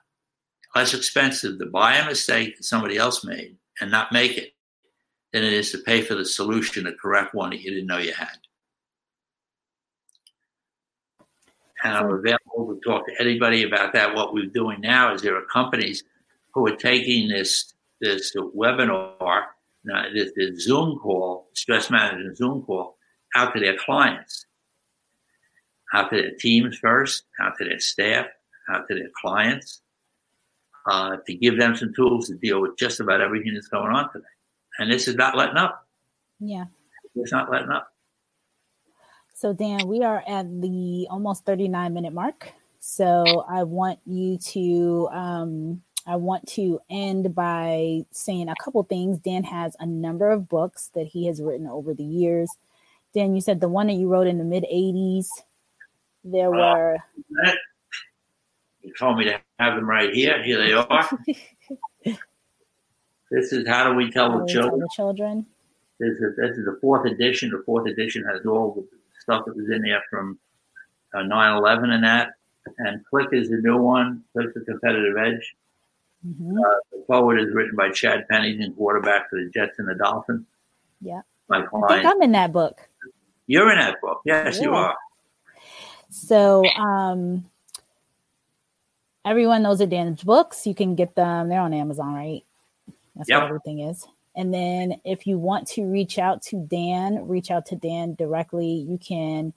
less 0.76 0.94
expensive 0.94 1.58
to 1.58 1.66
buy 1.66 1.96
a 1.96 2.06
mistake 2.06 2.58
that 2.58 2.64
somebody 2.64 2.98
else 2.98 3.24
made 3.24 3.56
and 3.82 3.90
not 3.90 4.12
make 4.12 4.38
it 4.38 4.54
than 5.32 5.44
it 5.44 5.54
is 5.54 5.72
to 5.72 5.78
pay 5.80 6.02
for 6.02 6.16
the 6.16 6.26
solution, 6.26 6.84
the 6.84 6.94
correct 6.94 7.34
one 7.34 7.50
that 7.50 7.62
you 7.62 7.72
didn't 7.72 7.88
know 7.88 7.98
you 7.98 8.14
had. 8.14 8.38
And 11.86 11.96
I'm 11.96 12.12
available 12.12 12.74
to 12.74 12.80
talk 12.84 13.06
to 13.06 13.14
anybody 13.20 13.64
about 13.64 13.94
that. 13.94 14.16
What 14.16 14.34
we're 14.34 14.48
doing 14.48 14.82
now 14.82 15.14
is 15.14 15.22
there 15.22 15.38
are 15.38 15.46
companies 15.46 16.04
who 16.54 16.68
are 16.68 16.76
taking 16.76 17.30
this 17.30 17.74
this 18.02 18.36
webinar, 18.36 19.46
this, 20.14 20.32
this 20.36 20.64
Zoom 20.64 20.98
call, 21.00 21.48
stress 21.54 21.90
management 21.90 22.38
Zoom 22.38 22.64
call, 22.64 22.98
out 23.36 23.54
to 23.54 23.60
their 23.60 23.78
clients, 23.78 24.46
out 25.94 26.10
to 26.10 26.18
their 26.18 26.36
teams 26.40 26.78
first, 26.78 27.24
out 27.40 27.54
to 27.60 27.66
their 27.66 27.80
staff, 27.80 28.26
out 28.70 28.88
to 28.90 28.96
their 28.96 29.10
clients, 29.22 29.82
uh, 30.90 31.18
to 31.26 31.36
give 31.36 31.58
them 31.58 31.76
some 31.76 31.94
tools 31.94 32.28
to 32.28 32.36
deal 32.36 32.62
with 32.62 32.78
just 32.78 33.00
about 33.00 33.22
everything 33.22 33.54
that's 33.54 33.68
going 33.68 33.96
on 33.96 34.12
today. 34.12 34.26
And 34.80 34.92
this 34.92 35.08
is 35.08 35.16
not 35.16 35.38
letting 35.38 35.58
up. 35.58 35.88
Yeah. 36.40 36.66
It's 37.16 37.32
not 37.32 37.50
letting 37.50 37.70
up. 37.70 37.95
So, 39.38 39.52
Dan, 39.52 39.90
we 39.90 40.02
are 40.02 40.24
at 40.26 40.62
the 40.62 41.08
almost 41.10 41.44
39 41.44 41.94
minute 41.94 42.14
mark. 42.14 42.54
So, 42.80 43.44
I 43.50 43.64
want 43.64 44.00
you 44.06 44.38
to, 44.38 45.10
um, 45.12 45.82
I 46.08 46.16
want 46.16 46.48
to 46.54 46.80
end 46.90 47.36
by 47.36 48.06
saying 48.12 48.48
a 48.48 48.56
couple 48.64 48.82
things. 48.84 49.20
Dan 49.20 49.44
has 49.44 49.76
a 49.78 49.86
number 49.86 50.32
of 50.32 50.48
books 50.48 50.90
that 50.96 51.08
he 51.08 51.28
has 51.28 51.42
written 51.42 51.68
over 51.68 51.94
the 51.94 52.06
years. 52.06 52.50
Dan, 53.14 53.36
you 53.36 53.42
said 53.42 53.60
the 53.60 53.68
one 53.68 53.88
that 53.88 53.96
you 53.96 54.08
wrote 54.08 54.28
in 54.28 54.38
the 54.38 54.46
mid 54.46 54.64
80s, 54.64 55.28
there 56.24 56.50
were. 56.50 56.96
You 58.84 58.94
told 58.98 59.18
me 59.18 59.26
to 59.26 59.38
have 59.60 59.76
them 59.76 59.86
right 59.86 60.14
here. 60.14 60.42
Here 60.44 60.58
they 60.60 60.72
are. 60.72 61.10
this 63.32 63.52
is 63.52 63.68
How 63.68 63.90
Do 63.90 63.96
We 63.96 64.10
Tell, 64.12 64.40
the, 64.40 64.48
children? 64.48 64.70
Tell 64.70 64.80
the 64.80 64.90
Children? 64.96 65.46
This 66.00 66.14
is, 66.20 66.38
this 66.38 66.58
is 66.58 66.64
the 66.64 66.78
fourth 66.80 67.06
edition. 67.06 67.50
The 67.50 67.64
fourth 67.66 67.86
edition 67.88 68.24
has 68.32 68.46
all 68.46 68.74
the 68.76 68.88
stuff 69.26 69.46
that 69.46 69.56
was 69.56 69.70
in 69.70 69.82
there 69.82 70.04
from 70.10 70.40
uh, 71.14 71.20
9/11 71.20 71.90
and 71.90 72.04
that. 72.04 72.30
And 72.80 73.06
Click 73.06 73.30
is 73.32 73.50
the 73.50 73.58
new 73.58 73.78
one. 73.78 74.24
Click's 74.34 74.56
a 74.56 74.62
competitive 74.62 75.18
edge. 75.18 75.56
Mm-hmm. 76.26 76.58
Uh, 76.58 76.76
the 76.92 77.04
forward 77.06 77.40
is 77.40 77.54
written 77.54 77.76
by 77.76 77.92
Chad 77.92 78.28
Pennington, 78.30 78.74
quarterback 78.74 79.30
for 79.30 79.40
the 79.40 79.50
Jets 79.54 79.78
and 79.78 79.88
the 79.88 79.96
Dolphins. 79.96 80.46
Yeah, 81.02 81.22
my 81.48 81.62
client. 81.62 81.92
I 81.92 81.96
think 82.02 82.08
I'm 82.08 82.22
in 82.24 82.32
that 82.32 82.52
book. 82.52 82.80
You're 83.48 83.72
in 83.72 83.78
that 83.78 84.02
book. 84.02 84.22
Yes, 84.26 84.58
yeah. 84.58 84.64
you 84.64 84.74
are. 84.74 84.96
So, 86.10 86.66
um, 86.78 87.46
everyone 89.24 89.62
knows 89.62 89.80
the 89.80 89.88
Dan's 89.88 90.24
books. 90.24 90.66
You 90.66 90.74
can 90.74 90.96
get 90.96 91.16
them. 91.16 91.50
They're 91.50 91.62
on 91.62 91.74
Amazon, 91.74 92.16
right? 92.16 92.44
That's 93.16 93.30
yep. 93.30 93.42
what 93.42 93.48
everything 93.50 93.80
is. 93.82 94.08
And 94.36 94.54
then 94.54 95.00
if 95.06 95.26
you 95.26 95.38
want 95.38 95.68
to 95.70 95.86
reach 95.86 96.20
out 96.20 96.42
to 96.44 96.58
Dan, 96.70 97.28
reach 97.28 97.52
out 97.52 97.66
to 97.68 97.76
Dan 97.76 98.16
directly. 98.16 98.86
You 98.88 98.98
can, 98.98 99.54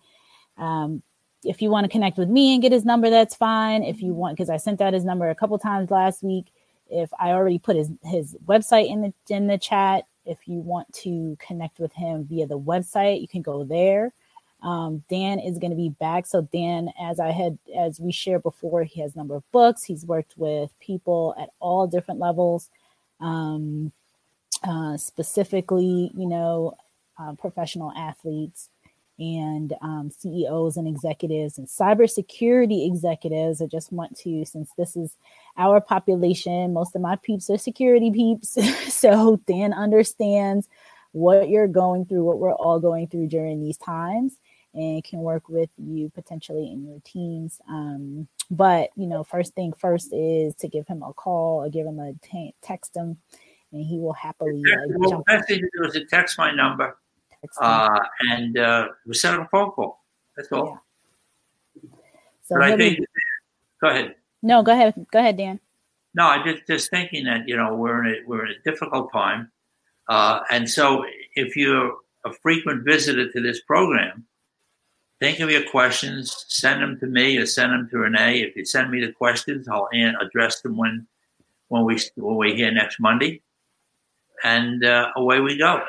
um, 0.57 1.03
if 1.45 1.62
you 1.62 1.70
want 1.70 1.85
to 1.85 1.91
connect 1.91 2.18
with 2.18 2.29
me 2.29 2.55
and 2.55 2.62
get 2.62 2.72
his 2.72 2.85
number, 2.85 3.11
that's 3.11 3.35
fine. 3.35 3.83
If 3.83 4.03
you 4.03 4.14
want, 4.14 4.37
because 4.37 4.51
I 4.51 4.57
sent 4.57 4.81
out 4.81 4.95
his 4.95 5.05
number 5.05 5.29
a 5.29 5.35
couple 5.35 5.59
times 5.59 5.91
last 5.91 6.22
week. 6.22 6.53
If 6.91 7.11
I 7.18 7.33
already 7.33 7.59
put 7.59 7.76
his 7.76 7.91
his 8.05 8.35
website 8.47 8.89
in 8.91 9.03
the 9.03 9.35
in 9.35 9.47
the 9.47 9.59
chat, 9.59 10.05
if 10.24 10.47
you 10.47 10.61
want 10.61 10.91
to 10.95 11.37
connect 11.39 11.79
with 11.81 11.93
him 11.93 12.24
via 12.24 12.47
the 12.47 12.59
website, 12.59 13.20
you 13.20 13.29
can 13.29 13.43
go 13.43 13.64
there. 13.64 14.12
Um, 14.62 15.05
Dan 15.09 15.39
is 15.39 15.59
going 15.59 15.70
to 15.70 15.76
be 15.76 15.91
back. 15.91 16.26
So 16.26 16.43
Dan, 16.43 16.91
as 17.01 17.20
I 17.20 17.31
had, 17.31 17.59
as 17.79 18.01
we 18.01 18.11
shared 18.11 18.43
before, 18.43 18.83
he 18.85 19.01
has 19.01 19.14
a 19.14 19.18
number 19.18 19.37
of 19.37 19.51
books. 19.53 19.85
He's 19.85 20.05
worked 20.05 20.35
with 20.37 20.70
people 20.81 21.35
at 21.39 21.51
all 21.61 21.87
different 21.87 22.20
levels. 22.20 22.68
Um, 23.20 23.93
uh, 24.62 24.96
specifically, 24.96 26.11
you 26.14 26.26
know, 26.26 26.74
uh, 27.18 27.34
professional 27.34 27.92
athletes 27.96 28.68
and 29.18 29.74
um, 29.82 30.11
CEOs 30.16 30.76
and 30.76 30.86
executives 30.86 31.59
and 31.59 31.66
cybersecurity 31.66 32.86
executives. 32.86 33.61
I 33.61 33.66
just 33.66 33.92
want 33.92 34.16
to, 34.18 34.44
since 34.44 34.70
this 34.78 34.96
is 34.96 35.16
our 35.56 35.80
population, 35.80 36.72
most 36.72 36.94
of 36.94 37.02
my 37.02 37.16
peeps 37.16 37.50
are 37.50 37.59
security 37.59 38.11
peeps. 38.11 38.56
so 38.94 39.40
Dan 39.46 39.72
understands 39.72 40.68
what 41.12 41.48
you're 41.48 41.66
going 41.66 42.04
through, 42.04 42.24
what 42.24 42.38
we're 42.38 42.52
all 42.52 42.78
going 42.78 43.09
through 43.09 43.28
during 43.28 43.61
these 43.61 43.78
times, 43.78 44.34
and 44.74 45.02
can 45.02 45.20
work 45.20 45.48
with 45.48 45.70
you 45.78 46.11
potentially 46.14 46.70
in 46.70 46.86
your 46.86 47.00
teams. 47.04 47.61
Um, 47.68 48.28
but 48.50 48.90
you 48.96 49.06
know, 49.06 49.24
first 49.24 49.54
thing 49.54 49.72
first 49.72 50.12
is 50.12 50.54
to 50.56 50.68
give 50.68 50.86
him 50.86 51.02
a 51.02 51.12
call 51.12 51.64
or 51.64 51.70
give 51.70 51.86
him 51.86 51.98
a 51.98 52.12
t- 52.22 52.54
text 52.62 52.94
him, 52.94 53.18
and 53.72 53.84
he 53.84 53.98
will 53.98 54.12
happily. 54.12 54.62
Uh, 54.66 54.86
well, 54.96 55.22
best 55.26 55.48
thing 55.48 55.60
to 55.60 55.70
do 55.76 55.88
is 55.88 55.94
to 55.94 56.04
text 56.06 56.38
my 56.38 56.50
number 56.52 56.96
uh, 57.60 58.00
and 58.30 58.58
uh, 58.58 58.88
we 59.06 59.14
set 59.14 59.34
up 59.34 59.46
a 59.46 59.48
phone 59.48 59.70
call. 59.70 60.04
That's 60.36 60.50
all. 60.52 60.80
Yeah. 61.74 61.90
So 62.42 62.56
but 62.56 62.62
I 62.62 62.76
think, 62.76 62.98
go 63.80 63.88
ahead. 63.88 64.14
No, 64.42 64.62
go 64.62 64.72
ahead. 64.72 64.94
Go 65.12 65.18
ahead, 65.18 65.36
Dan. 65.36 65.60
No, 66.14 66.26
I 66.26 66.42
just 66.42 66.66
just 66.66 66.90
thinking 66.90 67.24
that 67.24 67.46
you 67.46 67.56
know 67.56 67.74
we're 67.74 68.04
in 68.04 68.14
a 68.14 68.16
we're 68.26 68.46
in 68.46 68.52
a 68.52 68.70
difficult 68.70 69.12
time, 69.12 69.50
uh, 70.08 70.40
and 70.50 70.68
so 70.68 71.04
if 71.34 71.56
you're 71.56 71.96
a 72.24 72.32
frequent 72.42 72.84
visitor 72.84 73.30
to 73.30 73.40
this 73.40 73.60
program, 73.62 74.26
think 75.20 75.40
of 75.40 75.50
your 75.50 75.68
questions, 75.70 76.44
send 76.48 76.82
them 76.82 76.98
to 77.00 77.06
me 77.06 77.36
or 77.36 77.46
send 77.46 77.72
them 77.72 77.88
to 77.90 77.98
Renee. 77.98 78.40
If 78.40 78.56
you 78.56 78.64
send 78.64 78.90
me 78.90 79.04
the 79.04 79.12
questions, 79.12 79.68
I'll 79.68 79.88
address 80.20 80.62
them 80.62 80.76
when 80.76 81.06
when 81.68 81.84
we 81.84 81.98
when 82.16 82.36
we 82.36 82.54
hear 82.54 82.72
next 82.72 82.98
Monday, 82.98 83.42
and 84.45 84.84
uh, 84.84 85.09
away 85.16 85.41
we 85.41 85.59
go 85.59 85.82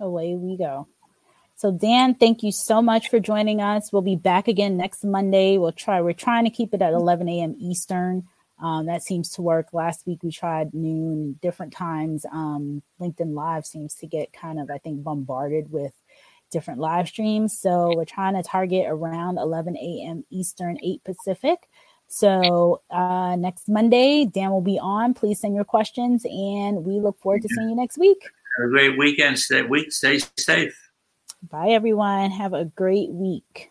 away 0.00 0.34
we 0.34 0.56
go. 0.56 0.88
So 1.56 1.70
Dan, 1.70 2.14
thank 2.14 2.42
you 2.42 2.52
so 2.52 2.80
much 2.80 3.10
for 3.10 3.20
joining 3.20 3.60
us. 3.60 3.92
We'll 3.92 4.02
be 4.02 4.16
back 4.16 4.48
again 4.48 4.76
next 4.76 5.04
Monday. 5.04 5.58
We'll 5.58 5.72
try. 5.72 6.00
We're 6.00 6.14
trying 6.14 6.44
to 6.44 6.50
keep 6.50 6.72
it 6.72 6.82
at 6.82 6.94
11 6.94 7.28
a.m. 7.28 7.54
Eastern. 7.58 8.24
Um, 8.62 8.86
that 8.86 9.02
seems 9.02 9.30
to 9.32 9.42
work. 9.42 9.68
Last 9.72 10.06
week 10.06 10.22
we 10.22 10.30
tried 10.30 10.72
noon, 10.74 11.38
different 11.42 11.72
times. 11.72 12.24
Um, 12.32 12.82
LinkedIn 13.00 13.34
Live 13.34 13.66
seems 13.66 13.94
to 13.96 14.06
get 14.06 14.32
kind 14.32 14.58
of, 14.58 14.70
I 14.70 14.78
think, 14.78 15.02
bombarded 15.02 15.70
with 15.70 15.92
different 16.50 16.80
live 16.80 17.08
streams. 17.08 17.58
So 17.58 17.94
we're 17.94 18.04
trying 18.04 18.34
to 18.34 18.42
target 18.42 18.86
around 18.88 19.38
11 19.38 19.76
a.m. 19.76 20.24
Eastern, 20.30 20.78
8 20.82 21.04
Pacific. 21.04 21.68
So 22.12 22.82
uh, 22.90 23.36
next 23.36 23.68
Monday, 23.68 24.26
Dan 24.26 24.50
will 24.50 24.60
be 24.60 24.80
on. 24.80 25.14
Please 25.14 25.40
send 25.40 25.54
your 25.54 25.64
questions, 25.64 26.24
and 26.24 26.84
we 26.84 26.98
look 26.98 27.16
forward 27.20 27.42
to 27.42 27.48
seeing 27.48 27.70
you 27.70 27.76
next 27.76 27.98
week. 27.98 28.18
Have 28.58 28.66
a 28.66 28.70
great 28.70 28.98
weekend. 28.98 29.38
Stay 29.38 29.62
week. 29.62 29.92
Stay 29.92 30.18
safe. 30.36 30.76
Bye, 31.48 31.68
everyone. 31.68 32.32
Have 32.32 32.52
a 32.52 32.64
great 32.64 33.10
week. 33.10 33.70